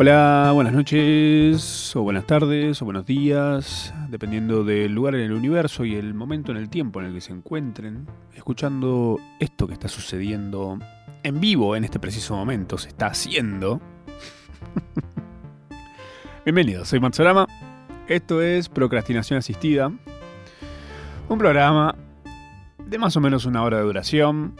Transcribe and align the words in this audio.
Hola, 0.00 0.52
buenas 0.54 0.74
noches, 0.74 1.96
o 1.96 2.02
buenas 2.04 2.24
tardes, 2.24 2.80
o 2.80 2.84
buenos 2.84 3.04
días, 3.04 3.92
dependiendo 4.08 4.62
del 4.62 4.92
lugar 4.92 5.16
en 5.16 5.22
el 5.22 5.32
universo 5.32 5.84
y 5.84 5.96
el 5.96 6.14
momento 6.14 6.52
en 6.52 6.58
el 6.58 6.70
tiempo 6.70 7.00
en 7.00 7.06
el 7.06 7.14
que 7.14 7.20
se 7.20 7.32
encuentren, 7.32 8.06
escuchando 8.32 9.18
esto 9.40 9.66
que 9.66 9.72
está 9.72 9.88
sucediendo 9.88 10.78
en 11.24 11.40
vivo 11.40 11.74
en 11.74 11.82
este 11.82 11.98
preciso 11.98 12.36
momento, 12.36 12.78
se 12.78 12.90
está 12.90 13.08
haciendo. 13.08 13.80
Bienvenidos, 16.44 16.86
soy 16.86 17.00
Matsurama, 17.00 17.48
esto 18.06 18.40
es 18.40 18.68
Procrastinación 18.68 19.40
Asistida, 19.40 19.90
un 21.28 21.38
programa 21.38 21.96
de 22.86 22.98
más 22.98 23.16
o 23.16 23.20
menos 23.20 23.46
una 23.46 23.64
hora 23.64 23.78
de 23.78 23.82
duración, 23.82 24.54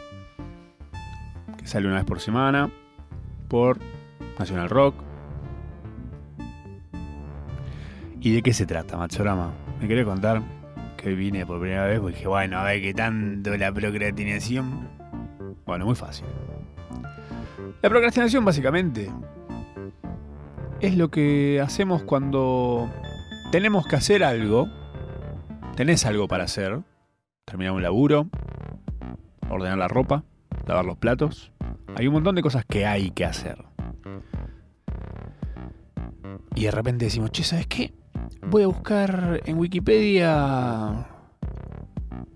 que 1.57 1.65
sale 1.65 1.87
una 1.87 1.95
vez 1.95 2.05
por 2.05 2.19
semana, 2.19 2.69
por 3.47 3.79
National 4.37 4.69
Rock. 4.69 5.08
¿Y 8.21 8.33
de 8.33 8.41
qué 8.41 8.53
se 8.53 8.65
trata, 8.65 8.97
Matsurama? 8.97 9.53
Me 9.79 9.87
quería 9.87 10.03
contar 10.03 10.41
que 10.97 11.13
vine 11.13 11.45
por 11.45 11.61
primera 11.61 11.85
vez 11.85 12.01
porque 12.01 12.15
dije, 12.15 12.27
bueno, 12.27 12.59
a 12.59 12.63
ver 12.63 12.81
qué 12.81 12.93
tanto 12.93 13.55
la 13.55 13.71
procrastinación. 13.71 14.89
Bueno, 15.65 15.85
muy 15.85 15.95
fácil. 15.95 16.25
La 17.81 17.89
procrastinación 17.89 18.43
básicamente 18.43 19.09
es 20.81 20.97
lo 20.97 21.09
que 21.09 21.61
hacemos 21.63 22.03
cuando 22.03 22.89
tenemos 23.51 23.87
que 23.87 23.95
hacer 23.95 24.25
algo, 24.25 24.67
tenés 25.77 26.05
algo 26.05 26.27
para 26.27 26.43
hacer, 26.43 26.81
terminar 27.45 27.73
un 27.73 27.83
laburo, 27.83 28.27
ordenar 29.49 29.77
la 29.77 29.87
ropa, 29.87 30.25
lavar 30.67 30.83
los 30.83 30.97
platos. 30.97 31.53
Hay 31.95 32.07
un 32.07 32.13
montón 32.13 32.35
de 32.35 32.41
cosas 32.41 32.65
que 32.65 32.85
hay 32.85 33.11
que 33.11 33.23
hacer. 33.23 33.63
Y 36.55 36.65
de 36.65 36.71
repente 36.71 37.05
decimos, 37.05 37.31
che, 37.31 37.43
¿sabes 37.43 37.67
qué? 37.67 37.93
Voy 38.47 38.63
a 38.63 38.67
buscar 38.67 39.41
en 39.45 39.57
Wikipedia 39.57 41.05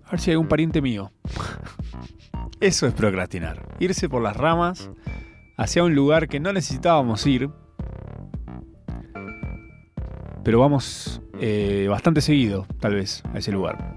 a 0.05 0.11
ver 0.11 0.19
si 0.19 0.29
hay 0.29 0.33
algún 0.33 0.47
pariente 0.47 0.81
mío. 0.81 1.11
Eso 2.59 2.85
es 2.87 2.93
procrastinar. 2.93 3.67
Irse 3.79 4.07
por 4.09 4.21
las 4.21 4.37
ramas 4.37 4.89
hacia 5.57 5.83
un 5.83 5.95
lugar 5.95 6.27
que 6.27 6.39
no 6.39 6.53
necesitábamos 6.53 7.25
ir, 7.25 7.49
pero 10.43 10.59
vamos 10.59 11.21
eh, 11.39 11.87
bastante 11.89 12.21
seguido, 12.21 12.67
tal 12.79 12.95
vez, 12.95 13.23
a 13.33 13.39
ese 13.39 13.51
lugar. 13.51 13.95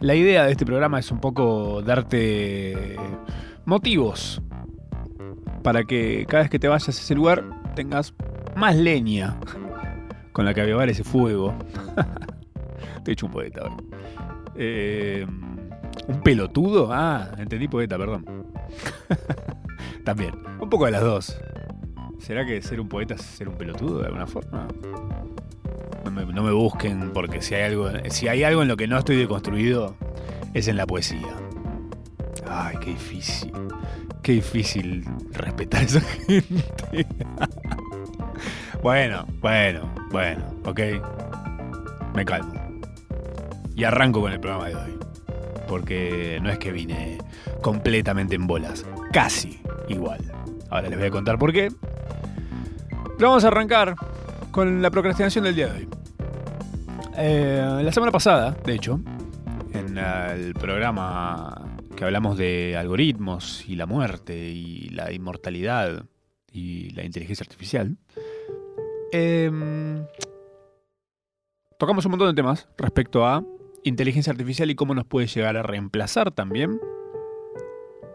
La 0.00 0.14
idea 0.14 0.44
de 0.44 0.52
este 0.52 0.64
programa 0.64 0.98
es 1.00 1.10
un 1.10 1.20
poco 1.20 1.82
darte 1.82 2.96
motivos 3.64 4.42
para 5.62 5.84
que 5.84 6.24
cada 6.28 6.44
vez 6.44 6.50
que 6.50 6.58
te 6.58 6.68
vayas 6.68 6.88
a 6.88 6.90
ese 6.92 7.14
lugar 7.14 7.44
tengas 7.74 8.14
más 8.54 8.76
leña 8.76 9.38
con 10.36 10.44
la 10.44 10.52
que 10.52 10.60
avivar 10.60 10.86
ese 10.90 11.02
fuego. 11.02 11.54
Te 13.04 13.10
he 13.10 13.12
hecho 13.14 13.24
un 13.24 13.32
poeta 13.32 13.62
ahora. 13.62 13.76
Eh, 14.54 15.26
¿Un 16.08 16.20
pelotudo? 16.20 16.92
Ah, 16.92 17.30
entendí 17.38 17.68
poeta, 17.68 17.96
perdón. 17.96 18.26
También, 20.04 20.34
un 20.60 20.68
poco 20.68 20.84
de 20.84 20.90
las 20.90 21.00
dos. 21.00 21.40
¿Será 22.18 22.44
que 22.44 22.60
ser 22.60 22.82
un 22.82 22.88
poeta 22.90 23.14
es 23.14 23.22
ser 23.22 23.48
un 23.48 23.54
pelotudo 23.54 24.00
de 24.00 24.08
alguna 24.08 24.26
forma? 24.26 24.68
No 26.04 26.10
me, 26.10 26.26
no 26.26 26.42
me 26.42 26.52
busquen 26.52 27.12
porque 27.14 27.40
si 27.40 27.54
hay, 27.54 27.62
algo, 27.62 27.88
si 28.10 28.28
hay 28.28 28.44
algo 28.44 28.60
en 28.60 28.68
lo 28.68 28.76
que 28.76 28.86
no 28.86 28.98
estoy 28.98 29.16
deconstruido 29.16 29.96
es 30.52 30.68
en 30.68 30.76
la 30.76 30.86
poesía. 30.86 31.34
Ay, 32.46 32.76
qué 32.82 32.90
difícil. 32.90 33.52
Qué 34.22 34.32
difícil 34.32 35.02
respetar 35.32 35.80
a 35.80 35.84
esa 35.84 36.00
gente. 36.26 37.06
Bueno, 38.82 39.26
bueno, 39.40 39.94
bueno, 40.10 40.44
ok. 40.64 40.80
Me 42.14 42.24
calmo. 42.24 42.54
Y 43.74 43.84
arranco 43.84 44.20
con 44.20 44.32
el 44.32 44.40
programa 44.40 44.68
de 44.68 44.74
hoy. 44.74 44.98
Porque 45.68 46.38
no 46.42 46.50
es 46.50 46.58
que 46.58 46.72
vine 46.72 47.18
completamente 47.60 48.34
en 48.34 48.46
bolas. 48.46 48.84
Casi 49.12 49.60
igual. 49.88 50.20
Ahora 50.70 50.88
les 50.88 50.98
voy 50.98 51.08
a 51.08 51.10
contar 51.10 51.38
por 51.38 51.52
qué. 51.52 51.70
Pero 53.16 53.28
vamos 53.28 53.44
a 53.44 53.48
arrancar 53.48 53.94
con 54.50 54.80
la 54.80 54.90
procrastinación 54.90 55.44
del 55.44 55.54
día 55.54 55.66
de 55.68 55.80
hoy. 55.80 55.88
Eh, 57.18 57.80
la 57.82 57.92
semana 57.92 58.12
pasada, 58.12 58.56
de 58.64 58.74
hecho, 58.74 59.00
en 59.72 59.96
el 59.98 60.52
programa 60.54 61.66
que 61.96 62.04
hablamos 62.04 62.36
de 62.36 62.76
algoritmos 62.76 63.64
y 63.66 63.74
la 63.74 63.86
muerte 63.86 64.36
y 64.36 64.90
la 64.90 65.12
inmortalidad 65.12 66.04
y 66.52 66.90
la 66.90 67.04
inteligencia 67.04 67.44
artificial, 67.44 67.96
eh, 69.12 69.50
tocamos 71.78 72.04
un 72.04 72.12
montón 72.12 72.28
de 72.28 72.34
temas 72.34 72.68
respecto 72.76 73.26
a 73.26 73.44
inteligencia 73.84 74.32
artificial 74.32 74.70
y 74.70 74.74
cómo 74.74 74.94
nos 74.94 75.06
puede 75.06 75.26
llegar 75.26 75.56
a 75.56 75.62
reemplazar 75.62 76.30
también. 76.32 76.80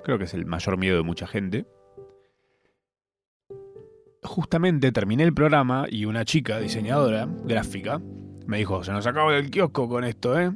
Creo 0.03 0.17
que 0.17 0.25
es 0.25 0.33
el 0.33 0.45
mayor 0.45 0.77
miedo 0.77 0.97
de 0.97 1.03
mucha 1.03 1.27
gente. 1.27 1.65
Justamente 4.23 4.91
terminé 4.91 5.23
el 5.23 5.33
programa 5.33 5.85
y 5.89 6.05
una 6.05 6.25
chica 6.25 6.59
diseñadora 6.59 7.27
gráfica 7.43 8.01
me 8.51 8.57
dijo, 8.57 8.83
se 8.83 8.91
nos 8.91 9.07
acaba 9.07 9.35
el 9.37 9.49
kiosco 9.49 9.87
con 9.87 10.03
esto, 10.03 10.37
¿eh? 10.37 10.51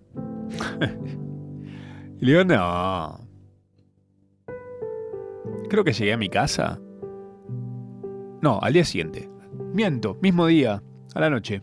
y 2.19 2.25
le 2.25 2.31
digo, 2.31 2.44
no. 2.44 3.25
Creo 5.69 5.84
que 5.84 5.94
llegué 5.94 6.12
a 6.12 6.18
mi 6.18 6.29
casa. 6.29 6.79
No, 8.41 8.59
al 8.62 8.74
día 8.74 8.84
siguiente. 8.84 9.29
Mismo 10.22 10.47
día, 10.47 10.81
a 11.13 11.19
la 11.19 11.30
noche. 11.30 11.62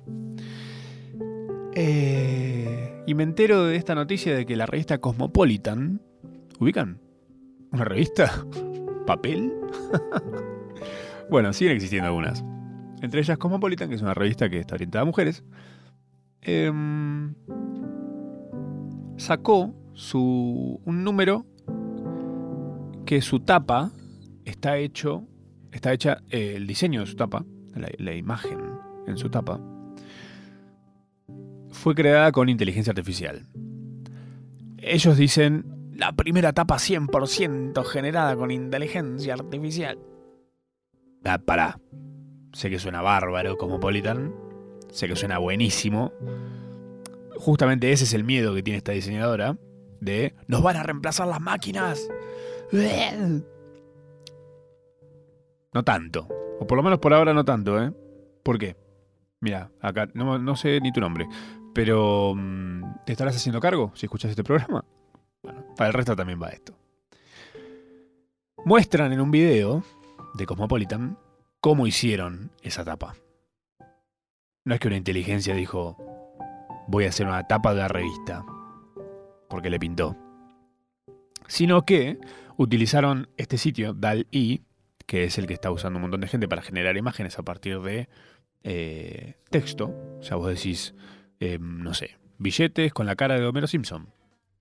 Eh, 1.74 3.02
y 3.06 3.14
me 3.14 3.22
entero 3.22 3.64
de 3.64 3.76
esta 3.76 3.94
noticia 3.94 4.36
de 4.36 4.44
que 4.44 4.54
la 4.54 4.66
revista 4.66 4.98
Cosmopolitan. 4.98 6.02
¿Ubican? 6.60 7.00
¿Una 7.72 7.84
revista? 7.84 8.30
¿Papel? 9.06 9.54
bueno, 11.30 11.54
siguen 11.54 11.72
existiendo 11.76 12.08
algunas. 12.08 12.44
Entre 13.00 13.20
ellas 13.20 13.38
Cosmopolitan, 13.38 13.88
que 13.88 13.94
es 13.94 14.02
una 14.02 14.12
revista 14.12 14.50
que 14.50 14.58
está 14.58 14.74
orientada 14.74 15.02
a 15.02 15.06
mujeres. 15.06 15.42
em, 16.42 17.34
sacó 19.16 19.74
su, 19.94 20.82
un 20.84 21.02
número 21.02 21.46
que 23.06 23.22
su 23.22 23.40
tapa 23.40 23.90
está 24.44 24.76
hecho. 24.76 25.26
Está 25.72 25.94
hecha. 25.94 26.18
eh, 26.28 26.56
el 26.56 26.66
diseño 26.66 27.00
de 27.00 27.06
su 27.06 27.16
tapa. 27.16 27.42
La, 27.74 28.14
imagen 28.14 28.58
en 29.06 29.16
su 29.16 29.30
tapa. 29.30 29.60
Fue 31.70 31.94
creada 31.94 32.32
con 32.32 32.48
inteligencia 32.48 32.90
artificial. 32.90 33.46
Ellos 34.78 35.16
dicen 35.16 35.92
la 35.96 36.12
primera 36.12 36.52
tapa 36.52 36.76
100% 36.76 37.84
generada 37.84 38.36
con 38.36 38.50
inteligencia 38.50 39.34
artificial. 39.34 39.98
Ah, 41.24 41.38
pará. 41.38 41.78
Sé 42.52 42.68
que 42.68 42.78
suena 42.78 43.00
bárbaro 43.00 43.56
Cosmopolitan. 43.56 44.34
Sé 44.90 45.08
que 45.08 45.16
suena 45.16 45.38
buenísimo. 45.38 46.12
Justamente 47.38 47.92
ese 47.92 48.04
es 48.04 48.12
el 48.12 48.24
miedo 48.24 48.54
que 48.54 48.62
tiene 48.62 48.78
esta 48.78 48.92
diseñadora. 48.92 49.56
De 50.00 50.34
nos 50.48 50.62
van 50.62 50.76
a 50.76 50.82
reemplazar 50.82 51.28
las 51.28 51.40
máquinas. 51.40 52.08
No 55.72 55.82
tanto. 55.82 56.28
O 56.60 56.66
por 56.66 56.76
lo 56.76 56.82
menos 56.82 56.98
por 56.98 57.14
ahora 57.14 57.32
no 57.32 57.44
tanto, 57.44 57.82
¿eh? 57.82 57.92
¿Por 58.42 58.58
qué? 58.58 58.76
Mira, 59.40 59.70
acá 59.80 60.08
no, 60.14 60.38
no 60.38 60.56
sé 60.56 60.80
ni 60.80 60.92
tu 60.92 61.00
nombre. 61.00 61.26
Pero 61.74 62.34
mm, 62.36 63.04
¿te 63.06 63.12
estarás 63.12 63.36
haciendo 63.36 63.60
cargo 63.60 63.92
si 63.94 64.06
escuchas 64.06 64.30
este 64.30 64.44
programa? 64.44 64.84
Bueno, 65.42 65.64
para 65.76 65.88
el 65.88 65.94
resto 65.94 66.14
también 66.14 66.40
va 66.40 66.50
esto. 66.50 66.74
Muestran 68.64 69.12
en 69.12 69.20
un 69.20 69.30
video 69.30 69.82
de 70.34 70.46
Cosmopolitan 70.46 71.18
cómo 71.60 71.86
hicieron 71.86 72.52
esa 72.62 72.84
tapa. 72.84 73.16
No 74.64 74.74
es 74.74 74.80
que 74.80 74.88
una 74.88 74.96
inteligencia 74.96 75.54
dijo, 75.54 75.96
voy 76.86 77.06
a 77.06 77.08
hacer 77.08 77.26
una 77.26 77.46
tapa 77.48 77.74
de 77.74 77.80
la 77.80 77.88
revista, 77.88 78.44
porque 79.48 79.70
le 79.70 79.80
pintó. 79.80 80.16
Sino 81.48 81.84
que 81.84 82.18
utilizaron 82.56 83.28
este 83.36 83.58
sitio, 83.58 83.94
DAL-I, 83.94 84.62
que 85.12 85.24
es 85.24 85.36
el 85.36 85.46
que 85.46 85.52
está 85.52 85.70
usando 85.70 85.98
un 85.98 86.04
montón 86.04 86.22
de 86.22 86.26
gente 86.26 86.48
para 86.48 86.62
generar 86.62 86.96
imágenes 86.96 87.38
a 87.38 87.42
partir 87.42 87.78
de 87.82 88.08
eh, 88.62 89.34
texto. 89.50 89.94
O 90.18 90.22
sea, 90.22 90.38
vos 90.38 90.48
decís, 90.48 90.94
eh, 91.38 91.58
no 91.60 91.92
sé, 91.92 92.16
billetes 92.38 92.94
con 92.94 93.04
la 93.04 93.14
cara 93.14 93.38
de 93.38 93.46
Homero 93.46 93.66
Simpson. 93.66 94.08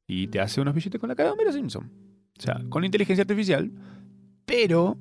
Y 0.07 0.27
te 0.27 0.42
hace 0.42 0.59
unos 0.59 0.75
billetes 0.75 1.00
con 1.00 1.07
la 1.07 1.15
cara 1.15 1.30
de 1.30 1.33
Homero 1.36 1.53
Simpson. 1.53 1.89
O 2.38 2.42
sea, 2.42 2.59
con 2.68 2.83
inteligencia 2.83 3.21
artificial. 3.21 3.71
Pero 4.45 4.98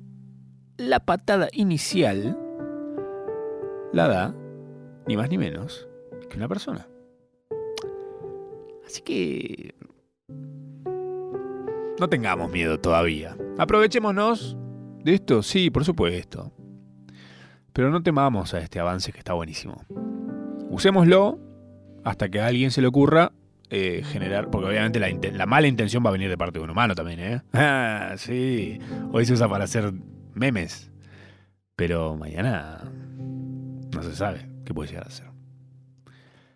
la 0.77 1.01
patada 1.01 1.49
inicial 1.51 2.39
la 3.91 4.07
da 4.07 4.33
ni 5.05 5.17
más 5.17 5.29
ni 5.29 5.37
menos 5.37 5.85
que 6.29 6.37
una 6.37 6.47
persona. 6.47 6.87
Así 8.85 9.01
que... 9.01 9.75
No 11.99 12.07
tengamos 12.07 12.49
miedo 12.49 12.79
todavía. 12.79 13.35
Aprovechémonos 13.57 14.55
de 15.03 15.13
esto, 15.13 15.43
sí, 15.43 15.69
por 15.69 15.85
supuesto. 15.85 16.51
Pero 17.73 17.89
no 17.89 18.03
temamos 18.03 18.53
a 18.53 18.59
este 18.59 18.79
avance 18.79 19.11
que 19.11 19.19
está 19.19 19.33
buenísimo. 19.33 19.83
Usémoslo 20.69 21.39
hasta 22.03 22.29
que 22.29 22.39
a 22.39 22.47
alguien 22.47 22.71
se 22.71 22.81
le 22.81 22.87
ocurra 22.87 23.31
eh, 23.69 24.03
generar, 24.05 24.49
porque 24.49 24.67
obviamente 24.67 24.99
la, 24.99 25.09
la, 25.09 25.45
mala 25.45 25.67
intención 25.67 26.03
va 26.05 26.09
a 26.09 26.13
venir 26.13 26.29
de 26.29 26.37
parte 26.37 26.59
de 26.59 26.63
un 26.65 26.71
humano 26.71 26.93
también, 26.93 27.19
¿eh? 27.19 27.41
Ah, 27.53 28.15
sí, 28.17 28.79
hoy 29.11 29.25
se 29.25 29.33
usa 29.33 29.47
para 29.47 29.63
hacer 29.63 29.93
memes, 30.33 30.91
pero 31.75 32.17
mañana 32.17 32.83
no 33.93 34.03
se 34.03 34.15
sabe 34.15 34.49
qué 34.65 34.73
puede 34.73 34.89
llegar 34.89 35.07
a 35.07 35.11
ser. 35.11 35.27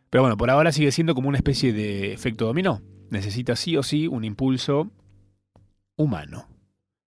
Pero 0.09 0.23
bueno, 0.23 0.37
por 0.37 0.49
ahora 0.49 0.71
sigue 0.71 0.91
siendo 0.91 1.15
como 1.15 1.29
una 1.29 1.37
especie 1.37 1.73
de 1.73 2.13
efecto 2.13 2.45
dominó. 2.45 2.81
Necesita 3.09 3.55
sí 3.55 3.77
o 3.77 3.83
sí 3.83 4.07
un 4.07 4.23
impulso 4.23 4.91
humano 5.95 6.47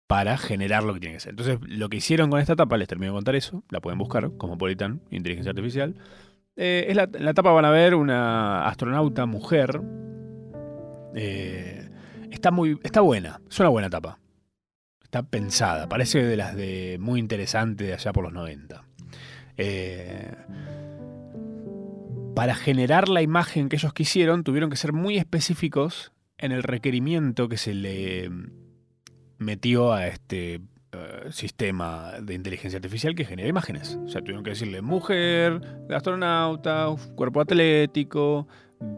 para 0.08 0.38
generar 0.38 0.84
lo 0.84 0.94
que 0.94 1.00
tiene 1.00 1.16
que 1.16 1.20
ser. 1.20 1.32
Entonces, 1.32 1.60
lo 1.62 1.90
que 1.90 1.98
hicieron 1.98 2.30
con 2.30 2.40
esta 2.40 2.54
etapa, 2.54 2.78
les 2.78 2.88
termino 2.88 3.12
de 3.14 3.18
contar 3.18 3.36
eso, 3.36 3.64
la 3.70 3.82
pueden 3.82 3.98
buscar, 3.98 4.32
como 4.38 4.58
Politan, 4.58 5.02
Inteligencia 5.10 5.52
Artificial. 5.52 5.96
Eh, 6.56 6.86
es 6.90 6.96
la, 6.96 7.10
en 7.12 7.26
la 7.26 7.32
etapa 7.32 7.52
van 7.52 7.66
a 7.66 7.72
ver 7.72 7.96
una 7.96 8.68
astronauta 8.68 9.26
mujer. 9.26 9.82
Eh, 11.16 11.90
está 12.32 12.52
muy. 12.52 12.80
está 12.84 13.02
buena. 13.02 13.42
Es 13.50 13.60
una 13.60 13.70
buena 13.70 13.88
etapa. 13.88 14.20
Está 15.04 15.24
pensada. 15.24 15.90
Parece 15.90 16.24
de 16.24 16.38
las 16.38 16.56
de 16.56 16.98
muy 17.00 17.20
interesante 17.20 17.86
de 17.86 17.94
allá 17.94 18.14
por 18.14 18.24
los 18.24 18.34
90. 18.34 18.86
Eh, 19.58 20.32
para 22.36 22.54
generar 22.54 23.10
la 23.10 23.22
imagen 23.22 23.70
que 23.70 23.78
ellos 23.78 23.94
quisieron, 23.94 24.44
tuvieron 24.44 24.70
que 24.70 24.76
ser 24.76 24.94
muy 24.94 25.18
específicos 25.18 26.12
en 26.38 26.52
el 26.52 26.64
requerimiento 26.64 27.48
que 27.48 27.58
se 27.58 27.74
le 27.74 28.30
metió 29.38 29.94
a 29.94 30.08
este 30.08 30.62
eh, 30.92 31.30
sistema 31.32 32.14
de 32.22 32.34
inteligencia 32.34 32.78
artificial 32.78 33.16
que 33.16 33.26
genera 33.26 33.50
imágenes. 33.50 34.00
O 34.06 34.08
sea, 34.08 34.22
tuvieron 34.22 34.44
que 34.44 34.52
decirle 34.52 34.82
mujer, 34.82 35.62
astronauta, 35.90 36.88
cuerpo 37.16 37.42
atlético, 37.42 38.48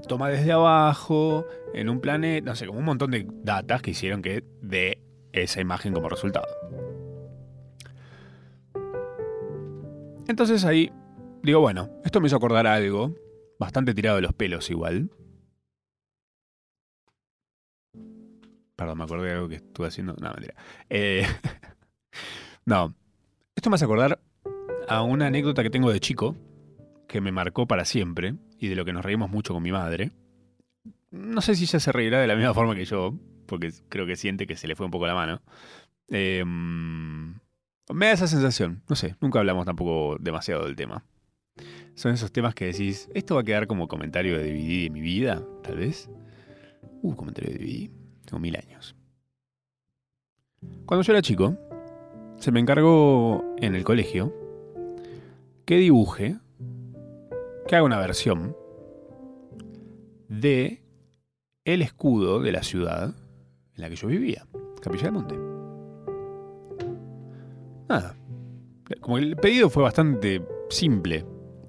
toma 0.07 0.29
desde 0.29 0.51
abajo, 0.51 1.45
en 1.73 1.89
un 1.89 1.99
planeta, 1.99 2.49
no 2.49 2.55
sé, 2.55 2.67
como 2.67 2.79
un 2.79 2.85
montón 2.85 3.11
de 3.11 3.27
datas 3.43 3.81
que 3.81 3.91
hicieron 3.91 4.21
que 4.21 4.43
dé 4.61 4.99
esa 5.31 5.61
imagen 5.61 5.93
como 5.93 6.09
resultado. 6.09 6.47
Entonces 10.27 10.65
ahí 10.65 10.91
digo, 11.41 11.61
bueno, 11.61 11.89
esto 12.03 12.19
me 12.19 12.27
hizo 12.27 12.35
acordar 12.35 12.67
algo, 12.67 13.15
bastante 13.59 13.93
tirado 13.93 14.17
de 14.17 14.21
los 14.21 14.33
pelos 14.33 14.69
igual, 14.69 15.09
Perdón, 18.77 18.99
me 18.99 19.03
acordé 19.05 19.29
de 19.29 19.33
algo 19.33 19.49
que 19.49 19.55
estuve 19.55 19.87
haciendo. 19.87 20.15
No, 20.21 20.29
mentira. 20.29 20.53
Eh, 20.89 21.25
no. 22.65 22.93
Esto 23.55 23.71
me 23.71 23.75
hace 23.75 23.85
acordar 23.85 24.19
a 24.87 25.01
una 25.01 25.27
anécdota 25.27 25.63
que 25.63 25.71
tengo 25.71 25.91
de 25.91 25.99
chico, 25.99 26.37
que 27.07 27.19
me 27.19 27.31
marcó 27.31 27.67
para 27.67 27.85
siempre, 27.85 28.35
y 28.59 28.67
de 28.67 28.75
lo 28.75 28.85
que 28.85 28.93
nos 28.93 29.03
reímos 29.03 29.31
mucho 29.31 29.53
con 29.53 29.63
mi 29.63 29.71
madre. 29.71 30.11
No 31.09 31.41
sé 31.41 31.55
si 31.55 31.63
ella 31.63 31.79
se 31.79 31.91
reirá 31.91 32.21
de 32.21 32.27
la 32.27 32.35
misma 32.35 32.53
forma 32.53 32.75
que 32.75 32.85
yo, 32.85 33.15
porque 33.47 33.73
creo 33.89 34.05
que 34.05 34.15
siente 34.15 34.45
que 34.45 34.55
se 34.55 34.67
le 34.67 34.75
fue 34.75 34.85
un 34.85 34.91
poco 34.91 35.07
la 35.07 35.15
mano. 35.15 35.41
Em, 36.09 37.33
me 37.91 38.05
da 38.05 38.11
esa 38.11 38.27
sensación. 38.27 38.83
No 38.87 38.95
sé, 38.95 39.15
nunca 39.21 39.39
hablamos 39.39 39.65
tampoco 39.65 40.17
demasiado 40.19 40.65
del 40.65 40.75
tema. 40.75 41.03
Son 41.95 42.13
esos 42.13 42.31
temas 42.31 42.53
que 42.53 42.65
decís, 42.65 43.09
esto 43.15 43.33
va 43.33 43.41
a 43.41 43.43
quedar 43.43 43.65
como 43.65 43.87
comentario 43.87 44.37
de 44.37 44.53
DVD 44.53 44.83
de 44.83 44.89
mi 44.91 45.01
vida, 45.01 45.43
tal 45.63 45.77
vez. 45.77 46.11
Uh, 47.01 47.15
comentario 47.15 47.51
de 47.51 47.57
DVD. 47.57 47.96
Tengo 48.27 48.39
mil 48.39 48.57
años. 48.57 48.93
Cuando 50.85 51.01
yo 51.03 51.13
era 51.13 51.21
chico, 51.21 51.55
se 52.37 52.51
me 52.51 52.59
encargó 52.59 53.55
en 53.57 53.73
el 53.73 53.85
colegio 53.85 54.33
que 55.65 55.77
dibuje, 55.77 56.37
que 57.67 57.75
haga 57.75 57.85
una 57.85 57.99
versión 57.99 58.55
de 60.27 60.83
el 61.63 61.81
escudo 61.81 62.41
de 62.41 62.51
la 62.51 62.63
ciudad 62.63 63.15
en 63.75 63.81
la 63.81 63.89
que 63.89 63.95
yo 63.95 64.07
vivía, 64.09 64.45
Capilla 64.81 65.03
del 65.03 65.11
Monte. 65.13 65.35
Nada. 67.87 68.15
Como 68.99 69.17
el 69.17 69.37
pedido 69.37 69.69
fue 69.69 69.83
bastante 69.83 70.41
simple, 70.69 71.25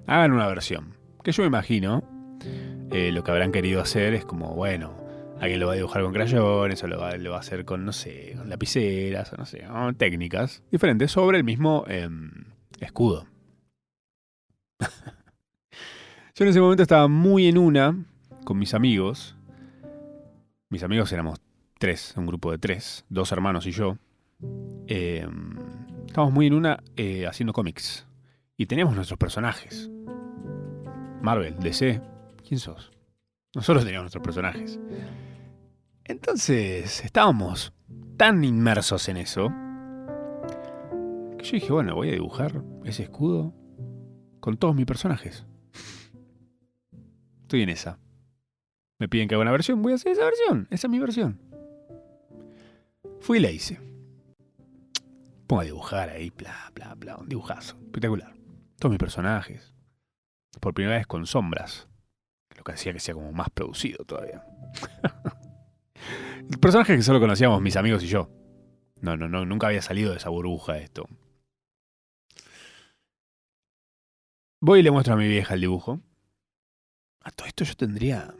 hagan 0.07 0.33
una 0.33 0.47
versión. 0.47 0.93
Que 1.23 1.31
yo 1.31 1.43
me 1.43 1.47
imagino, 1.47 2.03
eh, 2.91 3.11
lo 3.13 3.23
que 3.23 3.31
habrán 3.31 3.51
querido 3.53 3.81
hacer 3.81 4.13
es 4.13 4.25
como, 4.25 4.55
bueno, 4.55 4.98
Alguien 5.39 5.59
lo 5.59 5.67
va 5.67 5.73
a 5.73 5.75
dibujar 5.77 6.03
con 6.03 6.11
crayones, 6.11 6.83
o 6.83 6.87
lo 6.87 6.99
va, 6.99 7.11
a 7.11 7.39
hacer 7.39 7.63
con, 7.63 7.85
no 7.85 7.93
sé, 7.93 8.33
con 8.35 8.49
lapiceras, 8.49 9.31
o 9.31 9.37
no 9.37 9.45
sé, 9.45 9.65
técnicas 9.97 10.63
diferentes 10.69 11.11
sobre 11.11 11.37
el 11.37 11.45
mismo 11.45 11.85
em, 11.87 12.29
escudo. 12.79 13.25
Yo 16.35 16.45
en 16.45 16.47
ese 16.49 16.59
momento 16.59 16.83
estaba 16.83 17.07
muy 17.07 17.47
en 17.47 17.57
una 17.57 17.95
con 18.43 18.57
mis 18.57 18.73
amigos. 18.73 19.35
Mis 20.69 20.83
amigos 20.83 21.11
éramos 21.11 21.39
tres, 21.77 22.13
un 22.17 22.25
grupo 22.25 22.51
de 22.51 22.57
tres, 22.57 23.05
dos 23.09 23.31
hermanos 23.31 23.65
y 23.65 23.71
yo. 23.71 23.97
Em, 24.87 25.57
estábamos 26.05 26.33
muy 26.33 26.47
en 26.47 26.53
una 26.53 26.83
eh, 26.95 27.27
haciendo 27.27 27.53
cómics. 27.53 28.05
Y 28.55 28.67
teníamos 28.67 28.95
nuestros 28.95 29.17
personajes. 29.17 29.89
Marvel, 31.21 31.57
DC. 31.59 32.01
¿Quién 32.47 32.59
sos? 32.59 32.91
Nosotros 33.55 33.83
teníamos 33.83 34.05
nuestros 34.05 34.23
personajes. 34.23 34.79
Entonces, 36.09 37.05
estábamos 37.05 37.71
tan 38.17 38.43
inmersos 38.43 39.07
en 39.09 39.17
eso 39.17 39.49
que 41.37 41.45
yo 41.45 41.51
dije, 41.51 41.71
bueno, 41.71 41.93
voy 41.93 42.09
a 42.09 42.13
dibujar 42.13 42.63
ese 42.83 43.03
escudo 43.03 43.53
con 44.39 44.57
todos 44.57 44.73
mis 44.73 44.87
personajes. 44.87 45.45
Estoy 47.41 47.61
en 47.61 47.69
esa. 47.69 47.99
Me 48.97 49.07
piden 49.07 49.27
que 49.27 49.35
haga 49.35 49.43
una 49.43 49.51
versión, 49.51 49.83
voy 49.83 49.91
a 49.91 49.97
hacer 49.97 50.13
esa 50.13 50.25
versión. 50.25 50.67
Esa 50.71 50.87
es 50.87 50.91
mi 50.91 50.97
versión. 50.97 51.39
Fui 53.19 53.37
y 53.37 53.41
la 53.41 53.51
hice. 53.51 53.79
Pongo 55.45 55.61
a 55.61 55.65
dibujar 55.65 56.09
ahí, 56.09 56.31
bla, 56.31 56.71
bla, 56.73 56.95
bla. 56.95 57.17
Un 57.17 57.29
dibujazo. 57.29 57.77
Espectacular. 57.83 58.33
Todos 58.79 58.89
mis 58.89 58.99
personajes. 58.99 59.75
Por 60.59 60.73
primera 60.73 60.97
vez 60.97 61.05
con 61.05 61.27
sombras. 61.27 61.87
Lo 62.57 62.63
que 62.63 62.71
hacía 62.71 62.93
que 62.93 62.99
sea 62.99 63.13
como 63.13 63.31
más 63.31 63.51
producido 63.51 64.03
todavía. 64.05 64.43
Personajes 66.57 66.97
que 66.97 67.03
solo 67.03 67.19
conocíamos 67.19 67.61
mis 67.61 67.75
amigos 67.75 68.03
y 68.03 68.07
yo. 68.07 68.29
No, 69.01 69.15
no, 69.15 69.29
no, 69.29 69.45
nunca 69.45 69.67
había 69.67 69.81
salido 69.81 70.11
de 70.11 70.17
esa 70.17 70.29
burbuja 70.29 70.79
esto. 70.79 71.07
Voy 74.59 74.79
y 74.79 74.83
le 74.83 74.91
muestro 74.91 75.13
a 75.13 75.17
mi 75.17 75.27
vieja 75.27 75.53
el 75.53 75.61
dibujo. 75.61 76.01
A 77.21 77.31
todo 77.31 77.47
esto 77.47 77.63
yo 77.63 77.75
tendría 77.75 78.33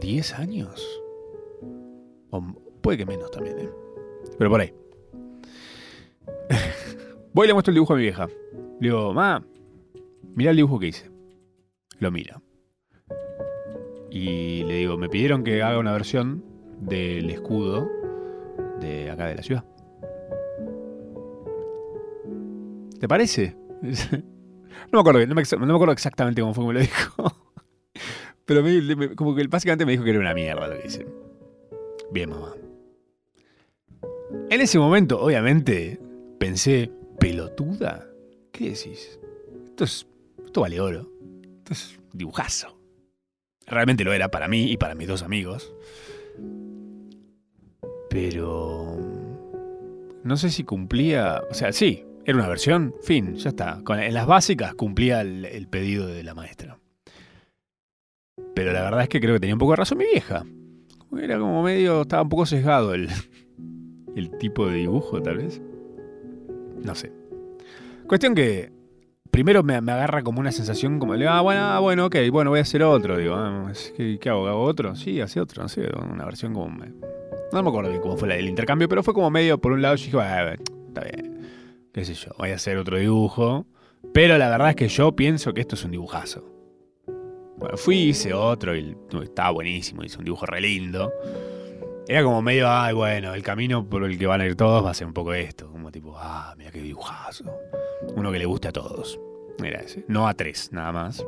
10 0.00 0.34
años. 0.34 0.84
O 2.30 2.42
puede 2.82 2.98
que 2.98 3.06
menos 3.06 3.30
también, 3.30 3.58
¿eh? 3.60 3.70
Pero 4.36 4.50
por 4.50 4.60
ahí. 4.60 4.74
Voy 7.32 7.46
y 7.46 7.48
le 7.48 7.54
muestro 7.54 7.70
el 7.70 7.76
dibujo 7.76 7.94
a 7.94 7.96
mi 7.96 8.02
vieja. 8.02 8.26
Le 8.26 8.88
digo, 8.88 9.14
ma, 9.14 9.42
mira 10.34 10.50
el 10.50 10.56
dibujo 10.56 10.78
que 10.78 10.88
hice. 10.88 11.10
Lo 11.98 12.10
mira. 12.10 12.42
Y 14.10 14.64
le 14.64 14.74
digo, 14.74 14.98
me 14.98 15.08
pidieron 15.08 15.44
que 15.44 15.62
haga 15.62 15.78
una 15.78 15.92
versión 15.92 16.51
del 16.82 17.30
escudo 17.30 17.88
de 18.80 19.10
acá 19.10 19.26
de 19.26 19.36
la 19.36 19.42
ciudad. 19.42 19.64
¿Te 23.00 23.08
parece? 23.08 23.56
No 24.90 24.98
me 24.98 25.00
acuerdo, 25.00 25.26
no 25.26 25.34
me, 25.34 25.74
acuerdo 25.74 25.92
exactamente 25.92 26.42
cómo 26.42 26.52
fue 26.52 26.64
que 26.64 26.68
me 26.68 26.74
lo 26.74 26.80
dijo. 26.80 27.32
Pero 28.44 28.62
como 29.16 29.34
que 29.34 29.46
básicamente 29.46 29.86
me 29.86 29.92
dijo 29.92 30.04
que 30.04 30.10
era 30.10 30.18
una 30.18 30.34
mierda 30.34 30.66
lo 30.66 30.78
que 30.78 30.86
hice. 30.86 31.06
Bien, 32.10 32.28
mamá. 32.28 32.52
En 34.50 34.60
ese 34.60 34.78
momento, 34.78 35.18
obviamente, 35.18 35.98
pensé, 36.38 36.90
¿pelotuda? 37.18 38.06
¿Qué 38.52 38.70
decís? 38.70 39.18
Esto 39.70 39.84
es. 39.84 40.06
Esto 40.44 40.60
vale 40.60 40.78
oro. 40.78 41.10
Esto 41.58 41.72
es 41.72 41.98
dibujazo. 42.12 42.78
Realmente 43.66 44.04
lo 44.04 44.12
era 44.12 44.30
para 44.30 44.48
mí 44.48 44.70
y 44.70 44.76
para 44.76 44.94
mis 44.94 45.08
dos 45.08 45.22
amigos. 45.22 45.72
Pero... 48.12 48.98
No 50.22 50.36
sé 50.36 50.50
si 50.50 50.64
cumplía... 50.64 51.42
O 51.50 51.54
sea, 51.54 51.72
sí, 51.72 52.04
era 52.24 52.38
una 52.38 52.48
versión, 52.48 52.94
fin, 53.02 53.34
ya 53.34 53.48
está. 53.48 53.80
en 53.88 54.14
las 54.14 54.26
básicas 54.26 54.74
cumplía 54.74 55.22
el, 55.22 55.66
pedido 55.68 56.06
de 56.06 56.22
la 56.22 56.34
maestra. 56.34 56.78
Pero 58.54 58.72
la 58.72 58.82
verdad 58.82 59.02
es 59.02 59.08
que 59.08 59.20
creo 59.20 59.34
que 59.34 59.40
tenía 59.40 59.54
un 59.54 59.58
poco 59.58 59.72
de 59.72 59.76
razón 59.76 59.98
mi 59.98 60.04
vieja. 60.04 60.44
Era 61.18 61.38
como 61.38 61.62
medio... 61.62 62.02
Estaba 62.02 62.22
un 62.22 62.28
poco 62.28 62.46
sesgado 62.46 62.94
el, 62.94 63.08
el 64.16 64.36
tipo 64.38 64.68
de 64.68 64.76
dibujo, 64.76 65.22
tal 65.22 65.38
vez. 65.38 65.60
No 66.84 66.94
sé. 66.94 67.12
Cuestión 68.06 68.34
que 68.34 68.70
primero 69.30 69.62
me, 69.62 69.74
agarra 69.74 70.22
como 70.22 70.38
una 70.38 70.52
sensación 70.52 70.98
como, 70.98 71.14
ah, 71.14 71.40
bueno, 71.40 71.60
ah, 71.62 71.78
bueno, 71.80 72.06
ok, 72.06 72.16
bueno, 72.30 72.50
voy 72.50 72.58
a 72.58 72.62
hacer 72.62 72.82
otro. 72.82 73.16
Digo, 73.16 73.34
ah, 73.34 73.72
¿qué, 73.96 74.28
hago? 74.28 74.46
¿Hago 74.46 74.62
otro? 74.62 74.94
Sí, 74.94 75.20
hace 75.20 75.40
otro, 75.40 75.62
no 75.62 75.68
sé, 75.68 75.88
una 75.96 76.24
versión 76.26 76.52
como... 76.52 76.76
No 77.52 77.62
me 77.62 77.68
acuerdo 77.68 77.90
bien 77.90 78.00
cómo 78.00 78.16
fue 78.16 78.28
la 78.28 78.34
del 78.34 78.48
intercambio, 78.48 78.88
pero 78.88 79.02
fue 79.02 79.12
como 79.12 79.30
medio, 79.30 79.58
por 79.58 79.72
un 79.72 79.82
lado, 79.82 79.94
yo 79.96 80.04
dije, 80.06 80.54
está 80.88 81.02
bien, 81.02 81.48
qué 81.92 82.04
sé 82.04 82.14
yo, 82.14 82.30
voy 82.38 82.50
a 82.50 82.54
hacer 82.54 82.78
otro 82.78 82.96
dibujo 82.96 83.66
Pero 84.14 84.38
la 84.38 84.48
verdad 84.48 84.70
es 84.70 84.76
que 84.76 84.88
yo 84.88 85.14
pienso 85.14 85.52
que 85.52 85.60
esto 85.60 85.74
es 85.74 85.84
un 85.84 85.90
dibujazo. 85.90 86.48
Bueno, 87.58 87.76
fui, 87.76 87.96
hice 88.08 88.32
otro 88.32 88.74
y 88.74 88.96
estaba 89.22 89.50
buenísimo, 89.50 90.02
hice 90.02 90.18
un 90.18 90.24
dibujo 90.24 90.46
re 90.46 90.60
lindo. 90.60 91.12
Era 92.08 92.24
como 92.24 92.42
medio, 92.42 92.68
ay, 92.68 92.94
bueno, 92.94 93.34
el 93.34 93.42
camino 93.42 93.88
por 93.88 94.02
el 94.04 94.18
que 94.18 94.26
van 94.26 94.40
a 94.40 94.46
ir 94.46 94.56
todos 94.56 94.84
va 94.84 94.90
a 94.90 94.94
ser 94.94 95.06
un 95.06 95.12
poco 95.12 95.32
esto. 95.34 95.70
Como 95.70 95.92
tipo, 95.92 96.14
ah, 96.16 96.54
mira 96.58 96.72
qué 96.72 96.80
dibujazo. 96.80 97.44
Uno 98.16 98.32
que 98.32 98.38
le 98.38 98.46
guste 98.46 98.68
a 98.68 98.72
todos. 98.72 99.20
Era 99.62 99.80
ese. 99.80 100.04
No 100.08 100.26
a 100.26 100.34
tres, 100.34 100.72
nada 100.72 100.90
más. 100.90 101.24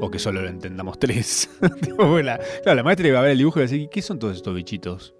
O 0.00 0.10
que 0.10 0.18
solo 0.18 0.42
lo 0.42 0.48
entendamos 0.48 0.98
tres. 0.98 1.48
claro, 1.60 2.38
la 2.64 2.82
maestra 2.82 3.06
iba 3.06 3.20
a 3.20 3.22
ver 3.22 3.32
el 3.32 3.38
dibujo 3.38 3.60
y 3.60 3.62
iba 3.62 3.68
a 3.68 3.70
decir, 3.70 3.88
¿qué 3.88 4.02
son 4.02 4.18
todos 4.18 4.36
estos 4.36 4.54
bichitos? 4.54 5.14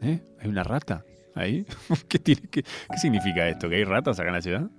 ¿Eh? 0.00 0.20
¿Hay 0.40 0.48
una 0.48 0.62
rata 0.62 1.04
ahí? 1.34 1.66
¿Qué, 2.08 2.18
tiene, 2.18 2.42
qué, 2.50 2.62
¿Qué 2.62 2.98
significa 2.98 3.48
esto? 3.48 3.68
¿Que 3.68 3.76
hay 3.76 3.84
ratas 3.84 4.18
acá 4.18 4.28
en 4.28 4.34
la 4.34 4.42
ciudad? 4.42 4.70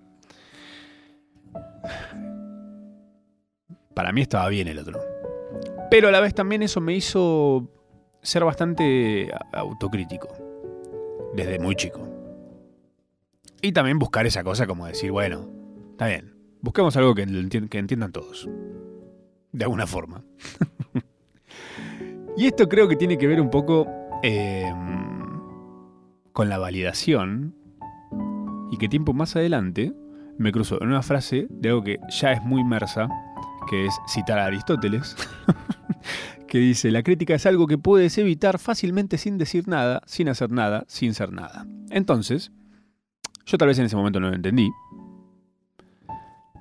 Para 3.93 4.11
mí 4.11 4.21
estaba 4.21 4.47
bien 4.49 4.67
el 4.67 4.79
otro. 4.79 4.99
Pero 5.89 6.09
a 6.09 6.11
la 6.11 6.19
vez 6.19 6.35
también 6.35 6.61
eso 6.61 6.81
me 6.81 6.93
hizo 6.93 7.67
ser 8.21 8.43
bastante 8.43 9.31
autocrítico. 9.53 10.27
Desde 11.33 11.59
muy 11.59 11.75
chico. 11.75 12.07
Y 13.61 13.71
también 13.71 13.97
buscar 13.97 14.27
esa 14.27 14.43
cosa 14.43 14.67
como 14.67 14.85
decir, 14.85 15.11
bueno, 15.11 15.49
está 15.91 16.07
bien, 16.07 16.35
busquemos 16.61 16.95
algo 16.97 17.15
que, 17.15 17.23
entiendan 17.23 18.11
todos. 18.11 18.47
De 19.51 19.63
alguna 19.63 19.87
forma. 19.87 20.23
y 22.37 22.45
esto 22.45 22.67
creo 22.67 22.87
que 22.87 22.95
tiene 22.95 23.17
que 23.17 23.27
ver 23.27 23.41
un 23.41 23.49
poco 23.49 23.87
em, 24.21 25.06
con 26.37 26.49
la 26.49 26.59
validación. 26.59 27.55
Y 28.71 28.77
que 28.77 28.87
tiempo 28.87 29.11
más 29.11 29.35
adelante 29.35 29.95
me 30.37 30.51
cruzo 30.51 30.79
en 30.79 30.89
una 30.89 31.01
frase 31.01 31.47
de 31.49 31.69
algo 31.69 31.83
que 31.83 31.97
ya 32.09 32.31
es 32.31 32.43
muy 32.43 32.61
inmersa, 32.61 33.09
que 33.67 33.87
es 33.87 33.95
citar 34.07 34.37
a 34.37 34.45
Aristóteles, 34.45 35.15
que 36.47 36.59
dice, 36.59 36.91
la 36.91 37.01
crítica 37.01 37.33
es 37.33 37.47
algo 37.47 37.65
que 37.65 37.79
puedes 37.79 38.19
evitar 38.19 38.59
fácilmente 38.59 39.17
sin 39.17 39.39
decir 39.39 39.67
nada, 39.67 40.03
sin 40.05 40.29
hacer 40.29 40.51
nada, 40.51 40.83
sin 40.87 41.15
ser 41.15 41.33
nada. 41.33 41.65
Entonces, 41.89 42.51
yo 43.47 43.57
tal 43.57 43.69
vez 43.69 43.79
en 43.79 43.85
ese 43.85 43.95
momento 43.95 44.19
no 44.19 44.29
lo 44.29 44.35
entendí, 44.35 44.69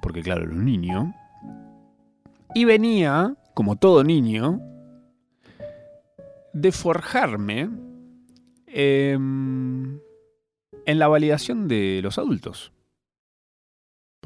porque 0.01 0.23
claro, 0.23 0.45
era 0.45 0.53
un 0.53 0.65
niño, 0.65 1.15
y 2.55 2.65
venía, 2.65 3.37
como 3.53 3.77
todo 3.77 4.05
niño, 4.05 4.59
de 6.55 6.73
forjarme 6.73 7.69
em, 8.77 9.99
en 10.85 10.99
la 10.99 11.09
validación 11.09 11.67
de 11.67 12.01
los 12.03 12.19
adultos 12.19 12.73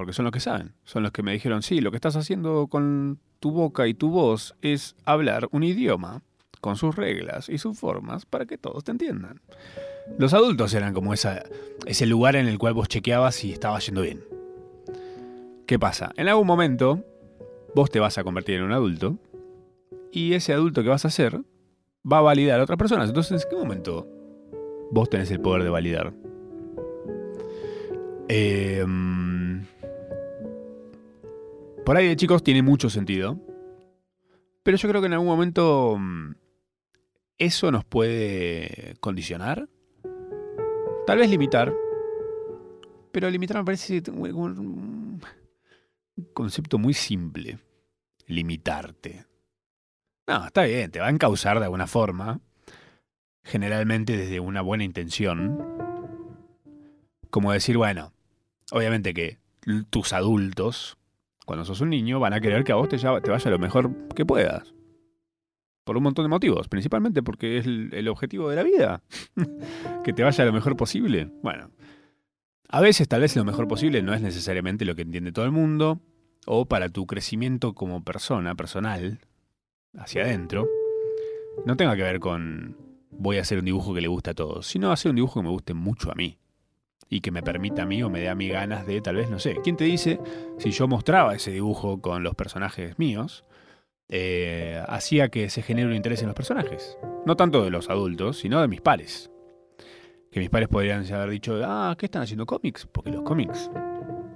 porque 0.01 0.15
son 0.15 0.25
los 0.25 0.33
que 0.33 0.41
saben, 0.41 0.73
son 0.83 1.03
los 1.03 1.13
que 1.13 1.23
me 1.23 1.33
dijeron, 1.35 1.61
sí, 1.61 1.83
lo 1.83 1.91
que 1.91 1.99
estás 1.99 2.17
haciendo 2.17 2.69
con 2.69 3.19
tu 3.39 3.51
boca 3.51 3.87
y 3.87 3.93
tu 3.93 4.09
voz 4.09 4.55
es 4.63 4.97
hablar 5.05 5.47
un 5.53 5.63
idioma 5.63 6.23
con 6.63 6.77
sus 6.77 6.97
reglas 6.97 7.51
y 7.51 7.59
sus 7.59 7.79
formas 7.79 8.25
para 8.25 8.47
que 8.47 8.57
todos 8.57 8.83
te 8.83 8.93
entiendan. 8.93 9.43
Los 10.19 10.33
adultos 10.33 10.73
eran 10.73 10.95
como 10.95 11.13
ese 11.13 12.07
lugar 12.07 12.37
en 12.37 12.47
el 12.47 12.57
cual 12.57 12.73
vos 12.73 12.89
chequeabas 12.89 13.35
si 13.35 13.53
estaba 13.53 13.79
yendo 13.79 14.01
bien. 14.01 14.25
¿Qué 15.67 15.79
pasa? 15.79 16.13
En 16.17 16.29
algún 16.29 16.47
momento 16.47 17.05
vos 17.75 17.91
te 17.91 18.01
vas 18.01 18.17
a 18.17 18.25
convertir 18.25 18.55
en 18.55 18.63
un 18.63 18.73
adulto 18.73 19.19
y 20.13 20.33
ese 20.33 20.55
adulto 20.55 20.83
que 20.83 20.89
vas 20.89 21.05
a 21.05 21.11
ser 21.11 21.43
va 22.11 22.19
a 22.19 22.23
validar 22.23 22.59
a 22.59 22.63
otras 22.63 22.79
personas. 22.79 23.11
Entonces, 23.11 23.45
¿en 23.45 23.51
qué 23.51 23.57
momento 23.57 24.09
vos 24.91 25.09
tenés 25.09 25.31
el 25.31 25.41
poder 25.41 25.63
de 25.63 25.71
validar? 25.71 26.13
Eh, 28.29 28.85
por 31.85 31.97
ahí 31.97 32.07
de 32.07 32.17
chicos 32.17 32.43
tiene 32.43 32.63
mucho 32.63 32.89
sentido. 32.91 33.39
Pero 34.63 34.77
yo 34.77 34.89
creo 34.89 35.01
que 35.01 35.07
en 35.07 35.15
algún 35.15 35.29
momento 35.29 35.97
mm, 35.99 36.35
eso 37.39 37.71
nos 37.73 37.85
puede 37.85 38.95
condicionar. 39.01 39.69
Tal 41.07 41.19
vez 41.19 41.31
limitar. 41.31 41.75
Pero 43.11 43.29
limitar 43.31 43.57
me 43.57 43.65
parece 43.65 44.03
un 44.11 45.21
concepto 46.33 46.79
muy 46.79 46.95
simple. 46.95 47.59
Limitarte. 48.27 49.27
No, 50.29 50.47
está 50.47 50.63
bien, 50.63 50.93
te 50.93 51.01
va 51.01 51.09
a 51.09 51.11
encauzar 51.11 51.59
de 51.59 51.65
alguna 51.65 51.89
forma. 51.89 52.41
Generalmente 53.51 54.17
desde 54.17 54.41
una 54.41 54.63
buena 54.63 54.85
intención. 54.85 55.59
Como 57.31 57.53
decir, 57.53 57.77
bueno, 57.77 58.13
obviamente 58.71 59.13
que 59.13 59.39
tus 59.91 60.13
adultos 60.13 60.97
cuando 61.51 61.65
sos 61.65 61.81
un 61.81 61.91
niño, 61.91 62.21
van 62.21 62.33
a 62.33 62.41
querer 62.41 62.63
que 62.63 62.71
a 62.71 62.77
vos 62.77 62.89
te, 62.89 62.97
vaya 62.97 63.51
lo 63.51 63.59
mejor 63.59 63.91
que 64.15 64.25
puedas. 64.25 64.73
Por 65.83 65.97
un 65.97 66.05
montón 66.05 66.25
de 66.25 66.29
motivos, 66.29 66.69
principalmente 66.69 67.25
porque 67.25 67.59
es 67.59 67.67
el, 67.67 68.07
objetivo 68.07 68.49
de 68.49 68.55
la 68.55 68.63
vida. 68.63 69.03
que 70.05 70.13
te 70.13 70.23
vaya 70.23 70.45
lo 70.45 70.53
mejor 70.53 70.77
posible. 70.77 71.29
Bueno, 71.43 71.73
a 72.69 72.81
veces 72.81 73.09
tal 73.09 73.23
vez 73.23 73.35
lo 73.35 73.45
mejor 73.45 73.67
posible 73.67 74.01
no 74.01 74.15
es 74.15 74.23
necesariamente 74.23 74.85
lo 74.85 74.95
que 74.95 75.03
entiende 75.03 75.33
todo 75.33 75.45
el 75.45 75.51
mundo, 75.51 76.01
o 76.47 76.67
para 76.67 76.89
tu 76.89 77.09
crecimiento 77.09 77.75
como 77.75 78.05
persona, 78.05 78.55
personal, 78.55 79.19
hacia 79.99 80.23
adentro, 80.23 80.69
no 81.67 81.77
tenga 81.77 81.97
que 81.97 82.03
ver 82.03 82.21
con 82.21 82.77
voy 83.11 83.39
a 83.39 83.43
hacer 83.43 83.59
un 83.59 83.65
dibujo 83.65 83.95
que 83.95 84.01
le 84.01 84.09
guste 84.09 84.31
a 84.31 84.35
todos, 84.35 84.67
sino 84.67 84.93
hacer 84.93 85.11
un 85.11 85.17
dibujo 85.17 85.41
que 85.41 85.45
me 85.45 85.51
guste 85.51 85.75
mucho 85.75 86.11
a 86.11 86.15
mí 86.15 86.39
y 87.09 87.21
que 87.21 87.31
me 87.31 87.43
permita 87.43 87.83
a 87.83 87.87
mí 87.87 88.03
o 88.03 88.09
me 88.09 88.21
dé 88.21 88.29
a 88.29 88.35
mí 88.35 88.49
ganas 88.49 88.87
de, 88.87 89.01
tal 89.01 89.17
vez, 89.17 89.31
no 89.31 89.39
sé, 89.39 89.57
¿quién 89.63 89.77
te 89.77 89.85
dice 89.85 90.21
si 90.59 90.71
yo 90.71 90.87
mostraba 90.87 91.35
ese 91.35 91.51
dibujo 91.51 92.01
con 92.01 92.23
los 92.23 92.35
personajes 92.35 92.99
míos? 92.99 93.45
Eh, 94.09 94.83
hacía 94.89 95.29
que 95.29 95.51
se 95.51 95.63
genere 95.63 95.89
un 95.89 95.95
interés 95.95 96.21
en 96.23 96.29
los 96.29 96.35
personajes. 96.35 96.99
No 97.27 97.37
tanto 97.37 97.63
de 97.63 97.71
los 97.71 97.91
adultos, 97.91 98.39
sino 98.39 98.61
de 98.61 98.69
mis 98.69 98.81
pares. 98.81 99.31
Que 100.33 100.41
mis 100.41 100.51
pares 100.51 100.69
podrían 100.69 101.05
haber 101.13 101.31
dicho, 101.31 101.61
ah, 101.65 101.95
¿qué 101.99 102.07
están 102.07 102.23
haciendo 102.23 102.47
cómics? 102.47 102.87
Porque 102.87 103.11
los 103.11 103.23
cómics 103.23 103.71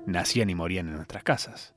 nacían 0.07 0.51
y 0.51 0.55
morían 0.55 0.89
en 0.89 0.97
nuestras 0.97 1.23
casas. 1.23 1.75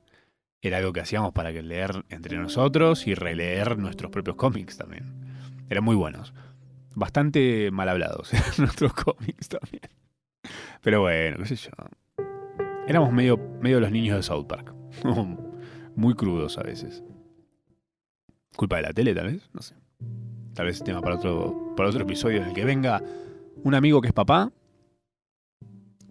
Era 0.60 0.78
algo 0.78 0.92
que 0.92 1.00
hacíamos 1.00 1.32
para 1.32 1.50
leer 1.50 2.04
entre 2.08 2.36
nosotros 2.36 3.06
y 3.06 3.14
releer 3.14 3.78
nuestros 3.78 4.10
propios 4.10 4.36
cómics 4.36 4.76
también. 4.76 5.14
Eran 5.70 5.84
muy 5.84 5.94
buenos. 5.94 6.34
Bastante 6.98 7.70
mal 7.70 7.88
hablados 7.88 8.32
nuestros 8.58 8.92
cómics 8.92 9.48
también. 9.48 9.82
Pero 10.82 11.02
bueno, 11.02 11.36
qué 11.38 11.46
sé 11.46 11.54
yo. 11.54 11.70
Éramos 12.88 13.12
medio, 13.12 13.38
medio 13.60 13.78
los 13.78 13.92
niños 13.92 14.16
de 14.16 14.22
South 14.24 14.46
Park. 14.48 14.74
Muy 15.94 16.14
crudos 16.14 16.58
a 16.58 16.64
veces. 16.64 17.04
¿Culpa 18.56 18.76
de 18.76 18.82
la 18.82 18.92
tele, 18.92 19.14
tal 19.14 19.28
vez? 19.28 19.48
No 19.52 19.62
sé. 19.62 19.76
Tal 20.54 20.66
vez 20.66 20.82
tema 20.82 21.00
para 21.00 21.14
otro, 21.14 21.74
para 21.76 21.88
otro 21.88 22.02
episodio 22.02 22.38
en 22.38 22.48
el 22.48 22.52
que 22.52 22.64
venga 22.64 23.00
un 23.62 23.74
amigo 23.76 24.00
que 24.00 24.08
es 24.08 24.14
papá. 24.14 24.50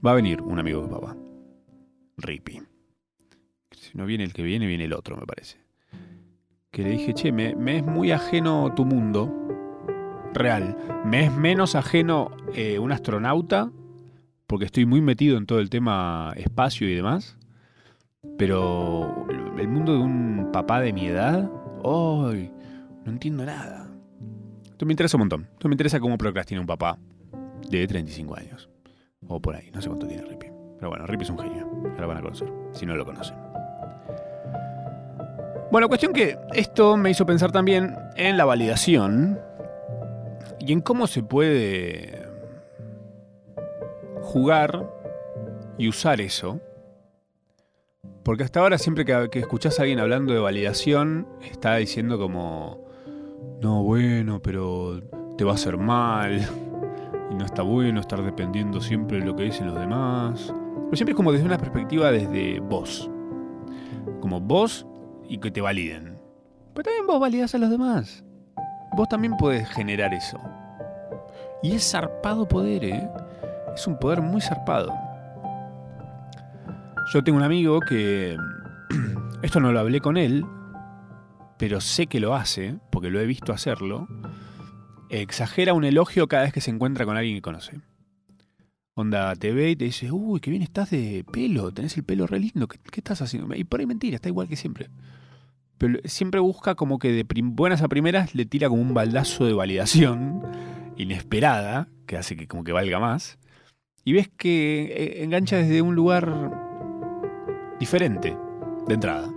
Va 0.06 0.12
a 0.12 0.16
venir 0.16 0.42
un 0.42 0.58
amigo 0.58 0.80
que 0.80 0.88
es 0.88 0.94
papá. 0.94 1.18
Rippy. 2.16 2.62
Si 3.72 3.98
no 3.98 4.06
viene 4.06 4.24
el 4.24 4.32
que 4.32 4.44
viene, 4.44 4.68
viene 4.68 4.86
el 4.86 4.94
otro, 4.94 5.18
me 5.18 5.26
parece. 5.26 5.58
Que 6.72 6.84
le 6.84 6.92
dije, 6.92 7.14
che, 7.14 7.34
me, 7.34 7.78
es 7.78 7.86
muy 7.86 8.12
ajeno 8.12 8.74
tu 8.74 8.86
mundo. 8.86 9.47
Real. 10.34 10.78
Me 11.06 11.26
es 11.26 11.32
menos 11.32 11.76
ajeno 11.76 12.32
eh, 12.54 12.80
un 12.80 12.92
astronauta 12.92 13.72
porque 14.48 14.66
estoy 14.66 14.86
muy 14.86 15.02
metido 15.02 15.38
en 15.38 15.46
todo 15.46 15.60
el 15.60 15.70
tema 15.70 16.34
espacio 16.36 16.90
y 16.90 16.96
demás. 16.96 17.38
Pero 18.38 19.28
el 19.58 19.68
mundo 19.68 19.94
de 19.94 20.00
un 20.00 20.50
papá 20.52 20.80
de 20.80 20.94
mi 20.94 21.08
edad, 21.08 21.50
¡ay! 21.84 22.52
no 23.06 23.12
entiendo 23.12 23.46
nada. 23.46 23.88
Esto 24.66 24.86
me 24.86 24.94
interesa 24.94 25.18
un 25.18 25.22
montón. 25.22 25.48
Esto 25.54 25.68
me 25.68 25.74
interesa 25.74 26.00
cómo 26.00 26.18
procrastina 26.18 26.62
un 26.62 26.68
papá 26.68 26.98
de 27.70 27.88
35 27.88 28.38
años. 28.38 28.70
O 29.28 29.42
por 29.42 29.56
ahí, 29.56 29.70
no 29.74 29.82
sé 29.82 29.88
cuánto 29.88 30.08
tiene 30.08 30.24
Rippy. 30.24 30.48
Pero 30.78 30.90
bueno, 30.90 31.06
Rippy 31.08 31.24
es 31.24 31.30
un 31.30 31.40
genio. 31.40 31.68
Ya 31.96 32.02
lo 32.02 32.08
van 32.08 32.18
a 32.18 32.22
conocer, 32.22 32.52
si 32.74 32.86
no 32.86 32.96
lo 32.96 33.06
conocen. 33.06 33.36
Bueno, 35.72 35.90
cuestión 35.90 36.14
que 36.14 36.38
esto 36.54 36.96
me 36.96 37.10
hizo 37.10 37.26
pensar 37.26 37.52
también 37.52 37.96
en 38.16 38.38
la 38.38 38.46
validación 38.46 39.40
y 40.68 40.74
en 40.74 40.82
cómo 40.82 41.08
se 41.08 41.24
puede 41.24 42.28
jugar 44.22 44.86
y 45.78 45.88
usar 45.88 46.20
eso. 46.20 46.60
Porque 48.24 48.44
hasta 48.44 48.60
ahora 48.60 48.78
siempre 48.78 49.06
que, 49.06 49.30
que 49.32 49.40
escuchás 49.40 49.80
a 49.80 49.84
alguien 49.84 50.00
hablando 50.00 50.34
de 50.34 50.40
validación, 50.40 51.26
está 51.42 51.78
diciendo 51.78 52.20
como, 52.20 52.86
no, 53.62 53.82
bueno, 53.82 54.42
pero 54.42 55.02
te 55.38 55.46
va 55.46 55.52
a 55.52 55.56
hacer 55.56 55.78
mal. 55.78 56.46
Y 57.32 57.36
no 57.36 57.46
está 57.46 57.62
bueno 57.62 58.02
estar 58.02 58.22
dependiendo 58.22 58.82
siempre 58.82 59.20
de 59.20 59.26
lo 59.26 59.38
que 59.38 59.44
dicen 59.44 59.68
los 59.68 59.80
demás. 59.80 60.54
Pero 60.84 60.98
siempre 60.98 61.12
es 61.14 61.16
como 61.16 61.32
desde 61.32 61.46
una 61.46 61.58
perspectiva 61.58 62.12
desde 62.12 62.60
vos. 62.60 63.10
Como 64.20 64.42
vos 64.42 64.86
y 65.30 65.38
que 65.38 65.50
te 65.50 65.62
validen. 65.62 66.18
Pero 66.74 66.84
también 66.84 67.08
vos 67.08 67.22
validas 67.22 67.56
a 67.56 67.58
los 67.58 67.70
demás. 67.70 68.26
Vos 68.98 69.08
también 69.08 69.38
podés 69.38 69.70
generar 69.70 70.12
eso. 70.12 70.40
Y 71.62 71.74
es 71.74 71.92
zarpado 71.92 72.48
poder, 72.48 72.84
¿eh? 72.84 73.08
es 73.76 73.86
un 73.86 74.00
poder 74.00 74.24
muy 74.24 74.42
zarpado. 74.42 74.92
Yo 77.14 77.24
tengo 77.24 77.38
un 77.38 77.44
amigo 77.44 77.80
que. 77.80 78.36
Esto 79.44 79.60
no 79.60 79.72
lo 79.72 79.80
hablé 79.80 80.02
con 80.02 80.18
él, 80.18 80.44
pero 81.60 81.80
sé 81.80 82.08
que 82.08 82.20
lo 82.20 82.34
hace, 82.34 82.80
porque 82.92 83.12
lo 83.12 83.20
he 83.20 83.28
visto 83.28 83.54
hacerlo. 83.54 84.08
Exagera 85.10 85.76
un 85.76 85.86
elogio 85.86 86.28
cada 86.28 86.46
vez 86.46 86.54
que 86.54 86.62
se 86.62 86.72
encuentra 86.72 87.06
con 87.06 87.18
alguien 87.18 87.36
que 87.36 87.44
conoce. 87.44 87.80
Onda, 88.96 89.36
te 89.36 89.54
ve 89.54 89.70
y 89.70 89.76
te 89.76 89.86
dice, 89.86 90.12
uy, 90.12 90.40
qué 90.40 90.50
bien 90.50 90.64
estás 90.64 90.90
de 90.90 91.24
pelo, 91.32 91.72
tenés 91.72 91.96
el 91.98 92.04
pelo 92.04 92.26
re 92.26 92.40
lindo, 92.40 92.68
¿qué, 92.68 92.80
estás 92.96 93.22
haciendo? 93.22 93.54
Y 93.54 93.64
por 93.64 93.80
ahí 93.80 93.86
mentira, 93.86 94.16
está 94.16 94.28
igual 94.28 94.48
que 94.48 94.56
siempre. 94.56 94.90
Pero 95.78 96.00
siempre 96.06 96.40
busca 96.40 96.76
como 96.76 97.00
que 97.00 97.12
de 97.12 97.26
buenas 97.44 97.82
a 97.82 97.88
primeras 97.88 98.34
le 98.36 98.46
tira 98.46 98.70
como 98.70 98.82
un 98.82 98.94
baldazo 98.94 99.46
de 99.46 99.54
validación 99.54 100.42
inesperada, 100.96 101.88
que 102.06 102.18
hace 102.18 102.36
que 102.36 102.48
como 102.48 102.64
que 102.64 102.72
valga 102.72 103.00
más. 103.00 103.38
Y 104.04 104.14
ves 104.14 104.30
que 104.36 104.86
eh, 104.86 105.24
engancha 105.24 105.58
desde 105.58 105.82
un 105.82 105.96
lugar 105.96 106.52
diferente, 107.80 108.36
de 108.88 108.94
entrada. 108.94 109.30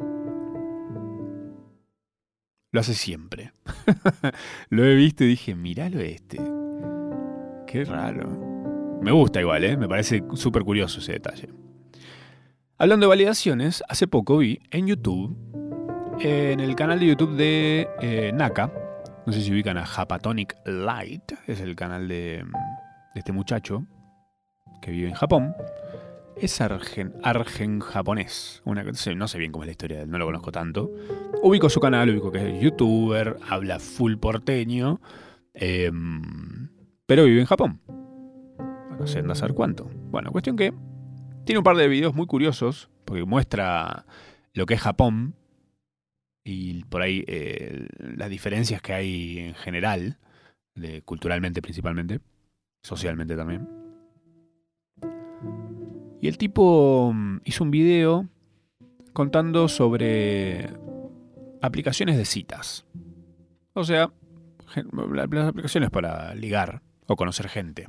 Lo 2.72 2.80
hace 2.80 2.94
siempre. 2.94 3.52
lo 4.70 4.84
he 4.84 4.94
visto 4.94 5.24
y 5.24 5.28
dije, 5.28 5.54
miralo 5.54 6.00
este. 6.00 6.38
Qué 7.66 7.84
raro. 7.84 8.28
Me 9.02 9.10
gusta 9.12 9.40
igual, 9.40 9.64
¿eh? 9.64 9.76
me 9.76 9.88
parece 9.88 10.22
súper 10.34 10.62
curioso 10.62 11.00
ese 11.00 11.12
detalle. 11.12 11.48
Hablando 12.78 13.06
de 13.06 13.08
validaciones, 13.08 13.82
hace 13.88 14.06
poco 14.06 14.38
vi 14.38 14.60
en 14.70 14.86
YouTube, 14.86 15.36
en 16.20 16.60
el 16.60 16.74
canal 16.76 17.00
de 17.00 17.06
YouTube 17.06 17.36
de 17.36 17.88
eh, 18.00 18.30
Naka, 18.34 18.70
no 19.26 19.32
sé 19.32 19.42
si 19.42 19.52
ubican 19.52 19.78
a 19.78 19.86
Japatonic 19.86 20.56
Light, 20.64 21.32
es 21.46 21.60
el 21.60 21.76
canal 21.76 22.08
de, 22.08 22.44
este 23.14 23.32
muchacho 23.32 23.86
que 24.82 24.90
vive 24.90 25.08
en 25.08 25.14
Japón. 25.14 25.54
Es 26.36 26.60
argen, 26.60 27.14
argen 27.22 27.80
japonés. 27.80 28.62
Una, 28.64 28.82
no 28.82 29.28
sé 29.28 29.38
bien 29.38 29.52
cómo 29.52 29.64
es 29.64 29.68
la 29.68 29.72
historia 29.72 29.98
de 29.98 30.02
él, 30.04 30.10
no 30.10 30.18
lo 30.18 30.26
conozco 30.26 30.52
tanto. 30.52 30.90
Ubico 31.42 31.68
su 31.68 31.80
canal, 31.80 32.08
ubico 32.10 32.32
que 32.32 32.56
es 32.56 32.62
youtuber, 32.62 33.36
habla 33.48 33.78
full 33.78 34.16
porteño, 34.16 35.00
em, 35.52 36.68
pero 37.06 37.24
vive 37.24 37.40
en 37.40 37.46
Japón 37.46 37.80
no 39.00 39.06
sé, 39.06 39.20
a 39.26 39.34
saber 39.34 39.54
cuánto. 39.54 39.90
Bueno, 40.10 40.30
cuestión 40.30 40.56
que 40.56 40.74
tiene 41.44 41.58
un 41.58 41.64
par 41.64 41.76
de 41.76 41.88
videos 41.88 42.14
muy 42.14 42.26
curiosos, 42.26 42.90
porque 43.06 43.24
muestra 43.24 44.04
lo 44.52 44.66
que 44.66 44.74
es 44.74 44.80
Japón 44.80 45.34
y 46.44 46.84
por 46.84 47.02
ahí 47.02 47.24
eh, 47.26 47.86
las 47.98 48.30
diferencias 48.30 48.80
que 48.82 48.92
hay 48.92 49.38
en 49.38 49.54
general, 49.54 50.18
culturalmente 51.04 51.60
principalmente, 51.60 52.20
socialmente 52.82 53.36
también. 53.36 53.68
Y 56.20 56.28
el 56.28 56.38
tipo 56.38 57.12
mm, 57.14 57.40
hizo 57.44 57.64
un 57.64 57.70
video 57.70 58.28
contando 59.12 59.68
sobre 59.68 60.70
aplicaciones 61.62 62.16
de 62.16 62.24
citas. 62.24 62.86
O 63.72 63.84
sea, 63.84 64.12
las 64.74 65.48
aplicaciones 65.48 65.90
para 65.90 66.34
ligar 66.34 66.82
o 67.06 67.16
conocer 67.16 67.48
gente 67.48 67.88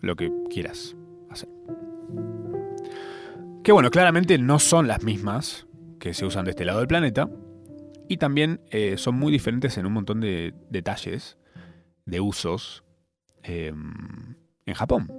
lo 0.00 0.16
que 0.16 0.32
quieras 0.50 0.96
hacer. 1.30 1.48
Que 3.62 3.72
bueno, 3.72 3.90
claramente 3.90 4.38
no 4.38 4.58
son 4.58 4.88
las 4.88 5.04
mismas 5.04 5.66
que 6.00 6.14
se 6.14 6.26
usan 6.26 6.44
de 6.44 6.50
este 6.50 6.64
lado 6.64 6.80
del 6.80 6.88
planeta. 6.88 7.28
Y 8.12 8.18
también 8.18 8.60
eh, 8.70 8.98
son 8.98 9.14
muy 9.14 9.32
diferentes 9.32 9.78
en 9.78 9.86
un 9.86 9.94
montón 9.94 10.20
de 10.20 10.52
detalles, 10.68 11.38
de 12.04 12.20
usos 12.20 12.84
em, 13.42 14.36
en 14.66 14.74
Japón. 14.74 15.10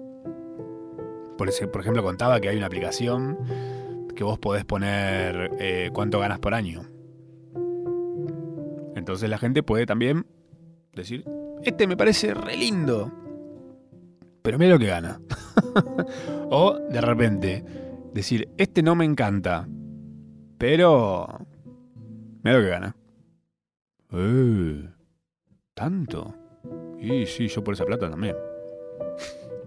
Por, 1.36 1.50
ejemplo, 1.50 2.04
contaba 2.04 2.40
que 2.40 2.50
hay 2.50 2.58
una 2.58 2.68
aplicación 2.68 3.40
que 4.16 4.24
vos 4.24 4.38
podés 4.38 4.64
poner 4.64 5.50
eh, 5.58 5.90
cuánto 5.92 6.20
ganas 6.20 6.38
por 6.38 6.54
año. 6.54 6.84
Entonces 8.96 9.28
la 9.28 9.40
gente 9.40 9.64
puede 9.64 9.88
también 9.88 10.28
decir, 10.94 11.26
este 11.64 11.88
me 11.88 11.98
parece 11.98 12.36
re 12.36 12.56
lindo 12.56 13.12
pero 14.44 14.60
mira 14.60 14.74
lo 14.74 14.80
que 14.80 14.86
gana. 14.86 15.20
o 16.52 16.78
de 16.92 17.02
repente 17.02 17.66
decir, 18.14 18.50
este 18.58 18.84
no 18.84 18.94
me 18.94 19.06
encanta, 19.06 19.68
pero 20.60 21.48
mira 22.44 22.58
lo 22.58 22.64
que 22.64 22.70
gana. 22.70 22.96
Eh, 24.12 24.90
¿Tanto? 25.74 26.36
Y 27.00 27.26
sí, 27.26 27.48
yo 27.48 27.64
por 27.64 27.74
esa 27.74 27.86
plata 27.86 28.10
también. 28.10 28.36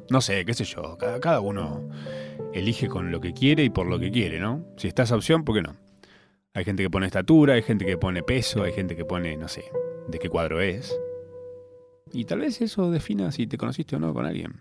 No 0.09 0.21
sé, 0.21 0.45
qué 0.45 0.55
sé 0.55 0.65
yo, 0.65 0.97
cada, 0.99 1.19
cada, 1.19 1.41
uno 1.41 1.89
elige 2.53 2.89
con 2.89 3.11
lo 3.11 3.21
que 3.21 3.33
quiere 3.33 3.65
y 3.65 3.71
por 3.71 3.87
lo 3.87 3.99
que 3.99 4.13
quiere, 4.13 4.39
¿no? 4.39 4.65
Si 4.77 4.87
está 4.87 5.03
esa 5.03 5.17
opción, 5.17 5.45
¿por 5.45 5.57
qué 5.57 5.63
no? 5.63 5.77
Hay 6.55 6.65
gente 6.65 6.83
que 6.83 6.91
pone 6.91 7.07
estatura, 7.07 7.55
hay 7.55 7.63
gente 7.63 7.85
que 7.85 7.99
pone 7.99 8.23
peso, 8.23 8.63
hay 8.63 8.73
gente 8.73 8.97
que 8.97 9.05
pone, 9.05 9.37
no 9.37 9.49
sé, 9.49 9.65
de 10.09 10.19
qué 10.19 10.31
cuadro 10.31 10.61
es. 10.61 10.97
Y 12.13 12.25
tal 12.25 12.41
vez 12.41 12.61
eso 12.61 12.91
defina 12.91 13.33
si 13.33 13.47
te 13.47 13.59
conociste 13.59 13.97
o 13.97 13.99
no 13.99 14.15
con 14.15 14.25
alguien. 14.25 14.61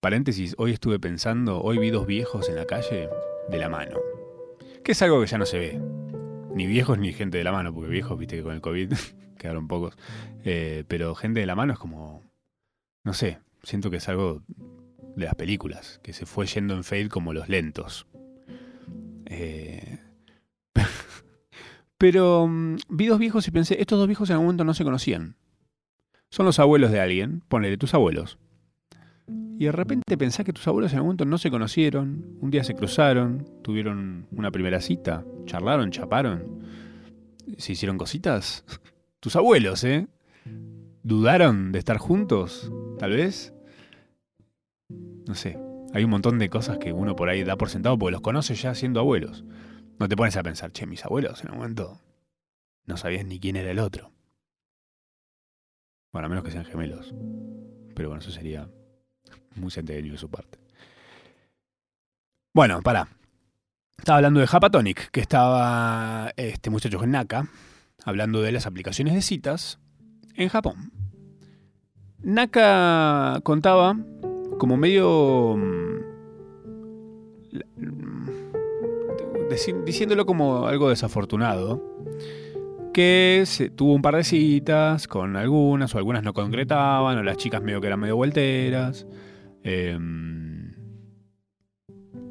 Paréntesis, 0.00 0.54
hoy 0.58 0.72
estuve 0.72 0.98
pensando, 0.98 1.62
hoy 1.62 1.78
vi 1.78 1.90
dos 1.90 2.06
viejos 2.06 2.48
en 2.48 2.56
la 2.56 2.66
calle 2.66 3.08
de 3.48 3.58
la 3.58 3.68
mano. 3.68 4.00
Que 4.82 4.92
es 4.92 5.02
algo 5.02 5.20
que 5.20 5.28
ya 5.28 5.38
no 5.38 5.46
se 5.46 5.58
ve. 5.58 6.01
Ni 6.54 6.66
viejos 6.66 6.98
ni 6.98 7.12
gente 7.12 7.38
de 7.38 7.44
la 7.44 7.52
mano, 7.52 7.72
porque 7.72 7.90
viejos, 7.90 8.18
viste 8.18 8.36
que 8.36 8.42
con 8.42 8.54
el 8.54 8.60
COVID 8.60 8.92
quedaron 9.38 9.68
pocos. 9.68 9.96
Eh, 10.44 10.84
pero 10.86 11.14
gente 11.14 11.40
de 11.40 11.46
la 11.46 11.54
mano 11.54 11.72
es 11.72 11.78
como, 11.78 12.22
no 13.04 13.14
sé, 13.14 13.38
siento 13.62 13.90
que 13.90 13.96
es 13.96 14.08
algo 14.08 14.42
de 15.16 15.24
las 15.24 15.34
películas, 15.34 16.00
que 16.02 16.12
se 16.12 16.26
fue 16.26 16.46
yendo 16.46 16.74
en 16.74 16.84
fade 16.84 17.08
como 17.08 17.32
los 17.32 17.48
lentos. 17.48 18.06
Eh, 19.26 19.98
pero 21.98 22.46
mm, 22.46 22.76
vi 22.88 23.06
dos 23.06 23.18
viejos 23.18 23.48
y 23.48 23.50
pensé, 23.50 23.80
estos 23.80 23.98
dos 23.98 24.08
viejos 24.08 24.28
en 24.28 24.34
algún 24.34 24.46
momento 24.46 24.64
no 24.64 24.74
se 24.74 24.84
conocían. 24.84 25.36
Son 26.30 26.46
los 26.46 26.58
abuelos 26.58 26.90
de 26.90 27.00
alguien, 27.00 27.42
ponele 27.48 27.76
tus 27.76 27.94
abuelos. 27.94 28.38
Y 29.58 29.66
de 29.66 29.72
repente 29.72 30.16
pensás 30.16 30.44
que 30.44 30.52
tus 30.52 30.66
abuelos 30.66 30.92
en 30.92 30.98
algún 30.98 31.08
momento 31.08 31.24
no 31.24 31.38
se 31.38 31.50
conocieron, 31.50 32.36
un 32.40 32.50
día 32.50 32.64
se 32.64 32.74
cruzaron, 32.74 33.46
tuvieron 33.62 34.26
una 34.32 34.50
primera 34.50 34.80
cita, 34.80 35.24
charlaron, 35.44 35.90
chaparon, 35.90 36.62
se 37.58 37.72
hicieron 37.72 37.98
cositas. 37.98 38.64
Tus 39.20 39.36
abuelos, 39.36 39.84
¿eh? 39.84 40.08
¿Dudaron 41.02 41.72
de 41.72 41.78
estar 41.78 41.98
juntos? 41.98 42.72
Tal 42.98 43.12
vez. 43.12 43.54
No 44.88 45.34
sé. 45.34 45.58
Hay 45.94 46.04
un 46.04 46.10
montón 46.10 46.38
de 46.38 46.48
cosas 46.48 46.78
que 46.78 46.92
uno 46.92 47.14
por 47.14 47.28
ahí 47.28 47.44
da 47.44 47.56
por 47.56 47.68
sentado 47.68 47.98
porque 47.98 48.12
los 48.12 48.20
conoce 48.20 48.54
ya 48.54 48.74
siendo 48.74 49.00
abuelos. 49.00 49.44
No 49.98 50.08
te 50.08 50.16
pones 50.16 50.36
a 50.36 50.42
pensar, 50.42 50.72
che, 50.72 50.86
mis 50.86 51.04
abuelos 51.04 51.42
en 51.42 51.48
algún 51.48 51.60
momento 51.60 52.00
no 52.86 52.96
sabías 52.96 53.24
ni 53.24 53.38
quién 53.38 53.56
era 53.56 53.70
el 53.70 53.78
otro. 53.78 54.10
Bueno, 56.12 56.26
a 56.26 56.28
menos 56.28 56.44
que 56.44 56.50
sean 56.50 56.64
gemelos. 56.64 57.14
Pero 57.94 58.08
bueno, 58.08 58.22
eso 58.22 58.30
sería 58.30 58.68
muy 59.56 59.70
centenio 59.70 60.12
de 60.12 60.18
su 60.18 60.28
parte. 60.28 60.58
Bueno, 62.54 62.82
para. 62.82 63.08
Estaba 63.98 64.16
hablando 64.16 64.40
de 64.40 64.46
Japatonic, 64.46 65.10
que 65.10 65.20
estaba 65.20 66.32
este 66.36 66.70
muchacho 66.70 67.02
en 67.04 67.12
Naka, 67.12 67.46
hablando 68.04 68.42
de 68.42 68.50
las 68.50 68.66
aplicaciones 68.66 69.14
de 69.14 69.22
citas 69.22 69.78
en 70.34 70.48
Japón. 70.48 70.92
Naka 72.22 73.40
contaba 73.42 73.96
como 74.58 74.76
medio... 74.76 75.56
Mm, 75.56 75.92
diciéndolo 79.84 80.24
como 80.24 80.66
algo 80.66 80.88
desafortunado, 80.88 81.82
que 82.92 83.42
se, 83.46 83.70
tuvo 83.70 83.94
un 83.94 84.02
par 84.02 84.16
de 84.16 84.24
citas 84.24 85.08
con 85.08 85.36
algunas, 85.36 85.94
o 85.94 85.98
algunas 85.98 86.22
no 86.22 86.32
concretaban, 86.32 87.18
o 87.18 87.22
las 87.22 87.36
chicas 87.36 87.62
medio 87.62 87.80
que 87.80 87.86
eran 87.86 88.00
medio 88.00 88.16
vuelteras. 88.16 89.06
Em, 89.64 90.72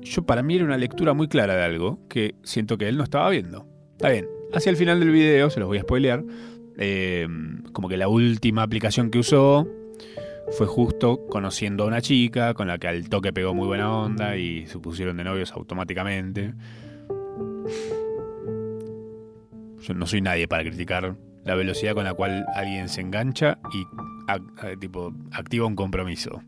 yo 0.01 0.23
para 0.23 0.43
mí 0.43 0.55
era 0.55 0.65
una 0.65 0.77
lectura 0.77 1.13
muy 1.13 1.27
clara 1.27 1.55
de 1.55 1.63
algo 1.63 1.99
que 2.09 2.35
siento 2.43 2.77
que 2.77 2.87
él 2.87 2.97
no 2.97 3.03
estaba 3.03 3.29
viendo. 3.29 3.67
Está 3.93 4.09
bien, 4.09 4.27
hacia 4.53 4.69
el 4.69 4.77
final 4.77 4.99
del 4.99 5.11
video, 5.11 5.49
se 5.49 5.59
los 5.59 5.67
voy 5.67 5.77
a 5.77 5.81
spoilear, 5.81 6.23
em, 6.77 7.63
como 7.71 7.87
que 7.87 7.97
la 7.97 8.07
última 8.07 8.63
aplicación 8.63 9.11
que 9.11 9.19
usó 9.19 9.67
fue 10.51 10.67
justo 10.67 11.27
conociendo 11.27 11.83
a 11.83 11.87
una 11.87 12.01
chica 12.01 12.53
con 12.53 12.67
la 12.67 12.77
que 12.77 12.87
al 12.87 13.09
toque 13.09 13.31
pegó 13.31 13.53
muy 13.53 13.67
buena 13.67 13.95
onda 13.95 14.35
y 14.37 14.67
se 14.67 14.79
pusieron 14.79 15.17
de 15.17 15.23
novios 15.23 15.51
automáticamente. 15.53 16.53
Yo 19.81 19.93
no 19.93 20.05
soy 20.05 20.21
nadie 20.21 20.47
para 20.47 20.63
criticar 20.63 21.15
la 21.45 21.55
velocidad 21.55 21.93
con 21.93 22.03
la 22.03 22.13
cual 22.13 22.45
alguien 22.55 22.89
se 22.89 23.01
engancha 23.01 23.59
y 23.73 24.77
tipo, 24.77 25.13
activa 25.31 25.65
un 25.65 25.75
compromiso. 25.75 26.41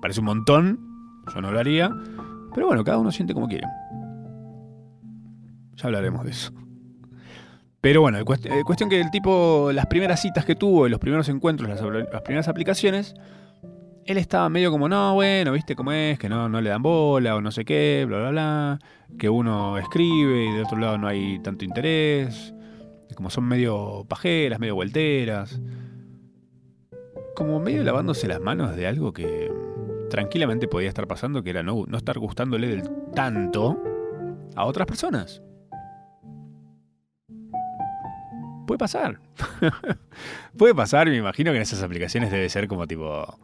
Parece 0.00 0.20
un 0.20 0.26
montón, 0.26 0.80
yo 1.34 1.40
no 1.40 1.50
lo 1.50 1.58
haría, 1.58 1.90
pero 2.54 2.66
bueno, 2.66 2.84
cada 2.84 2.98
uno 2.98 3.10
siente 3.10 3.34
como 3.34 3.48
quiere. 3.48 3.66
Ya 5.76 5.86
hablaremos 5.86 6.24
de 6.24 6.30
eso. 6.30 6.52
Pero 7.80 8.00
bueno, 8.00 8.24
cuestión 8.24 8.90
que 8.90 9.00
el 9.00 9.10
tipo, 9.10 9.70
las 9.72 9.86
primeras 9.86 10.20
citas 10.20 10.44
que 10.44 10.56
tuvo, 10.56 10.88
los 10.88 10.98
primeros 10.98 11.28
encuentros, 11.28 11.68
las, 11.68 12.22
primeras 12.22 12.48
aplicaciones, 12.48 13.14
él 14.04 14.16
estaba 14.16 14.48
medio 14.48 14.72
como, 14.72 14.88
no, 14.88 15.14
bueno, 15.14 15.52
viste 15.52 15.76
cómo 15.76 15.92
es, 15.92 16.18
que 16.18 16.28
no, 16.28 16.48
no 16.48 16.60
le 16.60 16.70
dan 16.70 16.82
bola 16.82 17.36
o 17.36 17.40
no 17.40 17.52
sé 17.52 17.64
qué, 17.64 18.04
bla, 18.08 18.18
bla, 18.18 18.30
bla, 18.30 18.78
que 19.16 19.28
uno 19.28 19.78
escribe 19.78 20.46
y 20.46 20.52
de 20.52 20.62
otro 20.62 20.78
lado 20.78 20.98
no 20.98 21.06
hay 21.06 21.38
tanto 21.38 21.64
interés, 21.64 22.52
como 23.14 23.30
son 23.30 23.44
medio 23.44 24.04
pajeras, 24.08 24.58
medio 24.58 24.74
vuelteras, 24.74 25.60
como 27.36 27.60
medio 27.60 27.84
lavándose 27.84 28.26
las 28.26 28.40
manos 28.40 28.74
de 28.74 28.88
algo 28.88 29.12
que 29.12 29.52
tranquilamente 30.08 30.68
podía 30.68 30.88
estar 30.88 31.06
pasando, 31.06 31.42
que 31.42 31.50
era 31.50 31.62
no, 31.62 31.84
no 31.86 31.98
estar 31.98 32.18
gustándole 32.18 32.68
del 32.68 32.82
tanto 33.14 33.82
a 34.56 34.64
otras 34.64 34.86
personas. 34.86 35.42
Puede 38.66 38.78
pasar. 38.78 39.20
Puede 40.58 40.74
pasar, 40.74 41.08
me 41.08 41.16
imagino 41.16 41.52
que 41.52 41.56
en 41.56 41.62
esas 41.62 41.82
aplicaciones 41.82 42.30
debe 42.30 42.48
ser 42.50 42.68
como 42.68 42.86
tipo 42.86 43.38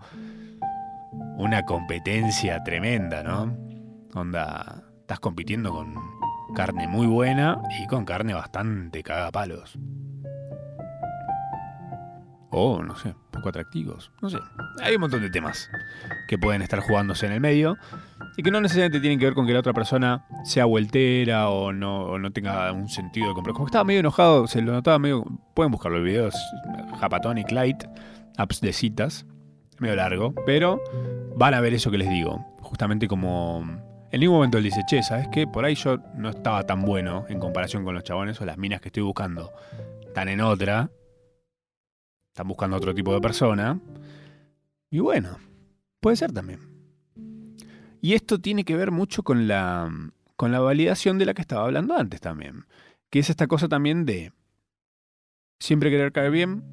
una 1.39 1.63
competencia 1.65 2.63
tremenda, 2.63 3.23
¿no? 3.23 3.57
Onda, 4.15 4.85
estás 5.01 5.21
compitiendo 5.21 5.73
con 5.73 5.95
carne 6.55 6.87
muy 6.87 7.07
buena 7.07 7.61
y 7.81 7.87
con 7.87 8.05
carne 8.05 8.35
bastante 8.35 9.03
cagapalos. 9.03 9.79
O, 12.57 12.85
no 12.85 12.95
sé, 12.95 13.17
poco 13.33 13.49
atractivos. 13.49 14.13
No 14.23 14.31
sé. 14.31 14.39
Hay 14.81 14.95
un 14.95 15.01
montón 15.01 15.21
de 15.23 15.29
temas 15.29 15.69
que 16.29 16.39
pueden 16.39 16.63
estar 16.63 16.79
jugándose 16.79 17.27
en 17.27 17.33
el 17.33 17.41
medio 17.41 17.77
y 18.37 18.45
que 18.45 18.53
no 18.53 18.61
necesariamente 18.61 19.01
tienen 19.01 19.19
que 19.19 19.25
ver 19.25 19.35
con 19.35 19.45
que 19.45 19.53
la 19.53 19.59
otra 19.59 19.73
persona 19.73 20.25
sea 20.45 20.65
vueltera 20.65 21.49
o 21.49 21.73
no, 21.73 22.17
no 22.17 22.31
tenga 22.31 22.71
un 22.71 22.89
sentido 22.89 23.29
de 23.29 23.35
comprar. 23.35 23.55
Como 23.55 23.67
estaba 23.67 23.83
medio 23.83 24.01
enojado, 24.01 24.47
se 24.47 24.63
lo 24.63 24.73
notaba 24.73 25.01
medio. 25.01 25.25
Pueden 25.55 25.73
buscarlo, 25.73 25.99
el 25.99 26.05
video 26.05 26.29
es 26.29 26.37
Japatonic 27.01 27.51
Light, 27.51 27.83
apps 28.37 28.61
de 28.61 28.73
citas, 28.73 29.27
medio 29.81 29.97
largo, 29.97 30.33
pero 30.47 30.81
van 31.37 31.55
a 31.55 31.61
ver 31.61 31.75
eso 31.75 31.91
que 31.91 31.99
les 31.99 32.09
digo. 32.09 32.47
Justamente 32.61 33.09
como. 33.09 33.65
En 34.13 34.21
ningún 34.21 34.37
momento 34.37 34.59
él 34.59 34.65
dice, 34.65 34.83
che, 34.87 35.03
¿sabes 35.03 35.27
qué? 35.33 35.49
Por 35.49 35.65
ahí 35.65 35.75
yo 35.75 35.99
no 36.15 36.31
estaba 36.31 36.63
tan 36.63 36.83
bueno 36.83 37.27
en 37.29 37.41
comparación 37.41 37.85
con 37.85 37.97
los 37.97 38.05
chabones 38.05 38.41
o 38.41 38.45
las 38.45 38.59
minas 38.59 38.81
que 38.81 38.91
estoy 38.91 39.03
buscando. 39.03 39.51
Están 40.07 40.29
en 40.29 40.41
otra. 40.41 40.89
Están 42.35 42.49
buscando 42.49 42.77
otro 42.77 42.93
tipo 42.93 43.15
de 43.15 43.21
persona. 43.21 43.79
Y 44.91 44.99
bueno, 44.99 45.39
puede 46.01 46.17
ser 46.17 46.33
también. 46.33 46.59
Y 48.01 48.15
esto 48.15 48.41
tiene 48.41 48.65
que 48.65 48.75
ver 48.75 48.91
mucho 48.91 49.23
con 49.23 49.47
la, 49.47 49.89
con 50.35 50.51
la 50.51 50.59
validación 50.59 51.17
de 51.17 51.27
la 51.27 51.35
que 51.35 51.43
estaba 51.43 51.63
hablando 51.63 51.95
antes 51.95 52.21
también. 52.21 52.67
Que 53.09 53.21
es 53.21 53.31
esta 53.31 53.47
cosa 53.47 53.69
también 53.69 54.05
de 54.05 54.33
siempre 55.61 55.91
querer 55.91 56.11
caer 56.11 56.33
bien. 56.33 56.65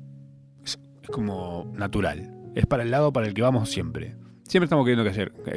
Es, 0.63 0.79
como 1.11 1.71
natural. 1.75 2.33
Es 2.55 2.65
para 2.65 2.81
el 2.81 2.89
lado 2.89 3.13
para 3.13 3.27
el 3.27 3.35
que 3.35 3.43
vamos 3.43 3.69
siempre. 3.69 4.15
Siempre 4.47 4.65
estamos 4.65 4.83
queriendo 4.83 5.05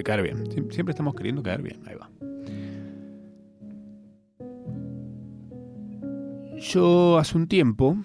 caer 0.04 0.22
bien. 0.22 0.70
Siempre 0.70 0.90
estamos 0.92 1.14
queriendo 1.14 1.42
caer 1.42 1.62
bien. 1.62 1.80
Ahí 1.86 1.94
va. 1.94 2.10
Yo 6.60 7.16
hace 7.16 7.38
un 7.38 7.48
tiempo, 7.48 7.96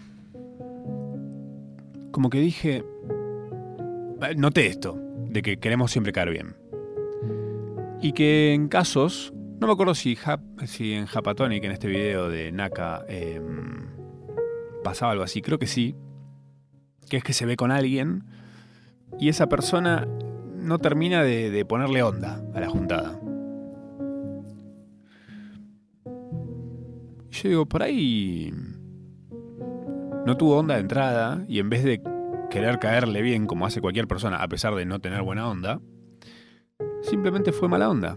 como 2.11 2.29
que 2.29 2.39
dije, 2.39 2.83
eh, 4.21 4.35
noté 4.35 4.67
esto, 4.67 4.97
de 5.29 5.41
que 5.41 5.57
queremos 5.57 5.91
siempre 5.91 6.11
caer 6.11 6.31
bien. 6.31 6.55
Y 8.01 8.13
que 8.13 8.53
en 8.53 8.67
casos, 8.67 9.33
no 9.59 9.67
me 9.67 9.73
acuerdo 9.73 9.93
si, 9.95 10.17
si 10.65 10.93
en 10.93 11.05
Japatonic, 11.05 11.63
en 11.63 11.71
este 11.71 11.87
video 11.87 12.29
de 12.29 12.51
Naka, 12.51 13.05
em, 13.07 13.89
pasaba 14.83 15.11
algo 15.11 15.23
así, 15.23 15.41
creo 15.41 15.59
que 15.59 15.67
sí, 15.67 15.95
que 17.09 17.17
es 17.17 17.23
que 17.23 17.33
se 17.33 17.45
ve 17.45 17.55
con 17.55 17.71
alguien 17.71 18.23
y 19.19 19.29
esa 19.29 19.49
persona 19.49 20.07
no 20.55 20.79
termina 20.79 21.23
de, 21.23 21.65
ponerle 21.65 22.03
onda 22.03 22.41
a 22.53 22.59
la 22.59 22.69
juntada. 22.69 23.19
Yo 27.31 27.49
digo, 27.49 27.65
por 27.65 27.83
ahí 27.83 28.51
no 30.25 30.37
tuvo 30.37 30.57
onda 30.57 30.75
de 30.75 30.81
entrada 30.81 31.43
y 31.47 31.59
en 31.59 31.69
vez 31.69 31.83
de 31.83 32.01
querer 32.49 32.79
caerle 32.79 33.21
bien 33.21 33.47
como 33.47 33.65
hace 33.65 33.81
cualquier 33.81 34.07
persona, 34.07 34.37
a 34.37 34.47
pesar 34.47 34.75
de 34.75 34.85
no 34.85 34.99
tener 34.99 35.21
buena 35.21 35.47
onda, 35.49 35.79
simplemente 37.01 37.51
fue 37.51 37.67
mala 37.67 37.89
onda. 37.89 38.15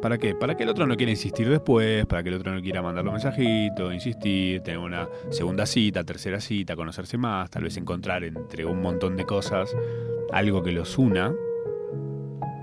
¿Para 0.00 0.16
qué? 0.16 0.34
Para 0.34 0.56
que 0.56 0.62
el 0.62 0.68
otro 0.68 0.86
no 0.86 0.96
quiera 0.96 1.10
insistir 1.10 1.48
después, 1.48 2.06
para 2.06 2.22
que 2.22 2.28
el 2.28 2.36
otro 2.36 2.54
no 2.54 2.62
quiera 2.62 2.82
mandarle 2.82 3.10
un 3.10 3.14
mensajito, 3.14 3.92
insistir, 3.92 4.60
tener 4.62 4.78
una 4.78 5.08
segunda 5.30 5.66
cita, 5.66 6.04
tercera 6.04 6.40
cita, 6.40 6.76
conocerse 6.76 7.18
más, 7.18 7.50
tal 7.50 7.64
vez 7.64 7.76
encontrar 7.76 8.22
entre 8.22 8.64
un 8.64 8.80
montón 8.80 9.16
de 9.16 9.24
cosas 9.24 9.74
algo 10.32 10.62
que 10.62 10.70
los 10.70 10.98
una. 10.98 11.34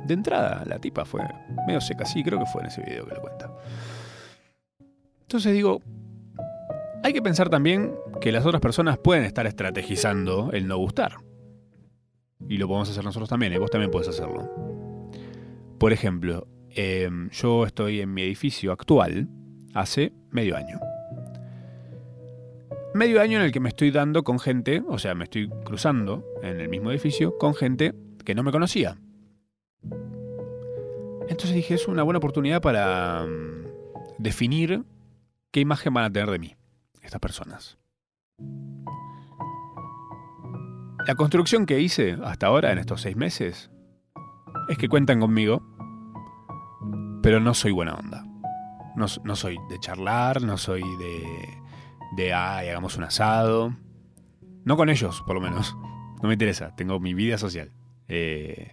De 0.05 0.13
entrada, 0.13 0.63
la 0.65 0.79
tipa 0.79 1.03
fue 1.03 1.21
medio 1.67 1.81
seca, 1.81 2.05
sí, 2.05 2.23
creo 2.23 2.39
que 2.39 2.45
fue 2.45 2.61
en 2.61 2.67
ese 2.67 2.81
video 2.81 3.05
que 3.05 3.15
lo 3.15 3.21
cuenta. 3.21 3.51
Entonces 5.23 5.51
digo, 5.51 5.81
hay 7.05 7.13
que 7.13 7.21
pensar 7.21 7.51
también 7.51 7.93
que 8.19 8.31
las 8.31 8.47
otras 8.47 8.59
personas 8.59 8.97
pueden 8.97 9.25
estar 9.25 9.45
estrategizando 9.45 10.49
el 10.53 10.67
no 10.67 10.75
gustar. 10.77 11.17
Y 12.49 12.57
lo 12.57 12.67
podemos 12.67 12.89
hacer 12.89 13.03
nosotros 13.03 13.29
también, 13.29 13.53
y 13.53 13.59
vos 13.59 13.69
también 13.69 13.91
puedes 13.91 14.07
hacerlo. 14.07 14.49
Por 15.77 15.93
ejemplo, 15.93 16.47
em, 16.71 17.29
yo 17.29 17.67
estoy 17.67 18.01
en 18.01 18.11
mi 18.11 18.23
edificio 18.23 18.71
actual 18.71 19.29
hace 19.75 20.13
medio 20.31 20.57
año. 20.57 20.79
Medio 22.95 23.21
año 23.21 23.37
en 23.37 23.45
el 23.45 23.51
que 23.51 23.59
me 23.59 23.69
estoy 23.69 23.91
dando 23.91 24.23
con 24.23 24.39
gente, 24.39 24.81
o 24.87 24.97
sea, 24.97 25.13
me 25.13 25.25
estoy 25.25 25.47
cruzando 25.63 26.25
en 26.41 26.59
el 26.59 26.69
mismo 26.69 26.89
edificio 26.89 27.37
con 27.37 27.53
gente 27.53 27.93
que 28.25 28.33
no 28.33 28.41
me 28.41 28.51
conocía. 28.51 28.97
Entonces 31.27 31.53
dije, 31.53 31.75
es 31.75 31.87
una 31.87 32.01
buena 32.01 32.17
oportunidad 32.17 32.63
para 32.63 33.27
mm, 33.27 33.67
definir 34.17 34.81
qué 35.51 35.59
imagen 35.59 35.93
van 35.93 36.05
a 36.05 36.11
tener 36.11 36.31
de 36.31 36.39
mí 36.39 36.55
estas 37.05 37.21
personas. 37.21 37.77
La 41.05 41.15
construcción 41.15 41.65
que 41.65 41.79
hice 41.79 42.17
hasta 42.23 42.47
ahora, 42.47 42.71
en 42.71 42.79
estos 42.79 43.01
seis 43.01 43.15
meses, 43.15 43.69
es 44.67 44.77
que 44.77 44.89
cuentan 44.89 45.19
conmigo, 45.19 45.61
pero 47.21 47.39
no 47.39 47.53
soy 47.53 47.71
buena 47.71 47.93
onda. 47.93 48.25
No, 48.95 49.35
soy 49.35 49.57
de 49.69 49.79
charlar, 49.79 50.41
no 50.41 50.57
soy 50.57 50.81
de, 50.81 51.57
de, 52.15 52.33
ay, 52.33 52.69
hagamos 52.69 52.97
un 52.97 53.03
asado. 53.03 53.75
No 54.63 54.77
con 54.77 54.89
ellos, 54.89 55.21
por 55.27 55.35
lo 55.35 55.41
menos. 55.41 55.75
No 56.21 56.27
me 56.27 56.33
interesa, 56.33 56.75
tengo 56.75 56.99
mi 56.99 57.13
vida 57.13 57.37
social. 57.37 57.71
Eh, 58.07 58.71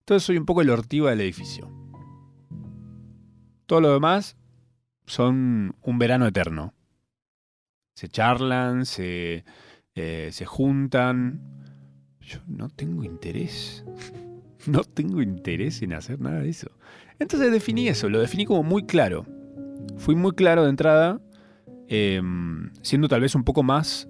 entonces 0.00 0.22
soy 0.24 0.38
un 0.38 0.46
poco 0.46 0.62
el 0.62 0.70
ortiva 0.70 1.10
del 1.10 1.20
edificio. 1.20 1.70
Todo 3.66 3.82
lo 3.82 3.92
demás 3.92 4.38
son 5.04 5.76
un 5.82 5.98
verano 5.98 6.26
eterno. 6.26 6.72
Se 7.98 8.06
charlan, 8.06 8.86
se, 8.86 9.44
eh, 9.96 10.28
se 10.30 10.44
juntan. 10.44 11.40
Yo 12.20 12.38
no 12.46 12.68
tengo 12.68 13.02
interés. 13.02 13.84
no 14.68 14.84
tengo 14.84 15.20
interés 15.20 15.82
en 15.82 15.94
hacer 15.94 16.20
nada 16.20 16.42
de 16.42 16.48
eso. 16.48 16.70
Entonces 17.18 17.50
definí 17.50 17.88
eso, 17.88 18.08
lo 18.08 18.20
definí 18.20 18.46
como 18.46 18.62
muy 18.62 18.84
claro. 18.84 19.26
Fui 19.96 20.14
muy 20.14 20.30
claro 20.30 20.62
de 20.62 20.70
entrada, 20.70 21.20
em, 21.88 22.70
siendo 22.82 23.08
tal 23.08 23.20
vez 23.20 23.34
un 23.34 23.42
poco 23.42 23.64
más 23.64 24.08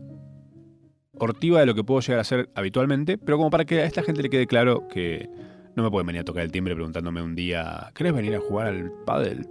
hortiva 1.15 1.61
de 1.61 1.65
lo 1.65 1.75
que 1.75 1.83
puedo 1.83 2.03
llegar 2.03 2.21
a 2.21 2.25
ser 2.25 2.51
habitualmente, 2.55 3.17
pero 3.17 3.39
como 3.39 3.49
para 3.49 3.65
que 3.65 3.81
a 3.81 3.87
esta 3.87 4.03
gente 4.03 4.21
le 4.23 4.29
quede 4.29 4.47
claro 4.47 4.87
que 4.89 5.31
no 5.77 5.83
me 5.83 5.91
pueden 5.91 6.07
venir 6.07 6.21
a 6.21 6.25
tocar 6.25 6.43
el 6.43 6.53
timbre 6.53 6.75
preguntándome 6.75 7.23
un 7.23 7.35
día, 7.35 7.91
¿querés 7.95 8.13
venir 8.13 8.35
a 8.35 8.41
jugar 8.41 8.67
al 8.67 8.93
pádel? 9.07 9.49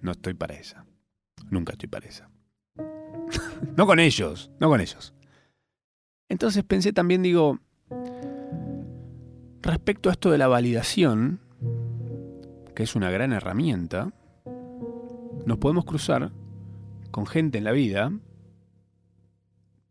No 0.00 0.12
estoy 0.12 0.32
para 0.32 0.54
esa. 0.54 0.86
Nunca 1.50 1.72
estoy 1.72 1.88
para 1.90 2.06
esa. 2.06 2.29
no 3.76 3.86
con 3.86 3.98
ellos, 3.98 4.50
no 4.60 4.68
con 4.68 4.80
ellos. 4.80 5.14
Entonces 6.28 6.62
pensé 6.64 6.92
también, 6.92 7.22
digo, 7.22 7.58
Respecto 9.62 10.08
a 10.08 10.12
esto 10.12 10.30
de 10.30 10.38
la 10.38 10.48
validación, 10.48 11.38
que 12.74 12.82
es 12.82 12.96
una 12.96 13.10
gran 13.10 13.32
herramienta, 13.32 14.10
nos 15.44 15.58
podemos 15.58 15.84
cruzar 15.84 16.32
con 17.10 17.26
gente 17.26 17.58
en 17.58 17.64
la 17.64 17.72
vida, 17.72 18.10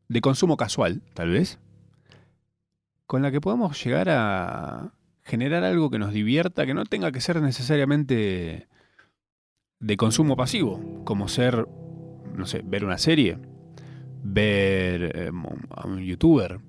de 0.08 0.22
consumo 0.22 0.58
casual, 0.58 1.04
tal 1.14 1.30
vez, 1.30 1.60
con 3.06 3.22
la 3.22 3.32
que 3.32 3.42
podemos 3.42 3.84
llegar 3.84 4.10
a 4.10 4.92
generar 5.22 5.64
algo 5.64 5.92
que 5.92 6.00
nos 6.00 6.14
divierta, 6.14 6.66
que 6.66 6.74
no 6.74 6.84
tenga 6.86 7.12
que 7.12 7.22
ser 7.22 7.40
necesariamente 7.40 8.68
de 9.80 9.98
consumo 9.98 10.36
pasivo, 10.36 11.04
como 11.06 11.28
ser, 11.28 11.68
no 12.40 12.46
sé, 12.46 12.64
ver 12.66 12.84
una 12.84 12.98
serie, 12.98 13.38
ver 14.24 15.12
eh, 15.16 15.32
a 15.70 15.88
un 15.88 16.00
youtuber 16.00 16.60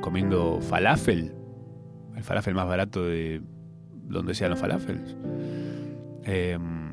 comiendo 0.00 0.60
falafel 0.62 1.34
el 2.20 2.24
falafel 2.24 2.54
más 2.54 2.66
barato 2.66 3.04
de 3.04 3.40
donde 4.08 4.34
sean 4.34 4.50
los 4.50 4.58
falafels. 4.58 5.16
Em, 6.24 6.90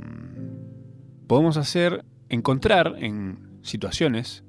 podemos 1.27 1.57
hacer, 1.57 2.05
encontrar 2.29 2.95
en 2.99 3.59
situaciones 3.61 4.45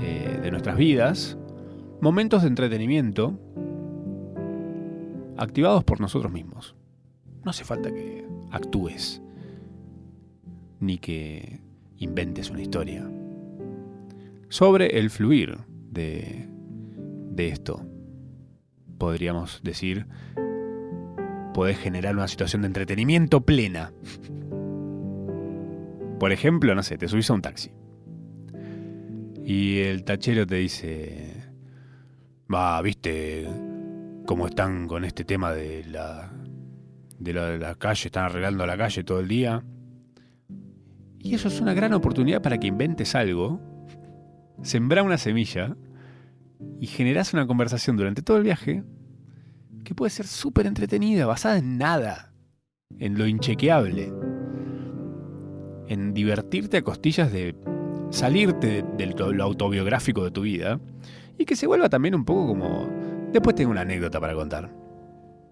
eh, 0.00 0.40
de 0.42 0.50
nuestras 0.50 0.76
vidas 0.76 1.38
momentos 2.00 2.42
de 2.42 2.48
entretenimiento 2.48 3.38
activados 5.36 5.84
por 5.84 6.00
nosotros 6.00 6.32
mismos. 6.32 6.74
No 7.44 7.50
hace 7.50 7.64
falta 7.64 7.92
que 7.92 8.26
actúes 8.50 9.22
ni 10.80 10.98
que 10.98 11.60
inventes 12.02 12.50
una 12.50 12.62
historia. 12.62 13.08
Sobre 14.48 14.98
el 14.98 15.08
fluir 15.10 15.58
de, 15.90 16.48
de 17.30 17.48
esto, 17.48 17.86
podríamos 18.98 19.60
decir, 19.62 20.06
podés 21.54 21.78
generar 21.78 22.14
una 22.14 22.28
situación 22.28 22.62
de 22.62 22.66
entretenimiento 22.66 23.42
plena. 23.42 23.92
Por 26.18 26.32
ejemplo, 26.32 26.74
no 26.74 26.82
sé, 26.82 26.98
te 26.98 27.08
subís 27.08 27.30
a 27.30 27.34
un 27.34 27.42
taxi. 27.42 27.70
Y 29.44 29.78
el 29.80 30.04
tachero 30.04 30.46
te 30.46 30.56
dice, 30.56 31.44
va, 32.52 32.80
viste 32.82 33.48
cómo 34.26 34.46
están 34.46 34.86
con 34.86 35.04
este 35.04 35.24
tema 35.24 35.52
de 35.52 35.84
la, 35.84 36.32
de 37.18 37.32
la, 37.32 37.46
de 37.46 37.58
la 37.58 37.74
calle, 37.74 38.06
están 38.06 38.24
arreglando 38.26 38.66
la 38.66 38.76
calle 38.76 39.02
todo 39.02 39.20
el 39.20 39.28
día. 39.28 39.64
Y 41.22 41.34
eso 41.34 41.48
es 41.48 41.60
una 41.60 41.72
gran 41.72 41.92
oportunidad 41.94 42.42
para 42.42 42.58
que 42.58 42.66
inventes 42.66 43.14
algo, 43.14 43.60
sembrar 44.62 45.04
una 45.04 45.18
semilla 45.18 45.76
y 46.80 46.86
generas 46.86 47.32
una 47.32 47.46
conversación 47.46 47.96
durante 47.96 48.22
todo 48.22 48.36
el 48.38 48.42
viaje 48.42 48.82
que 49.84 49.94
puede 49.94 50.10
ser 50.10 50.26
súper 50.26 50.66
entretenida, 50.66 51.26
basada 51.26 51.58
en 51.58 51.78
nada, 51.78 52.32
en 52.98 53.16
lo 53.18 53.26
inchequeable, 53.26 54.12
en 55.88 56.12
divertirte 56.12 56.78
a 56.78 56.82
costillas 56.82 57.32
de 57.32 57.54
salirte 58.10 58.84
de 58.96 59.06
lo 59.06 59.44
autobiográfico 59.44 60.24
de 60.24 60.30
tu 60.30 60.42
vida 60.42 60.80
y 61.38 61.44
que 61.44 61.56
se 61.56 61.66
vuelva 61.66 61.88
también 61.88 62.14
un 62.14 62.24
poco 62.24 62.48
como... 62.48 62.90
Después 63.32 63.56
tengo 63.56 63.70
una 63.70 63.80
anécdota 63.80 64.20
para 64.20 64.34
contar. 64.34 64.81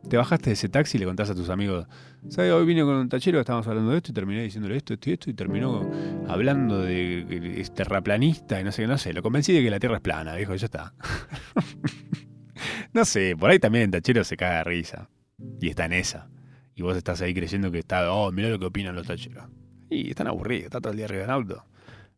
Te 0.09 0.17
bajaste 0.17 0.51
de 0.51 0.55
ese 0.55 0.69
taxi 0.69 0.97
y 0.97 1.01
le 1.01 1.07
contás 1.07 1.31
a 1.31 1.35
tus 1.35 1.51
amigos, 1.51 1.87
¿sabes? 2.29 2.53
Hoy 2.53 2.65
vine 2.65 2.83
con 2.83 2.95
un 2.95 3.09
tachero, 3.09 3.39
estábamos 3.39 3.67
hablando 3.69 3.91
de 3.91 3.99
esto 3.99 4.13
y 4.13 4.15
terminé 4.15 4.43
diciéndole 4.43 4.77
esto, 4.77 4.95
esto 4.95 5.11
y 5.11 5.13
esto 5.13 5.31
y 5.31 5.35
terminó 5.35 5.89
hablando 6.27 6.81
de, 6.81 7.69
terraplanista 7.75 8.61
y 8.61 8.65
no 8.65 8.73
sé, 8.73 8.87
no 8.87 8.99
sé, 8.99 9.13
lo 9.13 9.23
convencí 9.23 9.53
de 9.53 9.63
que 9.63 9.71
la 9.71 9.79
Tierra 9.79 9.97
es 9.97 10.03
plana, 10.03 10.35
dijo, 10.35 10.55
ya 10.55 10.65
está. 10.65 10.95
no 12.93 13.05
sé, 13.05 13.37
por 13.39 13.51
ahí 13.51 13.59
también 13.59 13.85
el 13.85 13.91
tachero 13.91 14.25
se 14.25 14.37
caga 14.37 14.59
de 14.59 14.65
risa 14.65 15.11
y 15.61 15.69
está 15.69 15.85
en 15.85 15.93
esa. 15.93 16.31
Y 16.75 16.83
vos 16.83 16.97
estás 16.97 17.21
ahí 17.21 17.35
creyendo 17.35 17.71
que 17.71 17.81
está, 17.81 18.11
oh, 18.13 18.33
mira 18.33 18.49
lo 18.49 18.59
que 18.59 18.67
opinan 18.67 18.95
los 18.95 19.07
tacheros. 19.07 19.45
Y 19.91 20.11
están 20.11 20.29
aburridos, 20.29 20.65
está 20.67 20.81
todo 20.81 20.93
el 20.93 20.97
día 20.97 21.07
arriba 21.07 21.23
del 21.23 21.31
auto. 21.31 21.65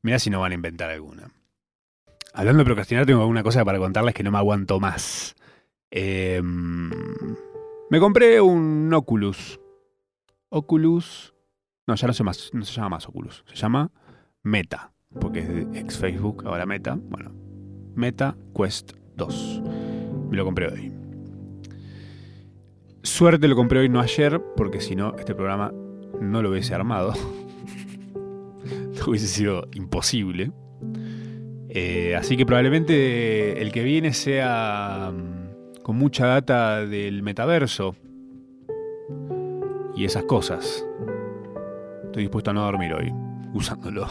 Mirá 0.02 0.18
si 0.18 0.30
no 0.30 0.40
van 0.40 0.52
a 0.52 0.54
inventar 0.54 0.90
alguna. 0.90 1.30
Hablando 2.34 2.60
de 2.60 2.64
procrastinar, 2.64 3.06
tengo 3.06 3.20
alguna 3.20 3.42
cosa 3.42 3.64
para 3.64 3.78
contarles 3.78 4.14
que 4.14 4.22
no 4.22 4.30
me 4.30 4.38
aguanto 4.38 4.80
más. 4.80 5.34
Em, 5.90 6.90
me 7.92 8.00
compré 8.00 8.40
un 8.40 8.90
Oculus. 8.94 9.60
Oculus. 10.48 11.34
No, 11.86 11.94
ya 11.94 12.06
no 12.06 12.14
se, 12.14 12.24
más, 12.24 12.48
no 12.54 12.64
se 12.64 12.72
llama 12.72 12.88
más 12.88 13.06
Oculus. 13.06 13.44
Se 13.46 13.54
llama 13.54 13.90
Meta. 14.42 14.94
Porque 15.20 15.40
es 15.40 15.48
de 15.48 15.78
ex 15.78 15.98
Facebook, 15.98 16.42
ahora 16.46 16.64
Meta. 16.64 16.98
Bueno, 16.98 17.34
Meta 17.94 18.34
Quest 18.56 18.92
2. 19.16 19.62
Me 20.30 20.38
lo 20.38 20.46
compré 20.46 20.68
hoy. 20.68 20.90
Suerte 23.02 23.46
lo 23.46 23.56
compré 23.56 23.80
hoy, 23.80 23.90
no 23.90 24.00
ayer, 24.00 24.40
porque 24.56 24.80
si 24.80 24.96
no, 24.96 25.14
este 25.18 25.34
programa 25.34 25.70
no 26.18 26.40
lo 26.40 26.48
hubiese 26.48 26.74
armado. 26.74 27.12
hubiese 29.06 29.26
sido 29.26 29.68
imposible. 29.74 30.50
Eh, 31.68 32.16
así 32.16 32.38
que 32.38 32.46
probablemente 32.46 33.60
el 33.60 33.70
que 33.70 33.84
viene 33.84 34.14
sea 34.14 35.12
mm, 35.12 35.41
con 35.82 35.96
mucha 35.96 36.26
data 36.26 36.86
del 36.86 37.22
metaverso 37.22 37.96
y 39.96 40.04
esas 40.04 40.24
cosas. 40.24 40.86
Estoy 42.04 42.24
dispuesto 42.24 42.50
a 42.50 42.54
no 42.54 42.62
dormir 42.62 42.92
hoy 42.94 43.12
usándolo. 43.54 44.06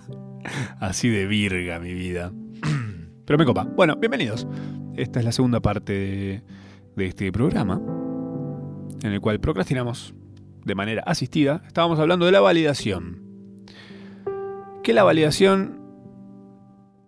Así 0.80 1.08
de 1.08 1.26
virga 1.26 1.78
mi 1.78 1.94
vida. 1.94 2.32
Pero 3.24 3.38
me 3.38 3.44
copa. 3.44 3.64
Bueno, 3.64 3.96
bienvenidos. 3.96 4.46
Esta 4.96 5.20
es 5.20 5.24
la 5.24 5.32
segunda 5.32 5.60
parte 5.60 5.92
de, 5.92 6.42
de 6.96 7.06
este 7.06 7.30
programa 7.30 7.80
en 9.02 9.12
el 9.12 9.20
cual 9.20 9.40
procrastinamos 9.40 10.14
de 10.64 10.74
manera 10.74 11.02
asistida. 11.06 11.62
Estábamos 11.66 11.98
hablando 11.98 12.26
de 12.26 12.32
la 12.32 12.40
validación 12.40 13.30
que 14.82 14.92
la 14.92 15.04
validación 15.04 15.79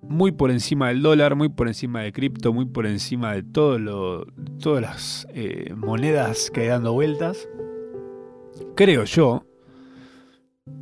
muy 0.03 0.33
por 0.33 0.51
encima 0.51 0.89
del 0.89 1.03
dólar, 1.03 1.37
muy 1.37 1.49
por 1.49 1.69
encima 1.69 2.03
de 2.03 2.13
cripto, 2.13 2.53
muy 2.53 2.67
por 2.67 2.87
encima 2.87 3.35
de 3.35 3.43
todo 3.43 3.79
lo, 3.79 4.27
todas 4.61 4.83
las 4.83 5.27
eh, 5.35 5.73
monedas 5.77 6.51
que 6.51 6.63
hay 6.63 6.67
dando 6.69 6.93
vueltas, 6.93 7.49
creo 8.75 9.05
yo, 9.05 9.45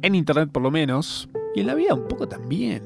en 0.03 0.15
internet 0.15 0.51
por 0.53 0.63
lo 0.63 0.71
menos, 0.71 1.29
y 1.55 1.61
en 1.61 1.67
la 1.67 1.75
vida 1.75 1.95
un 1.95 2.09
poco 2.09 2.29
también, 2.29 2.83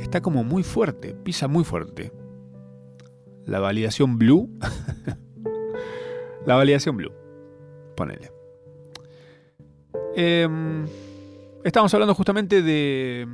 está 0.00 0.20
como 0.20 0.44
muy 0.44 0.62
fuerte, 0.62 1.14
pisa 1.14 1.48
muy 1.48 1.64
fuerte. 1.64 2.12
La 3.44 3.58
validación 3.58 4.18
blue. 4.18 4.48
la 6.46 6.54
validación 6.54 6.96
blue. 6.96 7.12
Ponele. 7.96 8.30
Eh, 10.14 10.48
Estamos 11.64 11.94
hablando 11.94 12.14
justamente 12.16 12.60
de 12.60 13.28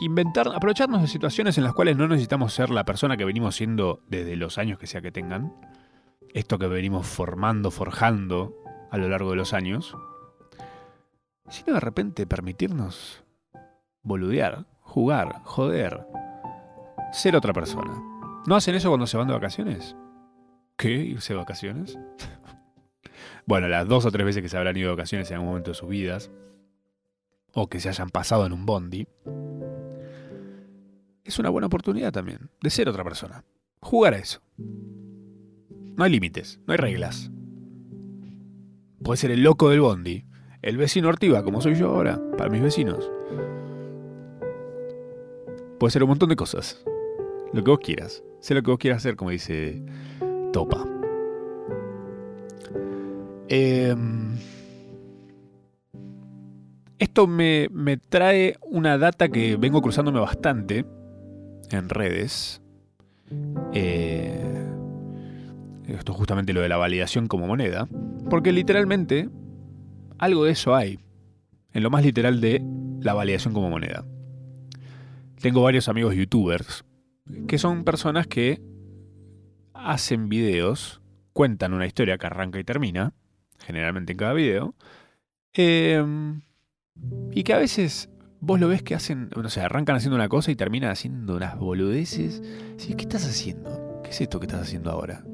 inventar, 0.00 0.48
aprovecharnos 0.54 1.02
de 1.02 1.08
situaciones 1.08 1.58
en 1.58 1.64
las 1.64 1.74
cuales 1.74 1.96
no 1.96 2.08
necesitamos 2.08 2.52
ser 2.52 2.70
la 2.70 2.84
persona 2.84 3.16
que 3.16 3.24
venimos 3.24 3.56
siendo 3.56 4.00
desde 4.08 4.36
los 4.36 4.58
años 4.58 4.78
que 4.78 4.86
sea 4.86 5.00
que 5.00 5.12
tengan. 5.12 5.54
Esto 6.32 6.58
que 6.58 6.66
venimos 6.66 7.06
formando, 7.06 7.70
forjando 7.70 8.54
a 8.90 8.98
lo 8.98 9.08
largo 9.08 9.30
de 9.30 9.36
los 9.36 9.52
años. 9.52 9.96
Sino 11.48 11.74
de 11.74 11.80
repente 11.80 12.26
permitirnos 12.26 13.24
boludear, 14.02 14.66
jugar, 14.80 15.42
joder, 15.44 16.06
ser 17.12 17.36
otra 17.36 17.52
persona. 17.52 17.92
¿No 18.46 18.56
hacen 18.56 18.74
eso 18.74 18.88
cuando 18.88 19.06
se 19.06 19.16
van 19.16 19.28
de 19.28 19.34
vacaciones? 19.34 19.96
¿Qué? 20.76 20.90
¿Irse 20.90 21.34
de 21.34 21.38
vacaciones? 21.38 21.98
bueno, 23.46 23.68
las 23.68 23.86
dos 23.86 24.04
o 24.06 24.10
tres 24.10 24.24
veces 24.24 24.42
que 24.42 24.48
se 24.48 24.56
habrán 24.56 24.76
ido 24.76 24.88
de 24.88 24.96
vacaciones 24.96 25.30
en 25.30 25.34
algún 25.34 25.50
momento 25.50 25.70
de 25.70 25.76
sus 25.76 25.88
vidas, 25.88 26.30
o 27.52 27.68
que 27.68 27.80
se 27.80 27.88
hayan 27.90 28.08
pasado 28.08 28.46
en 28.46 28.52
un 28.52 28.66
bondi, 28.66 29.06
es 31.24 31.38
una 31.38 31.50
buena 31.50 31.66
oportunidad 31.66 32.12
también 32.12 32.50
de 32.60 32.70
ser 32.70 32.88
otra 32.88 33.04
persona. 33.04 33.44
Jugar 33.80 34.14
a 34.14 34.18
eso. 34.18 34.40
No 34.58 36.04
hay 36.04 36.10
límites, 36.10 36.60
no 36.66 36.72
hay 36.72 36.78
reglas. 36.78 37.30
Puede 39.02 39.16
ser 39.16 39.30
el 39.30 39.42
loco 39.42 39.68
del 39.70 39.80
bondi, 39.80 40.24
el 40.62 40.76
vecino 40.76 41.08
Ortiva, 41.08 41.42
como 41.42 41.60
soy 41.60 41.74
yo 41.74 41.88
ahora, 41.88 42.20
para 42.38 42.50
mis 42.50 42.62
vecinos. 42.62 43.10
Puede 45.78 45.90
ser 45.90 46.04
un 46.04 46.10
montón 46.10 46.28
de 46.28 46.36
cosas. 46.36 46.82
Lo 47.52 47.64
que 47.64 47.70
vos 47.70 47.80
quieras. 47.80 48.22
Sé 48.40 48.54
lo 48.54 48.62
que 48.62 48.70
vos 48.70 48.78
quieras 48.78 48.98
hacer, 48.98 49.16
como 49.16 49.30
dice 49.30 49.82
Topa. 50.52 50.84
Eh, 53.48 53.94
esto 57.02 57.26
me, 57.26 57.68
trae 58.08 58.56
una 58.62 58.96
data 58.96 59.28
que 59.28 59.56
vengo 59.56 59.82
cruzándome 59.82 60.20
bastante 60.20 60.86
en 61.72 61.88
redes. 61.88 62.62
Eh, 63.72 64.66
esto 65.86 66.12
es 66.12 66.18
justamente 66.18 66.52
lo 66.52 66.60
de 66.60 66.68
la 66.68 66.76
validación 66.76 67.28
como 67.28 67.46
moneda. 67.46 67.88
Porque 68.30 68.52
literalmente 68.52 69.28
algo 70.18 70.44
de 70.44 70.52
eso 70.52 70.74
hay. 70.74 70.98
En 71.72 71.82
lo 71.82 71.90
más 71.90 72.04
literal 72.04 72.40
de 72.40 72.62
la 73.00 73.14
validación 73.14 73.54
como 73.54 73.70
moneda. 73.70 74.04
Tengo 75.40 75.62
varios 75.62 75.88
amigos 75.88 76.14
youtubers 76.14 76.84
que 77.48 77.58
son 77.58 77.84
personas 77.84 78.26
que 78.26 78.60
hacen 79.74 80.28
videos, 80.28 81.00
cuentan 81.32 81.72
una 81.72 81.86
historia 81.86 82.18
que 82.18 82.26
arranca 82.26 82.58
y 82.60 82.64
termina, 82.64 83.14
generalmente 83.58 84.12
en 84.12 84.18
cada 84.18 84.32
video, 84.32 84.74
eh, 85.54 86.04
y 87.32 87.42
que 87.42 87.52
a 87.52 87.58
veces 87.58 88.10
vos 88.42 88.58
lo 88.58 88.66
ves 88.68 88.82
que 88.82 88.96
hacen, 88.96 89.30
no 89.34 89.48
sé, 89.48 89.60
arrancan 89.60 89.96
haciendo 89.96 90.16
una 90.16 90.28
cosa 90.28 90.50
y 90.50 90.56
terminan 90.56 90.90
haciendo 90.90 91.36
unas 91.36 91.56
boludeces. 91.56 92.42
¿Qué 92.76 93.02
estás 93.02 93.24
haciendo? 93.24 94.00
¿Qué 94.02 94.10
es 94.10 94.20
esto 94.20 94.40
que 94.40 94.46
estás 94.46 94.62
haciendo 94.62 94.90
ahora? 94.90 95.24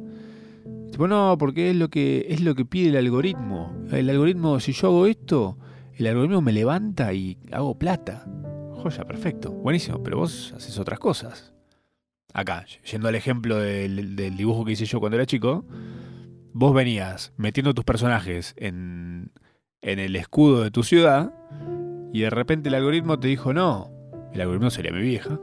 Tipo, 0.92 1.08
no, 1.08 1.36
porque 1.38 1.70
es 1.70 1.76
lo 1.76 1.88
que 1.88 2.26
es 2.28 2.42
lo 2.42 2.54
que 2.54 2.66
pide 2.66 2.90
el 2.90 2.96
algoritmo. 2.96 3.74
El 3.90 4.10
algoritmo, 4.10 4.60
si 4.60 4.72
yo 4.72 4.88
hago 4.88 5.06
esto, 5.06 5.58
el 5.94 6.06
algoritmo 6.06 6.42
me 6.42 6.52
levanta 6.52 7.12
y 7.14 7.38
hago 7.50 7.78
plata. 7.78 8.26
Joya, 8.74 9.04
perfecto, 9.04 9.52
buenísimo, 9.52 10.02
pero 10.02 10.18
vos 10.18 10.52
haces 10.54 10.78
otras 10.78 10.98
cosas. 10.98 11.54
Acá, 12.34 12.66
yendo 12.84 13.08
al 13.08 13.14
ejemplo 13.14 13.56
del, 13.56 14.16
del 14.16 14.36
dibujo 14.36 14.66
que 14.66 14.72
hice 14.72 14.84
yo 14.84 15.00
cuando 15.00 15.16
era 15.16 15.24
chico, 15.24 15.64
vos 16.52 16.74
venías 16.74 17.32
metiendo 17.38 17.72
tus 17.72 17.86
personajes 17.86 18.54
en 18.58 19.32
en 19.80 19.98
el 19.98 20.16
escudo 20.16 20.62
de 20.62 20.70
tu 20.70 20.82
ciudad 20.82 21.32
y 22.12 22.20
de 22.20 22.30
repente 22.30 22.68
el 22.68 22.74
algoritmo 22.74 23.18
te 23.18 23.28
dijo 23.28 23.52
no. 23.52 23.90
El 24.32 24.40
algoritmo 24.40 24.70
sería 24.70 24.92
mi 24.92 25.00
vieja. 25.00 25.40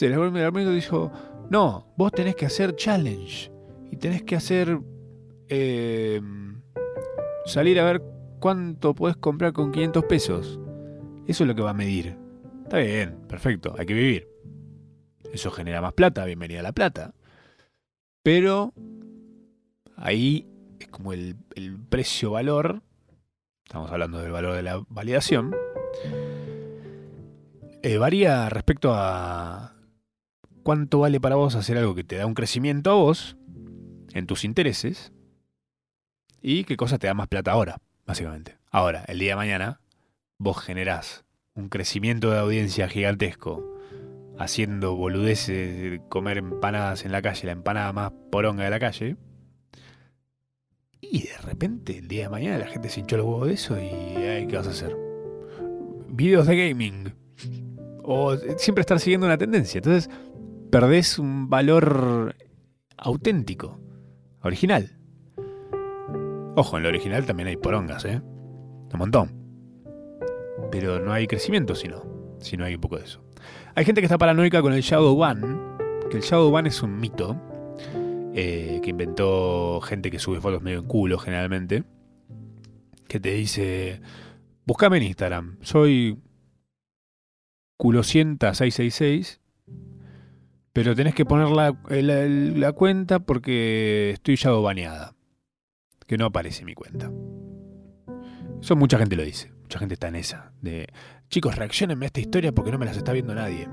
El 0.00 0.12
algoritmo 0.12 0.70
dijo, 0.72 1.10
no, 1.50 1.86
vos 1.96 2.12
tenés 2.12 2.36
que 2.36 2.46
hacer 2.46 2.76
challenge 2.76 3.50
y 3.90 3.96
tenés 3.96 4.22
que 4.22 4.36
hacer 4.36 4.78
eh, 5.48 6.20
salir 7.46 7.80
a 7.80 7.84
ver 7.84 8.02
cuánto 8.40 8.94
puedes 8.94 9.16
comprar 9.16 9.52
con 9.52 9.72
500 9.72 10.04
pesos. 10.04 10.60
Eso 11.26 11.44
es 11.44 11.48
lo 11.48 11.54
que 11.54 11.62
va 11.62 11.70
a 11.70 11.74
medir. 11.74 12.16
Está 12.64 12.78
bien, 12.78 13.16
perfecto, 13.28 13.74
hay 13.78 13.86
que 13.86 13.94
vivir. 13.94 14.28
Eso 15.32 15.50
genera 15.50 15.80
más 15.80 15.92
plata, 15.92 16.24
bienvenida 16.24 16.60
a 16.60 16.64
la 16.64 16.72
plata. 16.72 17.14
Pero 18.22 18.74
ahí 19.96 20.46
es 20.78 20.88
como 20.88 21.12
el, 21.12 21.36
el 21.54 21.78
precio-valor. 21.78 22.82
Estamos 23.64 23.90
hablando 23.90 24.18
del 24.18 24.32
valor 24.32 24.54
de 24.54 24.62
la 24.62 24.82
validación. 24.88 25.54
Eh, 27.82 27.98
varía 27.98 28.48
respecto 28.48 28.92
a 28.94 29.74
cuánto 30.62 30.98
vale 30.98 31.20
para 31.20 31.36
vos 31.36 31.54
hacer 31.54 31.78
algo 31.78 31.94
que 31.94 32.02
te 32.02 32.16
da 32.16 32.26
un 32.26 32.34
crecimiento 32.34 32.90
a 32.90 32.94
vos, 32.94 33.36
en 34.12 34.26
tus 34.26 34.44
intereses, 34.44 35.12
y 36.42 36.64
qué 36.64 36.76
cosa 36.76 36.98
te 36.98 37.06
da 37.06 37.14
más 37.14 37.28
plata 37.28 37.52
ahora, 37.52 37.78
básicamente. 38.04 38.58
Ahora, 38.70 39.04
el 39.06 39.18
día 39.18 39.32
de 39.32 39.36
mañana, 39.36 39.80
vos 40.38 40.58
generás 40.58 41.24
un 41.54 41.68
crecimiento 41.68 42.30
de 42.30 42.38
audiencia 42.38 42.88
gigantesco 42.88 43.76
haciendo 44.38 44.96
boludeces, 44.96 46.00
comer 46.08 46.38
empanadas 46.38 47.04
en 47.04 47.12
la 47.12 47.22
calle, 47.22 47.46
la 47.46 47.52
empanada 47.52 47.92
más 47.92 48.12
poronga 48.30 48.64
de 48.64 48.70
la 48.70 48.80
calle. 48.80 49.16
Y 51.00 51.22
de 51.22 51.38
repente, 51.38 51.98
el 51.98 52.08
día 52.08 52.24
de 52.24 52.30
mañana, 52.30 52.58
la 52.58 52.66
gente 52.66 52.88
se 52.88 53.00
hinchó 53.00 53.16
los 53.16 53.26
huevos 53.26 53.46
de 53.46 53.54
eso 53.54 53.80
y 53.80 54.46
¿qué 54.48 54.56
vas 54.56 54.66
a 54.66 54.70
hacer? 54.70 55.05
Videos 56.16 56.46
de 56.46 56.68
gaming. 56.68 57.12
O 58.02 58.34
siempre 58.56 58.80
estar 58.80 58.98
siguiendo 58.98 59.26
una 59.26 59.36
tendencia. 59.36 59.78
Entonces, 59.78 60.08
perdés 60.70 61.18
un 61.18 61.50
valor 61.50 62.34
auténtico, 62.96 63.78
original. 64.40 64.98
Ojo, 66.56 66.78
en 66.78 66.84
lo 66.84 66.88
original 66.88 67.26
también 67.26 67.48
hay 67.48 67.56
porongas, 67.56 68.06
¿eh? 68.06 68.22
Un 68.22 68.98
montón. 68.98 69.30
Pero 70.70 71.00
no 71.00 71.12
hay 71.12 71.26
crecimiento 71.26 71.74
si 71.74 71.88
no, 71.88 72.02
si 72.40 72.56
no 72.56 72.64
hay 72.64 72.76
un 72.76 72.80
poco 72.80 72.96
de 72.96 73.04
eso. 73.04 73.22
Hay 73.74 73.84
gente 73.84 74.00
que 74.00 74.06
está 74.06 74.16
paranoica 74.16 74.62
con 74.62 74.72
el 74.72 74.80
Shadow 74.80 75.14
Ban, 75.16 75.76
que 76.10 76.16
el 76.16 76.22
Shadow 76.22 76.50
Ban 76.50 76.66
es 76.66 76.82
un 76.82 76.98
mito 76.98 77.36
eh, 78.34 78.80
que 78.82 78.90
inventó 78.90 79.82
gente 79.82 80.10
que 80.10 80.18
sube 80.18 80.40
fotos 80.40 80.62
medio 80.62 80.78
en 80.78 80.86
culo 80.86 81.18
generalmente, 81.18 81.84
que 83.06 83.20
te 83.20 83.32
dice, 83.32 84.00
buscame 84.66 84.98
en 84.98 85.04
Instagram, 85.04 85.56
soy 85.62 86.18
culosienta666, 87.78 89.38
pero 90.72 90.94
tenés 90.94 91.14
que 91.14 91.24
poner 91.24 91.48
la, 91.48 91.74
la, 91.88 92.72
cuenta 92.72 93.20
porque 93.20 94.10
estoy 94.10 94.34
shadow 94.34 94.62
baneada, 94.62 95.14
que 96.06 96.18
no 96.18 96.26
aparece 96.26 96.64
mi 96.64 96.74
cuenta. 96.74 97.10
Eso 98.60 98.76
mucha 98.76 98.98
gente 98.98 99.16
lo 99.16 99.22
dice, 99.22 99.52
mucha 99.62 99.78
gente 99.78 99.94
está 99.94 100.08
en 100.08 100.16
esa, 100.16 100.52
de 100.60 100.88
chicos, 101.28 101.56
reaccionenme 101.56 102.06
a 102.06 102.08
esta 102.08 102.20
historia 102.20 102.52
porque 102.52 102.72
no 102.72 102.78
me 102.78 102.86
las 102.86 102.96
está 102.96 103.12
viendo 103.12 103.34
nadie. 103.34 103.68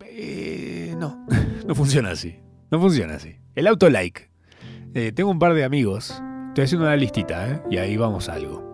Eh, 0.00 0.96
no, 0.98 1.26
no 1.66 1.74
funciona 1.74 2.10
así. 2.10 2.40
No 2.70 2.80
funciona 2.80 3.14
así. 3.14 3.36
El 3.54 3.66
auto 3.66 3.88
like. 3.88 4.30
Eh, 4.94 5.12
tengo 5.12 5.30
un 5.30 5.38
par 5.38 5.54
de 5.54 5.64
amigos. 5.64 6.10
Estoy 6.48 6.64
haciendo 6.64 6.86
una 6.86 6.96
listita, 6.96 7.50
¿eh? 7.50 7.62
Y 7.70 7.78
ahí 7.78 7.96
vamos 7.96 8.28
a 8.28 8.34
algo. 8.34 8.67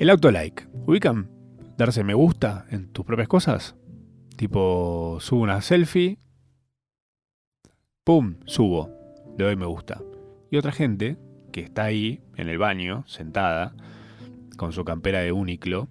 El 0.00 0.08
auto 0.08 0.30
like. 0.30 0.66
¿Ubican 0.86 1.30
darse 1.76 2.02
me 2.04 2.14
gusta 2.14 2.64
en 2.70 2.90
tus 2.90 3.04
propias 3.04 3.28
cosas? 3.28 3.76
Tipo, 4.34 5.18
subo 5.20 5.42
una 5.42 5.60
selfie. 5.60 6.18
¡Pum! 8.02 8.36
Subo. 8.46 8.88
Le 9.36 9.44
doy 9.44 9.56
me 9.56 9.66
gusta. 9.66 10.00
Y 10.50 10.56
otra 10.56 10.72
gente 10.72 11.18
que 11.52 11.60
está 11.60 11.84
ahí, 11.84 12.22
en 12.36 12.48
el 12.48 12.56
baño, 12.56 13.04
sentada, 13.06 13.76
con 14.56 14.72
su 14.72 14.86
campera 14.86 15.20
de 15.20 15.32
Uniclo, 15.32 15.90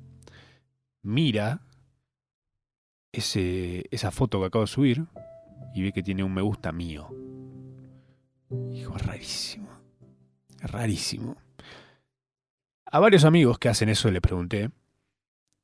mira 1.03 1.61
ese, 3.11 3.85
esa 3.91 4.09
foto 4.09 4.39
que 4.39 4.47
acabo 4.47 4.63
de 4.63 4.71
subir 4.71 5.05
y 5.75 5.83
ve 5.83 5.91
que 5.91 6.01
tiene 6.01 6.23
un 6.23 6.33
me 6.33 6.41
gusta 6.41 6.71
mío. 6.71 7.09
Hijo, 8.73 8.95
es 8.95 9.05
rarísimo. 9.05 9.69
Es 10.59 10.71
rarísimo. 10.71 11.37
A 12.91 12.99
varios 12.99 13.23
amigos 13.23 13.59
que 13.59 13.69
hacen 13.69 13.87
eso 13.89 14.09
le 14.09 14.19
pregunté. 14.19 14.71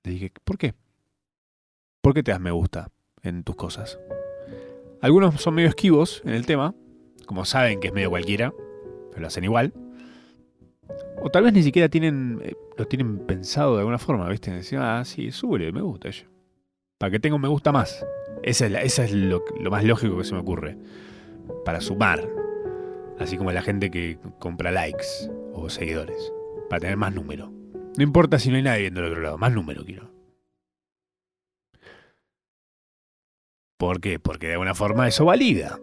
Le 0.04 0.12
dije, 0.12 0.32
¿por 0.44 0.60
qué? 0.60 0.76
¿Por 2.02 2.14
qué 2.14 2.22
te 2.22 2.32
das 2.32 2.40
me 2.40 2.52
gusta 2.52 2.92
en 3.24 3.44
tus 3.44 3.56
cosas? 3.56 4.00
Algunos 5.02 5.42
son 5.42 5.56
medio 5.56 5.70
esquivos 5.70 6.22
en 6.24 6.34
el 6.34 6.46
tema, 6.46 6.76
como 7.26 7.44
saben 7.46 7.80
que 7.80 7.88
es 7.88 7.94
medio 7.94 8.12
cualquiera, 8.12 8.54
pero 9.10 9.22
lo 9.22 9.28
hacen 9.28 9.44
igual. 9.44 9.74
O 11.20 11.32
tal 11.32 11.44
vez 11.46 11.54
ni 11.54 11.64
siquiera 11.64 11.90
tienen, 11.90 12.42
eh, 12.44 12.54
lo 12.78 12.86
tienen 12.86 13.18
pensado 13.26 13.74
de 13.74 13.80
alguna 13.80 13.98
forma, 13.98 14.30
¿viste? 14.30 14.52
Decían, 14.52 14.84
ah, 14.84 15.04
sí, 15.04 15.32
sube, 15.32 15.72
me 15.72 15.82
gusta 15.82 16.10
ello. 16.10 16.28
Para 17.00 17.10
que 17.10 17.20
tenga 17.20 17.38
un 17.38 17.42
me 17.42 17.48
gusta 17.48 17.72
más. 17.72 18.06
Esa 18.44 18.68
es, 18.68 19.12
lo, 19.12 19.44
más 19.72 19.84
lógico 19.84 20.16
que 20.20 20.26
se 20.26 20.36
me 20.36 20.42
ocurre. 20.42 20.78
Para 21.66 21.82
sumar. 21.82 22.30
Así 23.18 23.36
como 23.36 23.52
la 23.52 23.64
gente 23.64 23.90
que 23.90 24.20
compra 24.38 24.72
likes 24.72 25.08
o 25.54 25.70
seguidores. 25.70 26.32
Para 26.70 26.82
tener 26.82 26.98
más 26.98 27.14
número. 27.14 27.52
No 27.98 28.04
importa 28.04 28.40
si 28.40 28.50
no 28.50 28.58
hay 28.58 28.64
nadie 28.64 28.82
viendo 28.82 29.02
del 29.02 29.12
otro 29.12 29.22
lado, 29.22 29.38
más 29.38 29.54
número 29.54 29.86
quiero. 29.86 30.12
¿Por 33.78 34.02
qué? 34.02 34.20
Porque 34.20 34.48
de 34.48 34.54
alguna 34.54 34.74
forma 34.74 35.08
eso 35.08 35.26
valida. 35.26 35.80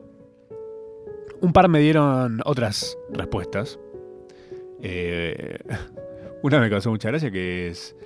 Un 1.41 1.53
par 1.53 1.69
me 1.69 1.81
dieron 1.81 2.41
otras 2.45 2.97
respuestas. 3.11 3.79
Eh, 4.81 5.59
una 6.43 6.61
me 6.61 6.71
causó 6.71 6.91
mucha 6.91 7.09
gracia 7.09 7.31
que 7.31 7.69
es, 7.69 7.97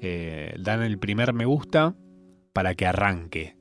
eh, 0.00 0.54
dan 0.58 0.82
el 0.82 0.98
primer 0.98 1.32
me 1.32 1.44
gusta 1.44 1.94
para 2.52 2.74
que 2.74 2.86
arranque. 2.86 3.56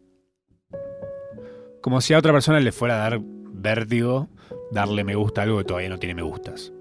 Como 1.81 2.01
si 2.01 2.13
a 2.13 2.19
otra 2.19 2.31
persona 2.31 2.59
le 2.59 2.71
fuera 2.71 2.95
a 2.95 3.09
dar 3.09 3.19
vértigo 3.21 4.29
darle 4.71 5.03
me 5.03 5.15
gusta 5.15 5.41
a 5.41 5.43
algo 5.43 5.57
que 5.59 5.65
todavía 5.65 5.89
no 5.89 5.99
tiene 5.99 6.15
me 6.15 6.21
gustas. 6.21 6.73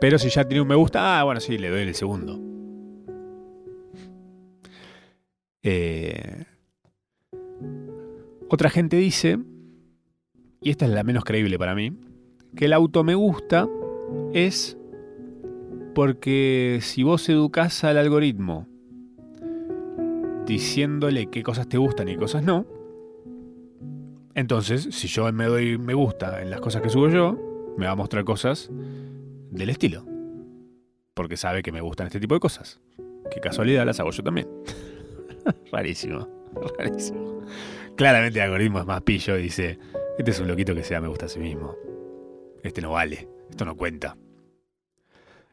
Pero 0.00 0.18
si 0.18 0.28
ya 0.28 0.44
tiene 0.46 0.62
un 0.62 0.68
me 0.68 0.74
gusta, 0.74 1.18
ah, 1.18 1.24
bueno, 1.24 1.40
sí, 1.40 1.58
le 1.58 1.70
doy 1.70 1.82
el 1.82 1.94
segundo. 1.94 2.40
Eh, 5.62 6.44
otra 8.48 8.70
gente 8.70 8.96
dice, 8.96 9.38
y 10.62 10.70
esta 10.70 10.86
es 10.86 10.92
la 10.92 11.02
menos 11.02 11.24
creíble 11.24 11.58
para 11.58 11.74
mí, 11.74 11.92
que 12.56 12.66
el 12.66 12.72
auto 12.72 13.04
me 13.04 13.14
gusta 13.14 13.68
es 14.32 14.78
porque 15.94 16.78
si 16.80 17.02
vos 17.02 17.28
educás 17.28 17.84
al 17.84 17.98
algoritmo 17.98 18.66
diciéndole 20.46 21.26
qué 21.26 21.42
cosas 21.42 21.68
te 21.68 21.76
gustan 21.76 22.08
y 22.08 22.12
qué 22.12 22.18
cosas 22.18 22.42
no, 22.42 22.64
entonces 24.34 24.88
si 24.92 25.08
yo 25.08 25.30
me 25.32 25.44
doy 25.46 25.76
me 25.76 25.92
gusta 25.92 26.40
en 26.40 26.50
las 26.50 26.60
cosas 26.60 26.80
que 26.80 26.88
subo 26.88 27.08
yo, 27.08 27.36
me 27.76 27.86
va 27.86 27.92
a 27.92 27.96
mostrar 27.96 28.24
cosas 28.24 28.70
del 29.50 29.70
estilo. 29.70 30.04
Porque 31.14 31.36
sabe 31.36 31.62
que 31.62 31.72
me 31.72 31.80
gustan 31.80 32.06
este 32.06 32.20
tipo 32.20 32.34
de 32.34 32.40
cosas. 32.40 32.80
Qué 33.30 33.40
casualidad 33.40 33.84
las 33.84 34.00
hago 34.00 34.10
yo 34.10 34.22
también. 34.22 34.48
rarísimo, 35.72 36.28
rarísimo. 36.78 37.42
Claramente 37.96 38.38
el 38.38 38.44
algoritmo 38.44 38.78
es 38.78 38.86
más 38.86 39.02
pillo 39.02 39.36
dice, 39.36 39.78
este 40.18 40.30
es 40.30 40.40
un 40.40 40.48
loquito 40.48 40.74
que 40.74 40.84
sea 40.84 41.00
me 41.00 41.08
gusta 41.08 41.26
a 41.26 41.28
sí 41.28 41.38
mismo. 41.38 41.76
Este 42.62 42.80
no 42.80 42.92
vale, 42.92 43.28
esto 43.50 43.64
no 43.64 43.76
cuenta. 43.76 44.16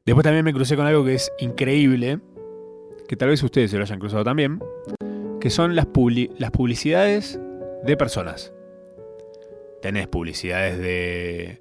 Después 0.06 0.24
también 0.24 0.46
me 0.46 0.54
crucé 0.54 0.76
con 0.76 0.86
algo 0.86 1.04
que 1.04 1.16
es 1.16 1.32
increíble, 1.40 2.20
que 3.08 3.16
tal 3.16 3.30
vez 3.30 3.42
ustedes 3.42 3.72
se 3.72 3.78
lo 3.78 3.84
hayan 3.84 4.00
cruzado 4.00 4.24
también, 4.24 4.60
que 5.40 5.50
son 5.50 5.76
las, 5.76 5.88
las 6.38 6.52
publicidades 6.52 7.40
de 7.84 7.98
personas. 7.98 8.54
Tenés 9.82 10.08
publicidades 10.08 10.78
de 10.78 11.60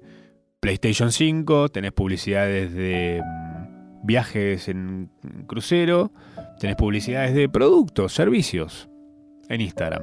PlayStation 0.65 1.11
5, 1.11 1.69
tenés 1.69 1.91
publicidades 1.91 2.73
de 2.73 3.21
mm, 3.23 4.03
viajes 4.03 4.67
en 4.67 5.11
crucero, 5.45 6.11
tenés 6.59 6.75
publicidades 6.75 7.35
de 7.35 7.47
productos, 7.47 8.15
servicios, 8.15 8.89
en 9.47 9.61
Instagram, 9.61 10.01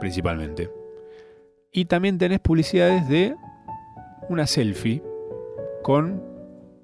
principalmente. 0.00 0.68
Y 1.70 1.84
también 1.84 2.18
tenés 2.18 2.40
publicidades 2.40 3.08
de 3.08 3.36
una 4.28 4.48
selfie 4.48 5.00
con 5.84 6.20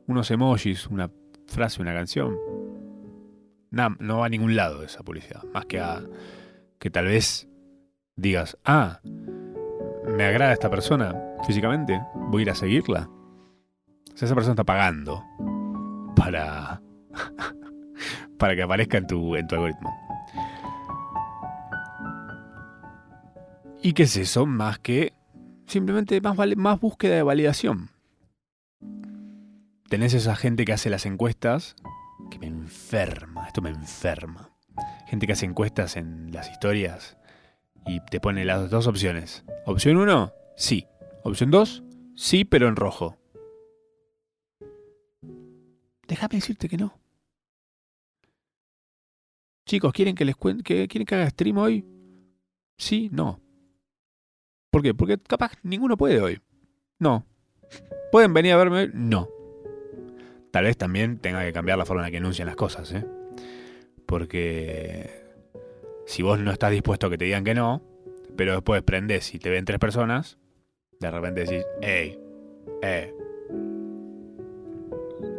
unos 0.06 0.30
emojis, 0.30 0.86
una 0.86 1.11
frase, 1.48 1.82
una 1.82 1.92
canción. 1.92 2.38
no 3.72 4.18
va 4.18 4.26
a 4.26 4.28
ningún 4.28 4.54
lado 4.54 4.84
esa 4.84 5.02
publicidad. 5.02 5.42
Más 5.52 5.66
que 5.66 5.80
a 5.80 6.00
que 6.78 6.90
tal 6.90 7.06
vez 7.06 7.48
digas, 8.14 8.56
ah, 8.64 9.00
me 10.06 10.22
agrada 10.22 10.52
esta 10.52 10.70
persona 10.70 11.29
físicamente, 11.47 12.01
voy 12.14 12.41
a 12.41 12.43
ir 12.43 12.51
a 12.51 12.55
seguirla. 12.55 13.09
O 14.12 14.16
sea, 14.16 14.26
esa 14.26 14.34
persona 14.34 14.53
está 14.53 14.64
pagando 14.64 15.24
para, 16.16 16.82
para 18.38 18.55
que 18.55 18.62
aparezca 18.62 18.99
en 18.99 19.07
tu, 19.07 19.36
en 19.36 19.47
tu 19.47 19.55
algoritmo. 19.55 19.95
¿Y 23.82 23.95
qué 23.95 24.03
es 24.03 24.16
eso? 24.16 24.45
Más 24.45 24.78
que 24.78 25.14
simplemente 25.66 26.20
más, 26.20 26.36
más 26.57 26.80
búsqueda 26.80 27.16
de 27.16 27.22
validación. 27.22 27.91
Tenés 29.88 30.14
esa 30.14 30.36
gente 30.36 30.64
que 30.64 30.72
hace 30.72 30.91
las 30.91 31.07
encuestas, 31.07 31.76
que 32.30 32.38
me 32.38 32.47
enferma, 32.47 33.47
esto 33.47 33.62
me 33.62 33.70
enferma. 33.70 34.51
Gente 35.07 35.26
que 35.26 35.32
hace 35.32 35.47
encuestas 35.47 35.97
en 35.97 36.30
las 36.32 36.51
historias 36.51 37.16
y 37.86 38.01
te 38.01 38.20
pone 38.20 38.45
las 38.45 38.70
dos 38.70 38.86
opciones. 38.86 39.45
Opción 39.66 39.97
1, 39.97 40.32
sí. 40.57 40.86
Opción 41.22 41.50
2, 41.50 41.82
sí, 42.16 42.44
pero 42.44 42.68
en 42.68 42.76
rojo. 42.76 43.16
Déjame 46.08 46.36
decirte 46.36 46.68
que 46.68 46.76
no. 46.76 46.98
Chicos, 49.66 49.92
¿quieren 49.92 50.14
que 50.14 50.24
les 50.24 50.34
cuente, 50.34 50.64
que, 50.64 50.88
¿quieren 50.88 51.06
que 51.06 51.14
haga 51.14 51.30
stream 51.30 51.58
hoy? 51.58 51.84
Sí, 52.76 53.08
no. 53.12 53.40
¿Por 54.70 54.82
qué? 54.82 54.94
Porque 54.94 55.18
capaz 55.18 55.52
ninguno 55.62 55.96
puede 55.96 56.20
hoy. 56.20 56.40
No. 56.98 57.26
¿Pueden 58.10 58.34
venir 58.34 58.52
a 58.52 58.56
verme 58.56 58.78
hoy? 58.78 58.90
No. 58.94 59.28
Tal 60.50 60.64
vez 60.64 60.76
también 60.76 61.18
tenga 61.18 61.44
que 61.44 61.52
cambiar 61.52 61.78
la 61.78 61.84
forma 61.84 62.02
en 62.02 62.06
la 62.06 62.10
que 62.10 62.16
anuncian 62.16 62.46
las 62.46 62.56
cosas, 62.56 62.90
¿eh? 62.92 63.06
Porque 64.06 65.08
si 66.06 66.22
vos 66.22 66.40
no 66.40 66.50
estás 66.50 66.72
dispuesto 66.72 67.06
a 67.06 67.10
que 67.10 67.18
te 67.18 67.26
digan 67.26 67.44
que 67.44 67.54
no, 67.54 67.82
pero 68.36 68.54
después 68.54 68.82
prendés 68.82 69.32
y 69.34 69.38
te 69.38 69.50
ven 69.50 69.64
tres 69.64 69.78
personas, 69.78 70.39
de 71.01 71.11
repente 71.11 71.40
decís, 71.40 71.64
hey, 71.80 72.18
eh, 72.82 73.14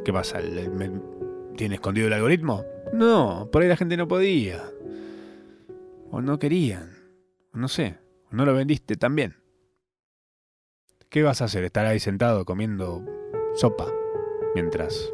¿qué 0.04 0.12
pasa? 0.12 0.40
¿Tiene 1.56 1.76
escondido 1.76 2.08
el 2.08 2.14
algoritmo? 2.14 2.66
No, 2.94 3.48
por 3.52 3.62
ahí 3.62 3.70
la 3.70 3.78
gente 3.78 3.96
no 3.96 4.08
podía. 4.08 4.64
O 6.10 6.20
no 6.20 6.40
querían. 6.40 6.92
No 7.54 7.68
sé. 7.68 8.00
O 8.32 8.36
no 8.36 8.46
lo 8.46 8.56
vendiste 8.56 8.96
tan 8.96 9.16
bien. 9.16 9.38
¿Qué 11.10 11.22
vas 11.22 11.42
a 11.42 11.46
hacer? 11.46 11.64
¿Estar 11.64 11.86
ahí 11.86 12.00
sentado 12.00 12.44
comiendo 12.44 13.06
sopa 13.56 13.88
mientras 14.56 15.14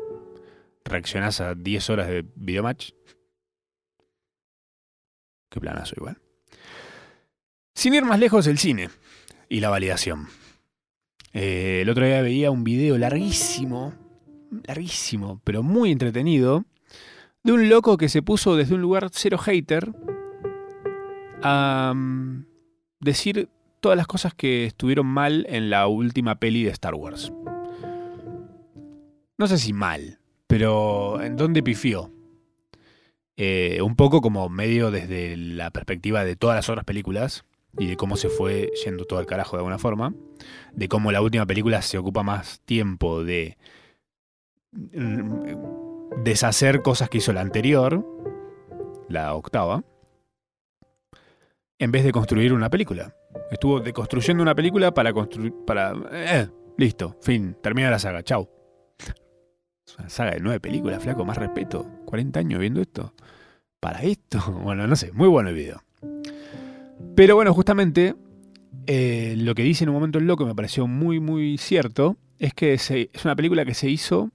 reaccionás 0.85 1.41
a 1.41 1.55
10 1.55 1.89
horas 1.89 2.07
de 2.07 2.25
videomatch? 2.35 2.91
Qué 5.49 5.59
planazo 5.59 5.95
igual. 5.97 6.21
Sin 7.73 7.93
ir 7.93 8.05
más 8.05 8.19
lejos, 8.19 8.47
el 8.47 8.57
cine 8.57 8.89
y 9.49 9.59
la 9.59 9.69
validación. 9.69 10.27
Eh, 11.33 11.79
el 11.81 11.89
otro 11.89 12.05
día 12.05 12.21
veía 12.21 12.51
un 12.51 12.63
video 12.63 12.97
larguísimo, 12.97 13.93
larguísimo, 14.65 15.41
pero 15.43 15.63
muy 15.63 15.91
entretenido, 15.91 16.65
de 17.43 17.51
un 17.51 17.69
loco 17.69 17.97
que 17.97 18.09
se 18.09 18.21
puso 18.21 18.55
desde 18.55 18.75
un 18.75 18.81
lugar 18.81 19.09
cero 19.11 19.37
hater 19.37 19.93
a 21.43 21.93
mm, 21.95 22.45
decir 22.99 23.49
todas 23.79 23.97
las 23.97 24.07
cosas 24.07 24.33
que 24.33 24.65
estuvieron 24.65 25.05
mal 25.05 25.45
en 25.49 25.69
la 25.69 25.87
última 25.87 26.39
peli 26.39 26.63
de 26.63 26.71
Star 26.71 26.95
Wars. 26.95 27.31
No 29.37 29.47
sé 29.47 29.57
si 29.57 29.71
mal, 29.71 30.19
pero 30.47 31.21
¿en 31.21 31.35
dónde 31.35 31.61
pifió? 31.61 32.11
Eh, 33.35 33.79
un 33.83 33.95
poco 33.95 34.19
como 34.19 34.49
medio 34.49 34.89
desde 34.89 35.37
la 35.37 35.69
perspectiva 35.69 36.25
de 36.25 36.35
todas 36.35 36.55
las 36.55 36.69
otras 36.69 36.85
películas 36.85 37.45
y 37.77 37.87
de 37.87 37.97
cómo 37.97 38.17
se 38.17 38.29
fue 38.29 38.71
yendo 38.83 39.05
todo 39.05 39.19
al 39.19 39.25
carajo 39.25 39.55
de 39.55 39.59
alguna 39.61 39.77
forma, 39.77 40.13
de 40.73 40.87
cómo 40.87 41.11
la 41.11 41.21
última 41.21 41.45
película 41.45 41.81
se 41.81 41.97
ocupa 41.97 42.23
más 42.23 42.61
tiempo 42.61 43.23
de 43.23 43.57
mm, 44.71 46.23
deshacer 46.23 46.81
cosas 46.81 47.09
que 47.09 47.19
hizo 47.19 47.33
la 47.33 47.41
anterior, 47.41 48.05
la 49.09 49.33
octava, 49.33 49.83
en 51.79 51.91
vez 51.91 52.03
de 52.03 52.11
construir 52.11 52.53
una 52.53 52.69
película. 52.69 53.15
Estuvo 53.51 53.79
deconstruyendo 53.79 54.41
una 54.43 54.55
película 54.55 54.93
para 54.93 55.13
construir. 55.13 55.53
para. 55.65 55.93
Eh, 56.11 56.47
listo, 56.77 57.15
fin, 57.21 57.55
termina 57.61 57.89
la 57.89 57.99
saga, 57.99 58.23
chau. 58.23 58.49
Es 59.85 59.97
una 59.97 60.09
saga 60.09 60.31
de 60.31 60.39
nueve 60.39 60.59
películas, 60.59 61.01
flaco, 61.01 61.23
más 61.23 61.37
respeto. 61.37 61.85
40 62.05 62.39
años 62.39 62.59
viendo 62.59 62.81
esto. 62.81 63.13
Para 63.79 64.01
esto. 64.01 64.39
Bueno, 64.63 64.87
no 64.87 64.95
sé, 64.95 65.11
muy 65.13 65.27
bueno 65.27 65.49
el 65.49 65.55
video. 65.55 65.81
Pero 67.15 67.35
bueno, 67.35 67.53
justamente 67.53 68.15
eh, 68.85 69.35
lo 69.37 69.55
que 69.55 69.63
dice 69.63 69.83
en 69.83 69.89
un 69.89 69.95
momento 69.95 70.19
el 70.19 70.25
loco 70.25 70.45
me 70.45 70.55
pareció 70.55 70.87
muy, 70.87 71.19
muy 71.19 71.57
cierto. 71.57 72.17
Es 72.39 72.53
que 72.53 72.73
es 72.73 73.25
una 73.25 73.35
película 73.35 73.65
que 73.65 73.73
se 73.73 73.89
hizo 73.89 74.31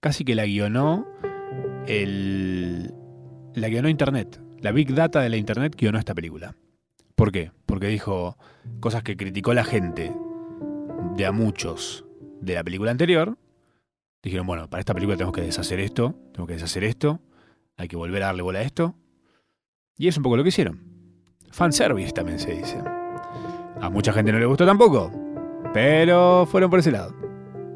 casi 0.00 0.24
que 0.24 0.34
la 0.34 0.46
guionó 0.46 1.06
el, 1.86 2.94
la 3.54 3.68
guionó 3.68 3.88
Internet. 3.88 4.40
La 4.60 4.72
Big 4.72 4.94
Data 4.94 5.20
de 5.20 5.28
la 5.28 5.36
Internet 5.36 5.76
guionó 5.76 5.98
esta 5.98 6.14
película. 6.14 6.56
¿Por 7.14 7.32
qué? 7.32 7.52
Porque 7.66 7.88
dijo 7.88 8.36
cosas 8.80 9.02
que 9.02 9.16
criticó 9.16 9.54
la 9.54 9.64
gente 9.64 10.12
de 11.16 11.26
a 11.26 11.32
muchos 11.32 12.04
de 12.40 12.54
la 12.54 12.64
película 12.64 12.90
anterior. 12.90 13.36
Dijeron, 14.22 14.46
bueno, 14.46 14.68
para 14.68 14.80
esta 14.80 14.94
película 14.94 15.16
tenemos 15.16 15.34
que 15.34 15.42
deshacer 15.42 15.80
esto, 15.80 16.14
tenemos 16.32 16.48
que 16.48 16.54
deshacer 16.54 16.84
esto, 16.84 17.20
hay 17.76 17.88
que 17.88 17.96
volver 17.96 18.22
a 18.22 18.26
darle 18.26 18.42
bola 18.42 18.60
a 18.60 18.62
esto. 18.62 18.94
Y 19.96 20.08
es 20.08 20.16
un 20.16 20.22
poco 20.22 20.36
lo 20.36 20.42
que 20.42 20.50
hicieron. 20.50 20.97
Fanservice 21.50 22.12
también 22.12 22.38
se 22.38 22.52
dice. 22.52 22.78
A 23.80 23.90
mucha 23.90 24.12
gente 24.12 24.32
no 24.32 24.38
le 24.38 24.46
gustó 24.46 24.66
tampoco, 24.66 25.10
pero 25.72 26.46
fueron 26.46 26.70
por 26.70 26.80
ese 26.80 26.90
lado. 26.90 27.14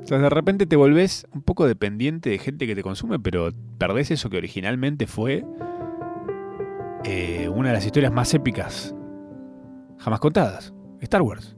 Entonces 0.03 0.21
de 0.21 0.31
repente 0.31 0.67
te 0.67 0.77
volvés 0.77 1.27
un 1.33 1.43
poco 1.43 1.67
dependiente 1.67 2.31
de 2.31 2.39
gente 2.39 2.67
que 2.67 2.75
te 2.75 2.83
consume, 2.83 3.19
pero 3.21 3.51
perdés 3.79 4.11
eso 4.11 4.31
que 4.31 4.37
originalmente 4.37 5.07
fue 5.07 5.45
eh, 7.05 7.49
una 7.49 7.69
de 7.69 7.75
las 7.75 7.87
historias 7.87 8.13
más 8.13 8.35
épicas 8.35 8.95
jamás 9.99 10.21
contadas. 10.21 10.75
Star 11.01 11.23
Wars. 11.23 11.57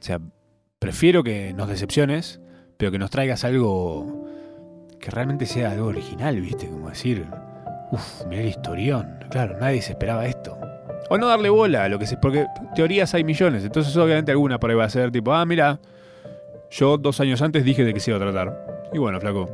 O 0.00 0.02
sea, 0.02 0.20
prefiero 0.80 1.22
que 1.22 1.54
nos 1.54 1.68
decepciones, 1.68 2.40
pero 2.76 2.90
que 2.90 2.98
nos 2.98 3.10
traigas 3.10 3.44
algo 3.44 4.26
que 5.00 5.10
realmente 5.10 5.46
sea 5.46 5.70
algo 5.70 5.86
original, 5.86 6.40
¿viste? 6.40 6.68
Como 6.68 6.88
decir, 6.88 7.26
uff, 7.92 8.26
mira 8.28 8.42
el 8.42 8.48
historión. 8.48 9.18
Claro, 9.30 9.58
nadie 9.60 9.82
se 9.82 9.92
esperaba 9.92 10.26
esto. 10.26 10.58
O 11.10 11.18
no 11.18 11.26
darle 11.26 11.50
bola 11.50 11.84
a 11.84 11.88
lo 11.88 11.98
que 11.98 12.06
se. 12.06 12.16
Porque 12.16 12.46
teorías 12.74 13.14
hay 13.14 13.24
millones. 13.24 13.64
Entonces, 13.64 13.96
obviamente, 13.96 14.32
alguna 14.32 14.58
por 14.58 14.70
ahí 14.70 14.76
va 14.76 14.84
a 14.84 14.90
ser 14.90 15.10
tipo, 15.10 15.32
ah, 15.32 15.44
mira, 15.44 15.78
yo 16.70 16.98
dos 16.98 17.20
años 17.20 17.42
antes 17.42 17.64
dije 17.64 17.84
de 17.84 17.94
que 17.94 18.00
se 18.00 18.10
iba 18.10 18.18
a 18.18 18.20
tratar. 18.20 18.88
Y 18.92 18.98
bueno, 18.98 19.20
flaco. 19.20 19.48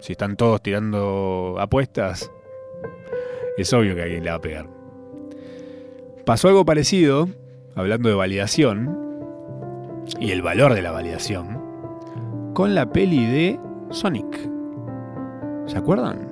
Si 0.00 0.12
están 0.12 0.36
todos 0.36 0.60
tirando 0.60 1.56
apuestas, 1.58 2.30
es 3.56 3.72
obvio 3.72 3.94
que 3.94 4.02
alguien 4.02 4.24
le 4.24 4.30
va 4.30 4.36
a 4.36 4.40
pegar. 4.40 4.66
Pasó 6.26 6.48
algo 6.48 6.64
parecido, 6.64 7.28
hablando 7.74 8.08
de 8.08 8.14
validación, 8.14 9.04
y 10.20 10.30
el 10.30 10.42
valor 10.42 10.74
de 10.74 10.82
la 10.82 10.90
validación, 10.90 11.62
con 12.54 12.74
la 12.74 12.92
peli 12.92 13.26
de 13.26 13.60
Sonic. 13.90 14.50
¿Se 15.66 15.78
acuerdan? 15.78 16.28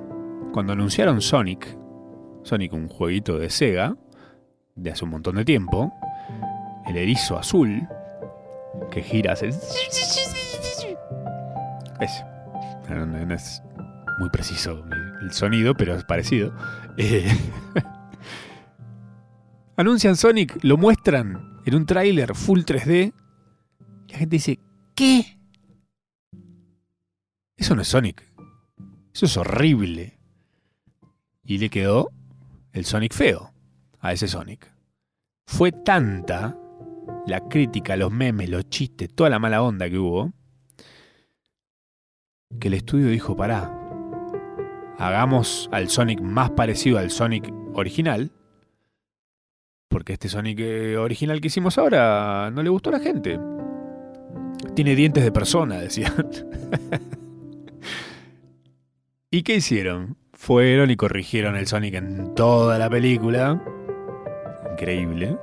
Cuando 0.51 0.73
anunciaron 0.73 1.21
Sonic, 1.21 1.77
Sonic 2.43 2.73
un 2.73 2.87
jueguito 2.87 3.39
de 3.39 3.49
Sega, 3.49 3.95
de 4.75 4.91
hace 4.91 5.05
un 5.05 5.11
montón 5.11 5.35
de 5.35 5.45
tiempo, 5.45 5.93
el 6.87 6.97
erizo 6.97 7.37
azul, 7.37 7.87
que 8.91 9.01
gira, 9.01 9.33
hace... 9.33 9.47
Es, 11.99 12.25
no, 12.89 13.33
es 13.33 13.63
muy 14.19 14.29
preciso 14.29 14.83
el 15.21 15.31
sonido, 15.31 15.73
pero 15.73 15.95
es 15.95 16.03
parecido. 16.03 16.53
Eh, 16.97 17.25
anuncian 19.77 20.17
Sonic, 20.17 20.57
lo 20.63 20.77
muestran 20.77 21.61
en 21.65 21.75
un 21.75 21.85
tráiler 21.85 22.35
full 22.35 22.61
3D. 22.61 23.13
Y 24.07 24.11
la 24.11 24.17
gente 24.17 24.35
dice, 24.35 24.59
¿qué? 24.95 25.39
Eso 27.55 27.75
no 27.75 27.81
es 27.81 27.87
Sonic. 27.87 28.21
Eso 29.13 29.25
es 29.27 29.37
horrible. 29.37 30.19
Y 31.45 31.57
le 31.57 31.69
quedó 31.69 32.09
el 32.73 32.85
Sonic 32.85 33.13
feo 33.13 33.53
a 33.99 34.11
ese 34.11 34.27
Sonic. 34.27 34.71
Fue 35.45 35.71
tanta 35.71 36.57
la 37.27 37.47
crítica, 37.47 37.95
los 37.95 38.11
memes, 38.11 38.49
los 38.49 38.69
chistes, 38.69 39.13
toda 39.13 39.29
la 39.29 39.39
mala 39.39 39.61
onda 39.61 39.89
que 39.89 39.97
hubo, 39.97 40.33
que 42.59 42.67
el 42.67 42.73
estudio 42.73 43.07
dijo, 43.07 43.35
pará, 43.35 43.71
hagamos 44.97 45.69
al 45.71 45.89
Sonic 45.89 46.19
más 46.21 46.51
parecido 46.51 46.97
al 46.97 47.11
Sonic 47.11 47.51
original, 47.73 48.31
porque 49.87 50.13
este 50.13 50.27
Sonic 50.27 50.59
eh, 50.59 50.97
original 50.97 51.39
que 51.39 51.47
hicimos 51.47 51.77
ahora 51.77 52.49
no 52.51 52.63
le 52.63 52.69
gustó 52.69 52.89
a 52.89 52.93
la 52.93 52.99
gente. 52.99 53.39
Tiene 54.75 54.95
dientes 54.95 55.23
de 55.23 55.31
persona, 55.31 55.77
decían. 55.79 56.29
¿Y 59.29 59.43
qué 59.43 59.55
hicieron? 59.55 60.17
Fueron 60.43 60.91
y 60.91 60.97
corrigieron 60.97 61.55
el 61.55 61.67
Sonic 61.67 61.93
en 61.93 62.35
toda 62.35 62.77
la 62.77 62.89
película. 62.89 63.63
Increíble. 64.73 65.37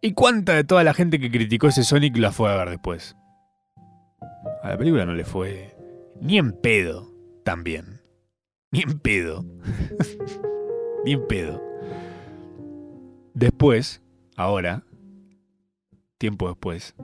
¿Y 0.00 0.12
cuánta 0.12 0.54
de 0.54 0.64
toda 0.64 0.82
la 0.82 0.92
gente 0.92 1.20
que 1.20 1.30
criticó 1.30 1.68
ese 1.68 1.84
Sonic 1.84 2.16
la 2.16 2.32
fue 2.32 2.52
a 2.52 2.56
ver 2.56 2.70
después? 2.70 3.16
A 4.60 4.70
la 4.70 4.76
película 4.76 5.06
no 5.06 5.14
le 5.14 5.24
fue 5.24 5.76
ni 6.20 6.36
en 6.36 6.50
pedo 6.50 7.14
también. 7.44 8.00
Ni 8.72 8.80
en 8.80 8.98
pedo. 8.98 9.44
ni 11.04 11.12
en 11.12 11.28
pedo. 11.28 11.62
Después, 13.34 14.02
ahora, 14.36 14.82
tiempo 16.18 16.48
después, 16.48 16.96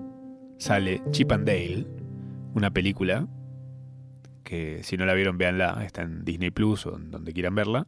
sale 0.59 1.01
Chip 1.13 1.31
and 1.31 1.47
Dale, 1.47 1.87
una 2.55 2.73
película 2.73 3.29
que 4.43 4.83
si 4.83 4.97
no 4.97 5.07
la 5.07 5.15
vieron, 5.15 5.39
véanla, 5.39 5.83
está 5.85 6.03
en 6.03 6.25
Disney 6.25 6.51
Plus 6.51 6.87
o 6.87 6.93
donde 6.93 7.33
quieran 7.33 7.55
verla. 7.55 7.87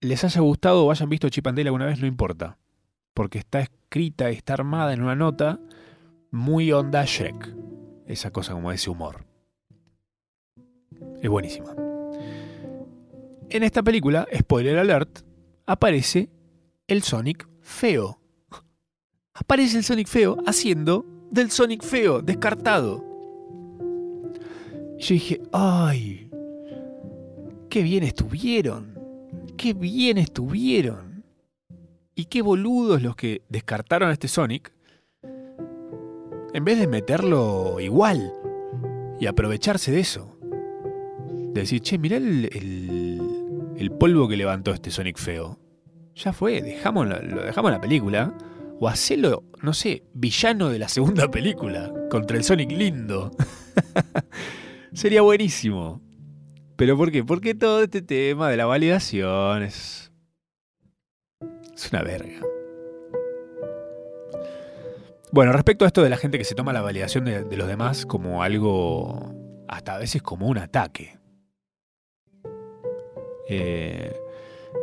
Les 0.00 0.24
haya 0.24 0.40
gustado 0.40 0.84
o 0.84 0.90
hayan 0.90 1.08
visto 1.08 1.28
Chip 1.28 1.46
and 1.46 1.56
Dale 1.58 1.68
alguna 1.68 1.86
vez, 1.86 2.00
no 2.00 2.06
importa. 2.06 2.58
Porque 3.14 3.38
está 3.38 3.60
escrita, 3.60 4.30
está 4.30 4.54
armada 4.54 4.92
en 4.92 5.02
una 5.02 5.14
nota 5.14 5.60
muy 6.30 6.72
onda 6.72 7.04
Shrek. 7.04 7.54
Esa 8.06 8.30
cosa 8.30 8.52
como 8.52 8.72
ese 8.72 8.90
humor. 8.90 9.24
Es 11.20 11.30
buenísima. 11.30 11.74
En 13.48 13.62
esta 13.62 13.82
película, 13.82 14.26
spoiler 14.36 14.78
alert, 14.78 15.20
aparece 15.66 16.30
el 16.86 17.02
Sonic 17.02 17.46
feo. 17.60 18.18
Aparece 19.34 19.78
el 19.78 19.84
Sonic 19.84 20.08
feo 20.08 20.38
haciendo 20.46 21.06
del 21.30 21.50
Sonic 21.50 21.82
feo, 21.82 22.22
descartado. 22.22 23.11
Yo 25.02 25.14
dije, 25.14 25.40
ay, 25.50 26.30
qué 27.68 27.82
bien 27.82 28.04
estuvieron. 28.04 28.96
Qué 29.56 29.74
bien 29.74 30.16
estuvieron. 30.16 31.24
Y 32.14 32.26
qué 32.26 32.40
boludos 32.40 33.02
los 33.02 33.16
que 33.16 33.42
descartaron 33.48 34.10
a 34.10 34.12
este 34.12 34.28
Sonic. 34.28 34.72
En 36.54 36.64
vez 36.64 36.78
de 36.78 36.86
meterlo 36.86 37.80
igual 37.80 38.32
y 39.18 39.26
aprovecharse 39.26 39.90
de 39.90 39.98
eso. 39.98 40.38
De 41.52 41.62
decir, 41.62 41.80
che, 41.80 41.98
mirá 41.98 42.18
el, 42.18 43.20
el 43.76 43.90
polvo 43.90 44.28
que 44.28 44.36
levantó 44.36 44.72
este 44.72 44.92
Sonic 44.92 45.18
feo. 45.18 45.58
Ya 46.14 46.32
fue, 46.32 46.62
dejamos, 46.62 47.08
lo 47.08 47.42
dejamos 47.42 47.70
en 47.70 47.74
la 47.74 47.80
película. 47.80 48.38
O 48.78 48.86
hacelo, 48.86 49.42
no 49.62 49.74
sé, 49.74 50.04
villano 50.14 50.68
de 50.68 50.78
la 50.78 50.86
segunda 50.86 51.28
película. 51.32 51.92
Contra 52.08 52.36
el 52.36 52.44
Sonic 52.44 52.70
lindo. 52.70 53.32
Sería 54.94 55.22
buenísimo. 55.22 56.00
¿Pero 56.76 56.96
por 56.96 57.10
qué? 57.10 57.24
Porque 57.24 57.54
todo 57.54 57.82
este 57.82 58.02
tema 58.02 58.50
de 58.50 58.56
la 58.56 58.66
validación 58.66 59.62
es. 59.62 60.12
Es 61.74 61.90
una 61.90 62.02
verga. 62.02 62.40
Bueno, 65.32 65.52
respecto 65.52 65.84
a 65.84 65.88
esto 65.88 66.02
de 66.02 66.10
la 66.10 66.18
gente 66.18 66.36
que 66.36 66.44
se 66.44 66.54
toma 66.54 66.74
la 66.74 66.82
validación 66.82 67.24
de, 67.24 67.56
los 67.56 67.66
demás 67.66 68.04
como 68.04 68.42
algo. 68.42 69.34
hasta 69.66 69.94
a 69.94 69.98
veces 69.98 70.22
como 70.22 70.46
un 70.46 70.58
ataque. 70.58 71.18
Eh, 73.48 74.14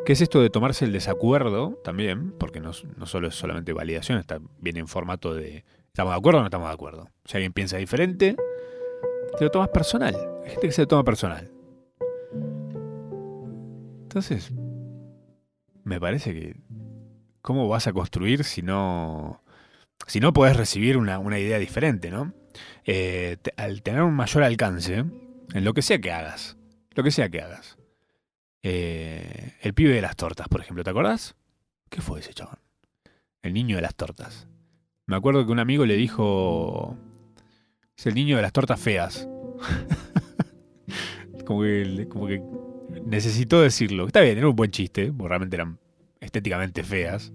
¿Qué 0.06 0.14
es 0.14 0.22
esto 0.22 0.42
de 0.42 0.50
tomarse 0.50 0.86
el 0.86 0.92
desacuerdo 0.92 1.80
también? 1.84 2.32
Porque 2.32 2.60
no, 2.60 2.74
solo 2.74 3.28
es 3.28 3.36
solamente 3.36 3.74
validación, 3.74 4.18
está, 4.18 4.40
viene 4.60 4.80
en 4.80 4.88
formato 4.88 5.36
de 5.36 5.64
¿estamos 5.88 6.14
de 6.14 6.18
acuerdo 6.18 6.40
o 6.40 6.42
no 6.42 6.48
estamos 6.48 6.68
de 6.68 6.74
acuerdo? 6.74 7.10
Si 7.26 7.38
alguien 7.38 7.54
piensa 7.54 7.78
diferente, 7.78 8.36
te 9.40 9.46
lo 9.46 9.52
tomas 9.52 9.70
personal. 9.70 10.16
Hay 10.44 10.52
gente 10.52 10.68
que 10.68 10.74
se 10.74 10.82
lo 10.82 10.88
toma 10.90 11.04
personal. 11.06 11.50
Entonces, 14.02 14.52
me 15.86 16.00
parece 16.00 16.34
que 16.34 16.58
¿cómo 17.42 17.70
vas 17.70 17.88
a 17.88 17.94
construir 17.94 18.44
si 18.44 18.62
no 18.62 19.42
si 20.08 20.20
no 20.20 20.34
podés 20.34 20.58
recibir 20.58 20.98
una, 20.98 21.40
idea 21.40 21.58
diferente, 21.58 22.12
¿no? 22.12 22.34
Eh, 22.84 23.38
al 23.56 23.82
tener 23.82 24.02
un 24.02 24.14
mayor 24.14 24.44
alcance 24.44 24.96
en 24.96 25.64
lo 25.64 25.74
que 25.74 25.84
sea 25.84 26.00
que 26.00 26.12
hagas, 26.12 26.58
lo 26.92 27.04
que 27.04 27.12
sea 27.12 27.30
que 27.30 27.42
hagas, 27.42 27.78
eh, 28.62 29.54
el 29.62 29.74
pibe 29.74 29.94
de 29.94 30.02
las 30.02 30.18
tortas, 30.18 30.50
por 30.50 30.60
ejemplo, 30.60 30.84
¿te 30.84 30.90
acordás? 30.90 31.36
¿Qué 31.90 32.02
fue 32.02 32.20
ese 32.20 32.34
chabón? 32.34 32.60
El 33.42 33.54
niño 33.54 33.78
de 33.78 33.84
las 33.84 33.96
tortas. 33.96 34.48
Me 35.06 35.16
acuerdo 35.16 35.46
que 35.46 35.52
un 35.52 35.60
amigo 35.60 35.86
le 35.86 35.96
dijo. 35.96 36.98
Es 38.00 38.06
el 38.06 38.16
niño 38.16 38.38
de 38.38 38.42
las 38.42 38.54
tortas 38.54 38.80
feas. 38.80 39.28
como, 41.46 41.64
que, 41.64 42.08
como 42.08 42.30
necesitó 43.06 43.62
decirlo. 43.62 44.08
Está 44.08 44.22
bien, 44.22 44.38
era 44.38 44.48
un 44.48 44.56
buen 44.56 44.72
chiste, 44.72 45.12
porque 45.12 45.28
realmente 45.28 45.58
eran 45.58 45.78
estéticamente 46.22 46.84
feas. 46.84 47.34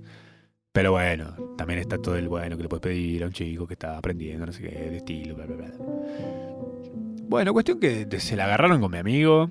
Pero 0.72 0.92
bueno, 0.92 1.36
también 1.58 1.80
está 1.80 1.98
todo 1.98 2.16
el 2.16 2.28
bueno 2.28 2.56
que 2.56 2.62
le 2.62 2.68
puedes 2.70 2.82
pedir 2.82 3.24
a 3.24 3.26
un 3.26 3.32
chico 3.34 3.66
que 3.66 3.74
está 3.74 3.98
aprendiendo, 3.98 4.46
no 4.46 4.52
sé 4.52 4.62
qué, 4.62 4.70
de 4.70 4.96
estilo, 4.96 5.34
bla, 5.34 5.44
bla, 5.44 5.56
bla. 5.56 5.70
Bueno, 7.28 7.52
cuestión 7.52 7.78
que 7.78 8.08
se 8.18 8.34
la 8.34 8.46
agarraron 8.46 8.80
con 8.80 8.90
mi 8.90 8.96
amigo 8.96 9.50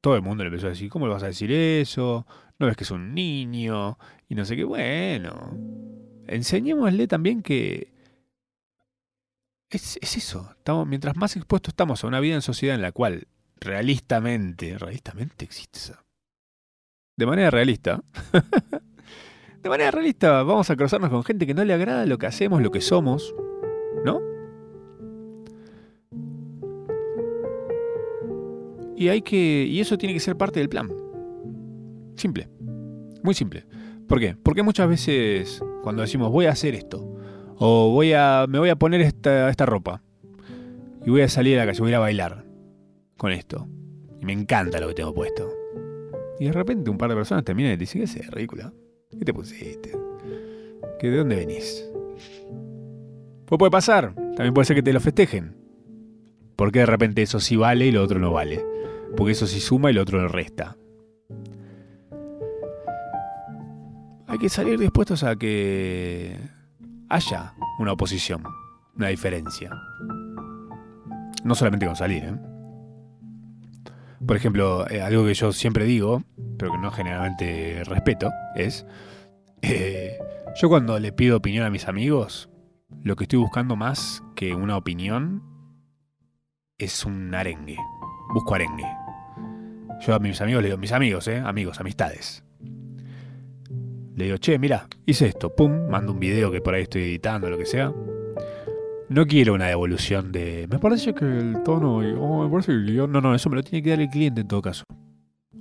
todo 0.00 0.16
el 0.16 0.22
mundo 0.22 0.44
le 0.44 0.48
empezó 0.48 0.66
a 0.66 0.70
decir, 0.70 0.88
¿cómo 0.88 1.06
le 1.06 1.12
vas 1.12 1.22
a 1.22 1.28
decir 1.28 1.50
eso? 1.52 2.26
No 2.58 2.66
ves 2.66 2.76
que 2.76 2.84
es 2.84 2.90
un 2.90 3.14
niño 3.14 3.98
y 4.28 4.34
no 4.34 4.44
sé 4.44 4.56
qué. 4.56 4.64
Bueno, 4.64 5.56
enseñémosle 6.26 7.06
también 7.06 7.42
que 7.42 7.92
es, 9.70 9.98
eso. 10.16 10.54
Mientras 10.86 11.16
más 11.16 11.36
expuestos 11.36 11.72
estamos 11.72 12.02
a 12.02 12.06
una 12.06 12.20
vida 12.20 12.34
en 12.34 12.42
sociedad 12.42 12.74
en 12.74 12.82
la 12.82 12.92
cual 12.92 13.28
realistamente, 13.60 14.78
realistamente 14.78 15.44
existe 15.44 15.78
eso. 15.78 15.94
De 17.16 17.26
manera 17.26 17.50
realista. 17.50 18.02
de 19.62 19.68
manera 19.68 19.90
realista 19.90 20.42
vamos 20.42 20.70
a 20.70 20.76
cruzarnos 20.76 21.10
con 21.10 21.24
gente 21.24 21.46
que 21.46 21.54
no 21.54 21.64
le 21.64 21.74
agrada 21.74 22.06
lo 22.06 22.18
que 22.18 22.26
hacemos, 22.26 22.62
lo 22.62 22.70
que 22.70 22.80
somos, 22.80 23.34
¿no? 24.04 24.20
Y 28.96 29.08
hay 29.08 29.22
que. 29.22 29.64
Y 29.68 29.80
eso 29.80 29.96
tiene 29.98 30.14
que 30.14 30.20
ser 30.20 30.36
parte 30.36 30.60
del 30.60 30.68
plan. 30.68 30.90
Simple. 32.16 32.48
Muy 33.22 33.34
simple. 33.34 33.64
¿Por 34.08 34.18
qué? 34.18 34.36
Porque 34.42 34.62
muchas 34.62 34.88
veces 34.88 35.62
cuando 35.82 36.02
decimos 36.02 36.32
voy 36.32 36.46
a 36.46 36.50
hacer 36.50 36.74
esto, 36.74 37.17
o 37.58 37.90
voy 37.90 38.12
a. 38.12 38.46
me 38.48 38.58
voy 38.58 38.68
a 38.70 38.76
poner 38.76 39.00
esta, 39.00 39.48
esta 39.50 39.66
ropa, 39.66 40.02
y 41.04 41.10
voy 41.10 41.22
a 41.22 41.28
salir 41.28 41.56
a 41.56 41.60
la 41.60 41.66
calle, 41.66 41.80
voy 41.80 41.88
a 41.88 41.90
ir 41.90 41.96
a 41.96 42.00
bailar 42.00 42.44
con 43.16 43.32
esto. 43.32 43.68
Y 44.20 44.24
me 44.24 44.32
encanta 44.32 44.80
lo 44.80 44.88
que 44.88 44.94
tengo 44.94 45.14
puesto. 45.14 45.48
Y 46.40 46.46
de 46.46 46.52
repente 46.52 46.90
un 46.90 46.98
par 46.98 47.10
de 47.10 47.16
personas 47.16 47.44
te 47.44 47.52
y 47.52 47.56
te 47.56 47.76
dicen, 47.76 48.04
¿qué 48.04 48.20
es 48.20 48.30
ridícula? 48.30 48.72
¿Qué 49.10 49.24
te 49.24 49.34
pusiste? 49.34 49.92
¿Que 50.98 51.10
¿De 51.10 51.16
dónde 51.16 51.36
venís? 51.36 51.88
Pues 53.46 53.58
puede 53.58 53.70
pasar. 53.70 54.14
También 54.14 54.54
puede 54.54 54.66
ser 54.66 54.76
que 54.76 54.82
te 54.82 54.92
lo 54.92 55.00
festejen. 55.00 55.56
Porque 56.56 56.80
de 56.80 56.86
repente 56.86 57.22
eso 57.22 57.40
sí 57.40 57.56
vale 57.56 57.86
y 57.86 57.92
lo 57.92 58.02
otro 58.02 58.18
no 58.18 58.32
vale 58.32 58.64
porque 59.16 59.32
eso 59.32 59.46
sí 59.46 59.60
suma 59.60 59.90
y 59.90 59.92
el 59.92 59.98
otro 59.98 60.20
lo 60.20 60.28
resta. 60.28 60.76
Hay 64.26 64.38
que 64.38 64.48
salir 64.48 64.78
dispuestos 64.78 65.24
a 65.24 65.36
que 65.36 66.36
haya 67.08 67.54
una 67.78 67.92
oposición, 67.92 68.42
una 68.96 69.08
diferencia. 69.08 69.70
No 71.44 71.54
solamente 71.54 71.86
con 71.86 71.96
salir, 71.96 72.24
¿eh? 72.24 72.36
Por 74.26 74.36
ejemplo, 74.36 74.88
eh, 74.90 75.00
algo 75.00 75.24
que 75.24 75.34
yo 75.34 75.52
siempre 75.52 75.84
digo, 75.84 76.24
pero 76.58 76.72
que 76.72 76.78
no 76.78 76.90
generalmente 76.90 77.82
respeto, 77.84 78.32
es, 78.56 78.84
eh, 79.62 80.18
yo 80.60 80.68
cuando 80.68 80.98
le 80.98 81.12
pido 81.12 81.36
opinión 81.36 81.64
a 81.64 81.70
mis 81.70 81.86
amigos, 81.86 82.50
lo 83.02 83.14
que 83.14 83.24
estoy 83.24 83.38
buscando 83.38 83.76
más 83.76 84.22
que 84.34 84.54
una 84.54 84.76
opinión 84.76 85.42
es 86.78 87.04
un 87.04 87.32
arengue 87.34 87.78
busco 88.28 88.54
arengue. 88.54 88.86
Yo 90.00 90.14
a 90.14 90.18
mis 90.18 90.40
amigos 90.40 90.62
le 90.62 90.68
digo, 90.68 90.78
mis 90.78 90.92
amigos. 90.92 91.28
Amigos, 91.28 91.80
amistades. 91.80 92.44
Le 94.18 94.24
digo, 94.24 94.36
che, 94.36 94.58
mira, 94.58 94.88
hice 95.06 95.26
esto, 95.26 95.54
pum, 95.54 95.88
mando 95.88 96.10
un 96.10 96.18
video 96.18 96.50
que 96.50 96.60
por 96.60 96.74
ahí 96.74 96.82
estoy 96.82 97.02
editando, 97.02 97.48
lo 97.48 97.56
que 97.56 97.64
sea. 97.64 97.94
No 99.08 99.26
quiero 99.26 99.54
una 99.54 99.66
devolución 99.66 100.32
de. 100.32 100.66
Me 100.68 100.80
parece 100.80 101.14
que 101.14 101.24
el 101.24 101.62
tono. 101.62 101.98
Oh, 101.98 102.42
me 102.42 102.50
parece 102.50 102.72
que 102.72 102.78
el 102.78 102.86
guion. 102.86 103.12
No, 103.12 103.20
no, 103.20 103.32
eso 103.32 103.48
me 103.48 103.54
lo 103.54 103.62
tiene 103.62 103.80
que 103.80 103.90
dar 103.90 104.00
el 104.00 104.08
cliente 104.08 104.40
en 104.40 104.48
todo 104.48 104.60
caso. 104.60 104.82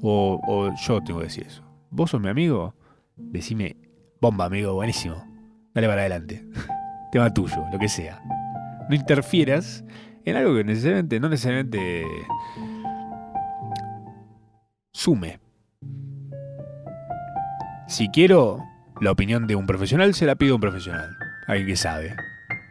O, 0.01 0.41
o 0.47 0.73
yo 0.75 1.03
tengo 1.03 1.19
que 1.19 1.25
decir 1.25 1.45
eso. 1.45 1.63
Vos 1.91 2.09
sos 2.09 2.19
mi 2.19 2.29
amigo, 2.29 2.73
decime, 3.15 3.77
bomba, 4.19 4.45
amigo, 4.45 4.73
buenísimo. 4.73 5.23
Dale 5.75 5.87
para 5.87 6.01
adelante. 6.01 6.43
Tema 7.11 7.31
tuyo, 7.31 7.63
lo 7.71 7.77
que 7.77 7.87
sea. 7.87 8.23
No 8.89 8.95
interfieras 8.95 9.85
en 10.25 10.35
algo 10.35 10.55
que 10.55 10.63
necesariamente, 10.63 11.19
no 11.19 11.29
necesariamente 11.29 12.05
sume. 14.93 15.46
Si 17.87 18.09
quiero 18.09 18.63
la 19.01 19.11
opinión 19.11 19.47
de 19.47 19.55
un 19.55 19.65
profesional, 19.65 20.13
se 20.13 20.25
la 20.25 20.35
pido 20.35 20.53
a 20.53 20.55
un 20.55 20.61
profesional, 20.61 21.15
alguien 21.47 21.67
que 21.67 21.75
sabe. 21.75 22.15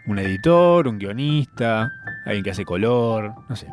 Un 0.06 0.18
editor, 0.18 0.86
un 0.86 0.98
guionista, 0.98 1.90
alguien 2.24 2.44
que 2.44 2.50
hace 2.50 2.64
color, 2.64 3.34
no 3.48 3.56
sé. 3.56 3.68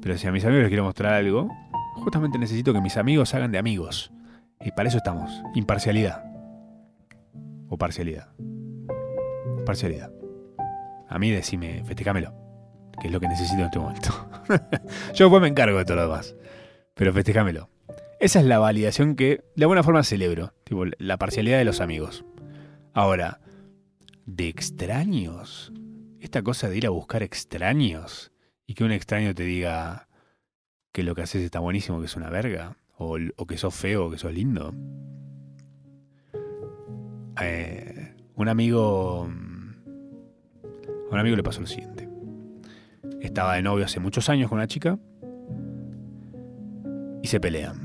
Pero 0.00 0.18
si 0.18 0.26
a 0.26 0.32
mis 0.32 0.44
amigos 0.44 0.62
les 0.62 0.68
quiero 0.68 0.84
mostrar 0.84 1.14
algo, 1.14 1.48
justamente 1.94 2.38
necesito 2.38 2.72
que 2.72 2.80
mis 2.80 2.96
amigos 2.96 3.34
hagan 3.34 3.52
de 3.52 3.58
amigos. 3.58 4.12
Y 4.60 4.72
para 4.72 4.88
eso 4.88 4.98
estamos. 4.98 5.42
Imparcialidad. 5.54 6.24
O 7.68 7.76
parcialidad. 7.76 8.28
Parcialidad. 9.64 10.10
A 11.08 11.18
mí 11.18 11.30
decime, 11.30 11.84
festejamelo 11.84 12.42
que 13.00 13.08
es 13.08 13.12
lo 13.12 13.20
que 13.20 13.28
necesito 13.28 13.60
en 13.60 13.66
este 13.66 13.78
momento. 13.78 14.10
Yo 15.14 15.26
después 15.26 15.42
me 15.42 15.48
encargo 15.48 15.78
de 15.78 15.84
todo 15.84 15.96
lo 15.96 16.02
demás. 16.02 16.34
Pero 16.94 17.12
festejámelo. 17.12 17.68
Esa 18.22 18.38
es 18.38 18.46
la 18.46 18.60
validación 18.60 19.16
que 19.16 19.42
de 19.56 19.64
alguna 19.64 19.82
forma 19.82 20.04
celebro. 20.04 20.54
Tipo, 20.62 20.84
la 20.98 21.16
parcialidad 21.16 21.58
de 21.58 21.64
los 21.64 21.80
amigos. 21.80 22.24
Ahora, 22.94 23.40
de 24.26 24.46
extraños, 24.46 25.72
esta 26.20 26.40
cosa 26.40 26.68
de 26.68 26.76
ir 26.76 26.86
a 26.86 26.90
buscar 26.90 27.24
extraños 27.24 28.30
y 28.64 28.74
que 28.74 28.84
un 28.84 28.92
extraño 28.92 29.34
te 29.34 29.42
diga 29.42 30.06
que 30.92 31.02
lo 31.02 31.16
que 31.16 31.22
haces 31.22 31.42
está 31.42 31.58
buenísimo, 31.58 31.98
que 31.98 32.06
es 32.06 32.14
una 32.14 32.30
verga, 32.30 32.76
o, 32.96 33.18
que 33.48 33.58
sos 33.58 33.74
feo, 33.74 34.06
o 34.06 34.10
que 34.12 34.18
sos 34.18 34.32
lindo. 34.32 34.72
Eh, 37.42 38.14
un 38.36 38.48
amigo. 38.48 39.24
A 39.24 41.12
un 41.12 41.18
amigo 41.18 41.34
le 41.34 41.42
pasó 41.42 41.60
lo 41.60 41.66
siguiente. 41.66 42.08
Estaba 43.20 43.56
de 43.56 43.62
novio 43.62 43.84
hace 43.84 43.98
muchos 43.98 44.28
años 44.28 44.48
con 44.48 44.58
una 44.58 44.68
chica 44.68 44.96
y 47.20 47.26
se 47.26 47.40
pelean. 47.40 47.81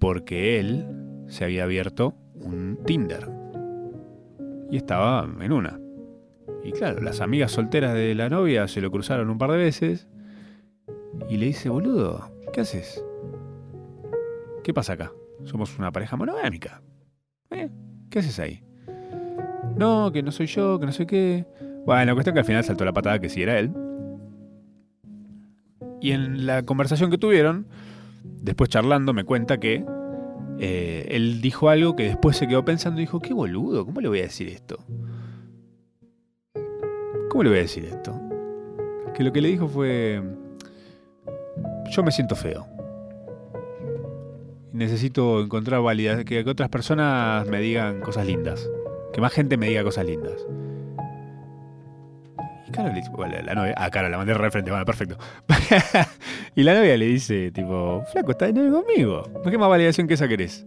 Porque 0.00 0.58
él 0.58 0.86
se 1.28 1.44
había 1.44 1.64
abierto 1.64 2.14
un 2.34 2.80
Tinder. 2.84 3.28
Y 4.70 4.76
estaba 4.76 5.28
en 5.40 5.52
una. 5.52 5.78
Y 6.64 6.72
claro, 6.72 7.00
las 7.02 7.20
amigas 7.20 7.52
solteras 7.52 7.94
de 7.94 8.14
la 8.14 8.28
novia 8.28 8.66
se 8.66 8.80
lo 8.80 8.90
cruzaron 8.90 9.30
un 9.30 9.38
par 9.38 9.52
de 9.52 9.58
veces. 9.58 10.08
Y 11.28 11.36
le 11.36 11.46
dice, 11.46 11.68
boludo, 11.68 12.32
¿qué 12.52 12.62
haces? 12.62 13.04
¿Qué 14.64 14.74
pasa 14.74 14.94
acá? 14.94 15.12
Somos 15.44 15.78
una 15.78 15.92
pareja 15.92 16.16
monogámica. 16.16 16.82
¿Eh? 17.50 17.70
¿Qué 18.10 18.18
haces 18.18 18.38
ahí? 18.40 18.62
No, 19.76 20.10
que 20.12 20.22
no 20.22 20.32
soy 20.32 20.46
yo, 20.46 20.78
que 20.78 20.86
no 20.86 20.92
sé 20.92 21.06
qué. 21.06 21.46
Bueno, 21.86 22.14
cuestión 22.14 22.34
que 22.34 22.40
al 22.40 22.46
final 22.46 22.64
saltó 22.64 22.84
la 22.84 22.92
patada 22.92 23.18
que 23.18 23.28
sí 23.28 23.42
era 23.42 23.58
él. 23.58 23.72
Y 26.00 26.12
en 26.12 26.46
la 26.46 26.62
conversación 26.62 27.10
que 27.10 27.18
tuvieron, 27.18 27.66
después 28.22 28.70
charlando, 28.70 29.12
me 29.12 29.24
cuenta 29.24 29.58
que 29.58 29.84
eh, 30.58 31.06
él 31.10 31.40
dijo 31.40 31.68
algo 31.68 31.96
que 31.96 32.04
después 32.04 32.36
se 32.36 32.46
quedó 32.46 32.64
pensando 32.64 33.00
y 33.00 33.04
dijo, 33.04 33.20
qué 33.20 33.32
boludo, 33.32 33.86
¿cómo 33.86 34.00
le 34.00 34.08
voy 34.08 34.20
a 34.20 34.24
decir 34.24 34.48
esto? 34.48 34.78
¿Cómo 37.30 37.44
le 37.44 37.50
voy 37.50 37.58
a 37.58 37.62
decir 37.62 37.84
esto? 37.84 38.20
Que 39.14 39.24
lo 39.24 39.32
que 39.32 39.40
le 39.40 39.48
dijo 39.48 39.68
fue, 39.68 40.22
yo 41.90 42.02
me 42.02 42.12
siento 42.12 42.36
feo. 42.36 42.66
Necesito 44.72 45.40
encontrar 45.40 45.80
validación, 45.82 46.24
que 46.24 46.40
otras 46.48 46.68
personas 46.68 47.46
me 47.48 47.60
digan 47.60 48.00
cosas 48.00 48.26
lindas. 48.26 48.68
Que 49.12 49.20
más 49.20 49.32
gente 49.32 49.56
me 49.56 49.68
diga 49.68 49.82
cosas 49.82 50.06
lindas. 50.06 50.46
La 53.42 53.54
novia, 53.54 53.74
ah, 53.76 53.90
claro, 53.90 54.08
la 54.08 54.16
mandé 54.16 54.32
de 54.34 54.50
frente, 54.50 54.70
bueno, 54.70 54.84
perfecto. 54.84 55.18
y 56.54 56.62
la 56.62 56.74
novia 56.74 56.96
le 56.96 57.06
dice, 57.06 57.50
tipo, 57.50 58.02
flaco, 58.12 58.32
estás 58.32 58.54
de 58.54 58.60
novio 58.60 58.82
conmigo. 58.82 59.30
¿No 59.44 59.50
qué 59.50 59.58
más 59.58 59.68
validación 59.68 60.06
que 60.06 60.14
esa 60.14 60.28
querés? 60.28 60.66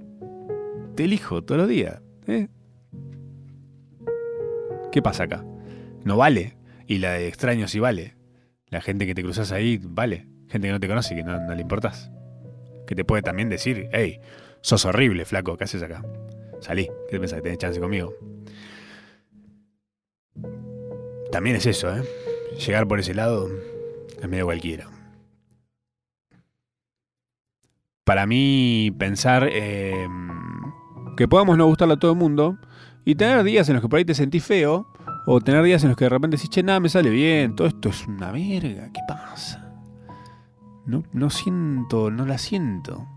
Te 0.95 1.05
elijo 1.05 1.43
todos 1.43 1.61
los 1.61 1.69
días. 1.69 2.01
¿eh? 2.27 2.47
¿Qué 4.91 5.01
pasa 5.01 5.23
acá? 5.23 5.43
No 6.03 6.17
vale. 6.17 6.55
Y 6.87 6.99
la 6.99 7.13
de 7.13 7.27
extraños 7.27 7.71
sí 7.71 7.79
vale. 7.79 8.15
La 8.67 8.81
gente 8.81 9.05
que 9.05 9.15
te 9.15 9.23
cruzas 9.23 9.51
ahí 9.51 9.79
vale. 9.81 10.27
Gente 10.49 10.67
que 10.67 10.71
no 10.73 10.79
te 10.79 10.87
conoce 10.87 11.13
y 11.13 11.17
que 11.17 11.23
no, 11.23 11.39
no 11.39 11.55
le 11.55 11.61
importas. 11.61 12.11
Que 12.85 12.95
te 12.95 13.05
puede 13.05 13.23
también 13.23 13.49
decir, 13.49 13.87
hey, 13.91 14.19
sos 14.61 14.85
horrible, 14.85 15.25
flaco, 15.25 15.57
¿qué 15.57 15.63
haces 15.63 15.81
acá? 15.81 16.03
Salí, 16.59 16.85
¿qué 16.85 17.11
te 17.11 17.19
pensás 17.19 17.37
que 17.37 17.43
tenés 17.43 17.57
chance 17.57 17.79
conmigo? 17.79 18.13
También 21.33 21.55
es 21.55 21.65
eso, 21.65 21.91
¿eh? 21.91 22.03
Llegar 22.63 22.87
por 22.87 22.99
ese 22.99 23.15
lado 23.15 23.49
es 24.21 24.29
medio 24.29 24.45
cualquiera. 24.45 24.87
Para 28.03 28.27
mí, 28.27 28.93
pensar 28.99 29.49
eh, 29.51 30.07
que 31.17 31.27
podamos 31.27 31.57
no 31.57 31.65
gustarle 31.65 31.95
a 31.95 31.97
todo 31.97 32.11
el 32.11 32.19
mundo 32.19 32.59
y 33.03 33.15
tener 33.15 33.43
días 33.43 33.67
en 33.67 33.73
los 33.73 33.81
que 33.81 33.89
por 33.89 33.97
ahí 33.97 34.05
te 34.05 34.13
sentís 34.13 34.43
feo, 34.43 34.87
o 35.25 35.41
tener 35.41 35.63
días 35.63 35.81
en 35.81 35.89
los 35.89 35.97
que 35.97 36.05
de 36.05 36.09
repente 36.09 36.37
decís, 36.37 36.51
che, 36.51 36.61
nada 36.61 36.79
me 36.79 36.89
sale 36.89 37.09
bien, 37.09 37.55
todo 37.55 37.67
esto 37.67 37.89
es 37.89 38.05
una 38.05 38.31
verga, 38.31 38.91
¿qué 38.93 39.01
pasa? 39.07 39.73
No, 40.85 41.01
no 41.13 41.31
siento, 41.31 42.11
no 42.11 42.27
la 42.27 42.37
siento. 42.37 43.07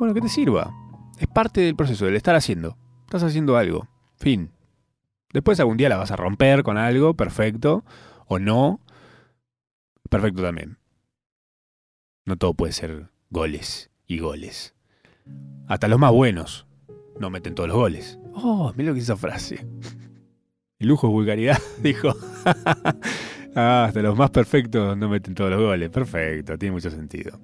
Bueno, 0.00 0.14
que 0.14 0.20
te 0.20 0.28
sirva. 0.28 0.74
Es 1.20 1.28
parte 1.28 1.60
del 1.60 1.76
proceso, 1.76 2.06
del 2.06 2.16
estar 2.16 2.34
haciendo. 2.34 2.76
Estás 3.04 3.22
haciendo 3.22 3.56
algo. 3.56 3.86
Fin. 4.16 4.50
Después 5.34 5.58
algún 5.58 5.76
día 5.76 5.88
la 5.88 5.96
vas 5.96 6.12
a 6.12 6.16
romper 6.16 6.62
con 6.62 6.78
algo, 6.78 7.14
perfecto. 7.14 7.84
O 8.28 8.38
no, 8.38 8.80
perfecto 10.08 10.42
también. 10.42 10.78
No 12.24 12.36
todo 12.36 12.54
puede 12.54 12.72
ser 12.72 13.08
goles 13.30 13.90
y 14.06 14.20
goles. 14.20 14.76
Hasta 15.66 15.88
los 15.88 15.98
más 15.98 16.12
buenos 16.12 16.68
no 17.18 17.30
meten 17.30 17.56
todos 17.56 17.68
los 17.68 17.76
goles. 17.76 18.16
Oh, 18.32 18.72
mira 18.76 18.90
lo 18.90 18.94
que 18.94 19.00
es 19.00 19.06
esa 19.06 19.16
frase. 19.16 19.66
El 20.78 20.86
lujo 20.86 21.08
es 21.08 21.12
vulgaridad, 21.12 21.58
dijo. 21.82 22.14
ah, 23.56 23.86
hasta 23.88 24.02
los 24.02 24.16
más 24.16 24.30
perfectos 24.30 24.96
no 24.96 25.08
meten 25.08 25.34
todos 25.34 25.50
los 25.50 25.60
goles. 25.60 25.90
Perfecto, 25.90 26.56
tiene 26.56 26.74
mucho 26.74 26.90
sentido. 26.92 27.40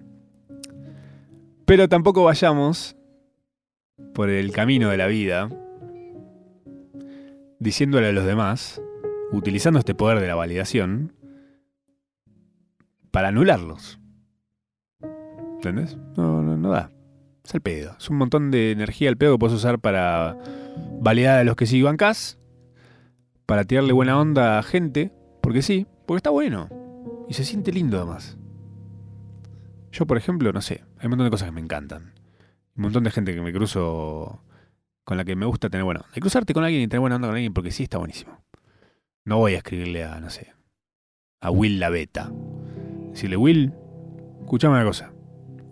Pero 1.65 1.89
tampoco 1.89 2.23
vayamos 2.23 2.97
por 4.15 4.31
el 4.31 4.53
camino 4.53 4.91
de 4.91 4.97
la 4.97 5.09
vida 5.09 5.51
diciéndole 7.61 8.09
a 8.09 8.13
los 8.13 8.25
demás, 8.25 8.83
utilizando 9.31 9.79
este 9.79 9.95
poder 9.95 10.19
de 10.19 10.27
la 10.27 10.35
validación, 10.35 11.13
para 13.13 13.29
anularlos. 13.29 14.01
¿Entendés? 15.57 15.97
No, 16.17 16.43
no, 16.43 16.57
no 16.57 16.71
da. 16.71 16.91
Es 17.45 17.55
el 17.55 17.61
pedo. 17.61 17.95
Es 17.99 18.09
un 18.11 18.17
montón 18.17 18.51
de 18.51 18.73
energía 18.73 19.09
el 19.09 19.17
pedo 19.17 19.35
que 19.35 19.39
puedes 19.39 19.57
usar 19.57 19.79
para 19.79 20.39
validar 21.01 21.39
a 21.39 21.45
los 21.45 21.55
que 21.55 21.67
sí 21.67 21.83
bancás, 21.83 22.39
para 23.47 23.65
tirarle 23.65 23.93
buena 23.93 24.19
onda 24.19 24.59
a 24.59 24.63
gente, 24.63 25.13
porque 25.43 25.63
sí, 25.63 25.87
porque 26.07 26.19
está 26.19 26.31
bueno. 26.31 26.69
Y 27.29 27.35
se 27.35 27.45
siente 27.45 27.73
lindo 27.73 27.99
además. 27.99 28.39
Yo, 29.93 30.07
por 30.07 30.17
ejemplo, 30.17 30.53
no 30.53 30.61
sé, 30.63 30.85
hay 30.99 31.07
un 31.07 31.11
montón 31.11 31.27
de 31.27 31.31
cosas 31.31 31.49
que 31.49 31.55
me 31.55 31.61
encantan. 31.61 32.15
Un 32.77 32.85
montón 32.85 33.05
de 33.05 33.11
gente 33.11 33.35
que 33.35 33.43
me 33.43 33.53
cruzo 33.53 34.43
con 35.11 35.17
la 35.17 35.25
que 35.25 35.35
me 35.35 35.45
gusta 35.45 35.69
tener 35.69 35.83
bueno. 35.83 36.05
De 36.15 36.21
cruzarte 36.21 36.55
con 36.55 36.63
alguien 36.63 36.83
y 36.83 36.87
tener 36.87 37.01
buena 37.01 37.17
onda 37.17 37.27
con 37.27 37.35
alguien 37.35 37.53
porque 37.53 37.73
sí 37.73 37.83
está 37.83 37.99
buenísimo. 37.99 38.45
No 39.25 39.39
voy 39.39 39.55
a 39.55 39.57
escribirle 39.57 40.05
a, 40.05 40.21
no 40.21 40.31
sé, 40.31 40.55
a 41.41 41.51
Will 41.51 41.81
la 41.81 41.91
beta. 41.91 42.33
Decirle, 43.11 43.37
Will, 43.37 43.75
escuchame 44.43 44.77
una 44.77 44.85
cosa. 44.85 45.13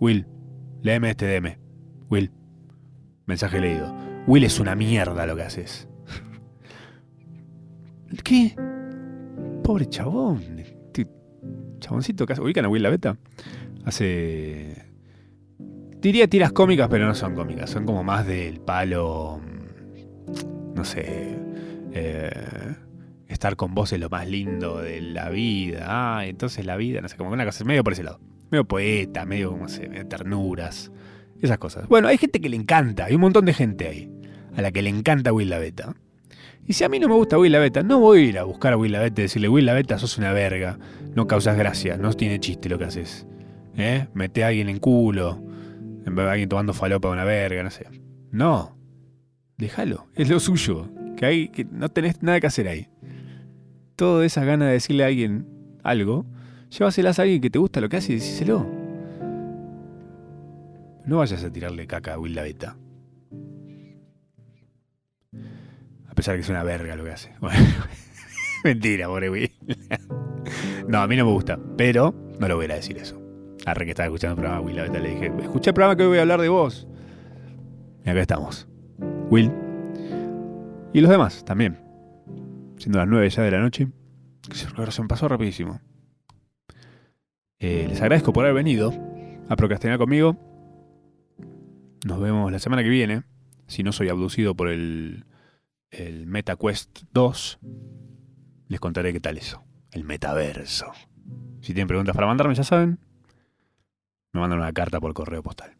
Will, 0.01 0.27
léeme 0.81 1.11
este 1.11 1.25
DM. 1.25 1.57
Will, 2.09 2.33
mensaje 3.27 3.61
leído. 3.61 3.95
Will 4.27 4.43
es 4.43 4.59
una 4.59 4.75
mierda 4.75 5.25
lo 5.25 5.37
que 5.37 5.43
haces. 5.43 5.87
¿Qué? 8.25 8.57
Pobre 9.63 9.85
chabón. 9.87 10.59
Este 10.59 11.07
chaboncito 11.79 12.25
que 12.25 12.33
¿Ubican 12.41 12.65
a 12.65 12.67
Will 12.67 12.83
la 12.83 12.89
beta? 12.89 13.15
Hace 13.85 14.85
Diría 16.01 16.27
tiras 16.27 16.53
cómicas, 16.53 16.87
pero 16.89 17.05
no 17.05 17.13
son 17.13 17.35
cómicas. 17.35 17.69
Son 17.69 17.85
como 17.85 18.03
más 18.03 18.25
del 18.25 18.61
palo. 18.61 19.41
Mm, 19.43 20.73
no 20.75 20.85
sé. 20.85 21.37
Eh, 21.91 22.31
estar 23.27 23.55
con 23.55 23.75
vos 23.75 23.91
es 23.93 23.99
lo 23.99 24.09
más 24.09 24.27
lindo 24.27 24.77
de 24.79 25.01
la 25.01 25.29
vida. 25.29 25.85
Ah, 25.87 26.25
entonces 26.25 26.65
la 26.65 26.77
vida, 26.77 27.01
no 27.01 27.09
sé, 27.09 27.17
como 27.17 27.31
una 27.31 27.45
cosa, 27.45 27.63
medio 27.65 27.83
por 27.83 27.93
ese 27.93 28.03
lado. 28.03 28.19
Medio 28.49 28.65
poeta, 28.65 29.25
medio 29.25 29.51
como 29.51 29.67
sé, 29.67 29.89
medio 29.89 30.07
ternuras. 30.07 30.91
Esas 31.41 31.57
cosas. 31.57 31.87
Bueno, 31.87 32.07
hay 32.07 32.17
gente 32.17 32.41
que 32.41 32.49
le 32.49 32.57
encanta, 32.57 33.05
hay 33.05 33.15
un 33.15 33.21
montón 33.21 33.45
de 33.45 33.53
gente 33.53 33.87
ahí, 33.87 34.11
a 34.55 34.61
la 34.61 34.71
que 34.71 34.81
le 34.81 34.89
encanta 34.89 35.31
Will 35.31 35.49
la 35.49 35.59
Beta. 35.59 35.95
Y 36.67 36.73
si 36.73 36.83
a 36.83 36.89
mí 36.89 36.99
no 36.99 37.07
me 37.07 37.15
gusta 37.15 37.37
Will 37.37 37.51
la 37.51 37.59
Beta, 37.59 37.81
no 37.81 37.99
voy 37.99 38.19
a 38.19 38.25
ir 38.25 38.39
a 38.39 38.43
buscar 38.43 38.73
a 38.73 38.77
Will 38.77 38.91
la 38.91 38.99
Beta 38.99 39.21
y 39.21 39.23
decirle, 39.23 39.47
Will 39.47 39.65
la 39.65 39.73
Beta, 39.73 39.97
sos 39.97 40.17
una 40.17 40.33
verga, 40.33 40.77
no 41.15 41.27
causas 41.27 41.57
gracia, 41.57 41.97
no 41.97 42.13
tiene 42.13 42.39
chiste 42.39 42.67
lo 42.67 42.77
que 42.77 42.85
haces. 42.85 43.25
¿Eh? 43.77 44.07
Mete 44.13 44.43
a 44.43 44.47
alguien 44.47 44.67
en 44.67 44.79
culo, 44.79 45.41
alguien 46.17 46.49
tomando 46.49 46.73
falopa 46.73 47.07
de 47.07 47.13
una 47.13 47.23
verga, 47.23 47.63
no 47.63 47.69
sé. 47.69 47.87
No. 48.31 48.77
Déjalo. 49.57 50.07
Es 50.15 50.29
lo 50.29 50.39
suyo. 50.39 50.89
Que, 51.17 51.25
hay, 51.25 51.47
que 51.49 51.65
no 51.65 51.89
tenés 51.89 52.21
nada 52.23 52.39
que 52.39 52.47
hacer 52.47 52.67
ahí. 52.67 52.87
Todas 53.95 54.25
esas 54.25 54.45
ganas 54.45 54.67
de 54.67 54.73
decirle 54.73 55.03
a 55.03 55.07
alguien 55.07 55.47
algo, 55.83 56.25
llévaselas 56.69 57.19
a 57.19 57.23
alguien 57.23 57.41
que 57.41 57.49
te 57.49 57.59
gusta 57.59 57.81
lo 57.81 57.89
que 57.89 57.97
hace 57.97 58.13
y 58.13 58.15
decíselo. 58.15 58.65
No 61.05 61.17
vayas 61.17 61.43
a 61.43 61.51
tirarle 61.51 61.87
caca 61.87 62.13
a 62.13 62.19
Will 62.19 62.35
la. 62.35 62.43
A 66.07 66.13
pesar 66.15 66.33
de 66.33 66.39
que 66.39 66.43
es 66.43 66.49
una 66.49 66.63
verga 66.63 66.95
lo 66.95 67.03
que 67.03 67.11
hace. 67.11 67.33
Mentira, 68.63 69.07
pobre 69.07 69.29
Will. 69.29 69.51
no, 70.87 71.01
a 71.01 71.07
mí 71.07 71.15
no 71.15 71.25
me 71.25 71.31
gusta, 71.31 71.59
pero 71.77 72.13
no 72.39 72.47
lo 72.47 72.55
voy 72.55 72.65
a 72.65 72.75
decir 72.75 72.97
eso. 72.97 73.18
Arre 73.65 73.85
que 73.85 73.91
estaba 73.91 74.07
escuchando 74.07 74.35
el 74.35 74.39
programa 74.39 74.61
Will, 74.61 74.75
la 74.75 74.87
le 74.87 75.09
dije, 75.09 75.31
escuché 75.41 75.69
el 75.69 75.73
programa 75.73 75.95
que 75.95 76.03
hoy 76.03 76.09
voy 76.09 76.17
a 76.17 76.21
hablar 76.21 76.41
de 76.41 76.49
vos. 76.49 76.87
Y 78.05 78.09
acá 78.09 78.21
estamos. 78.21 78.67
Will. 79.29 79.51
Y 80.93 81.01
los 81.01 81.11
demás 81.11 81.43
también. 81.45 81.77
Siendo 82.77 82.99
las 82.99 83.07
9 83.07 83.29
ya 83.29 83.43
de 83.43 83.51
la 83.51 83.59
noche. 83.59 83.87
Se 84.51 85.01
me 85.01 85.07
pasó 85.07 85.27
rapidísimo. 85.27 85.81
Eh, 87.59 87.85
les 87.89 88.01
agradezco 88.01 88.31
por 88.31 88.45
haber 88.45 88.55
venido 88.55 88.93
a 89.49 89.55
procrastinar 89.55 89.97
conmigo. 89.97 90.37
Nos 92.05 92.19
vemos 92.19 92.51
la 92.51 92.59
semana 92.59 92.83
que 92.83 92.89
viene. 92.89 93.23
si 93.67 93.83
no 93.83 93.91
soy 93.91 94.09
abducido 94.09 94.55
por 94.55 94.69
el, 94.69 95.25
el 95.91 96.25
MetaQuest 96.25 97.01
2, 97.13 97.59
les 98.67 98.79
contaré 98.79 99.13
qué 99.13 99.19
tal 99.19 99.37
eso. 99.37 99.63
El 99.91 100.05
metaverso. 100.05 100.91
Si 101.61 101.73
tienen 101.73 101.87
preguntas 101.87 102.15
para 102.15 102.27
mandarme, 102.27 102.55
ya 102.55 102.63
saben, 102.63 102.99
me 104.33 104.41
mandan 104.41 104.59
una 104.59 104.73
carta 104.73 104.99
por 104.99 105.13
correo 105.13 105.43
postal. 105.43 105.78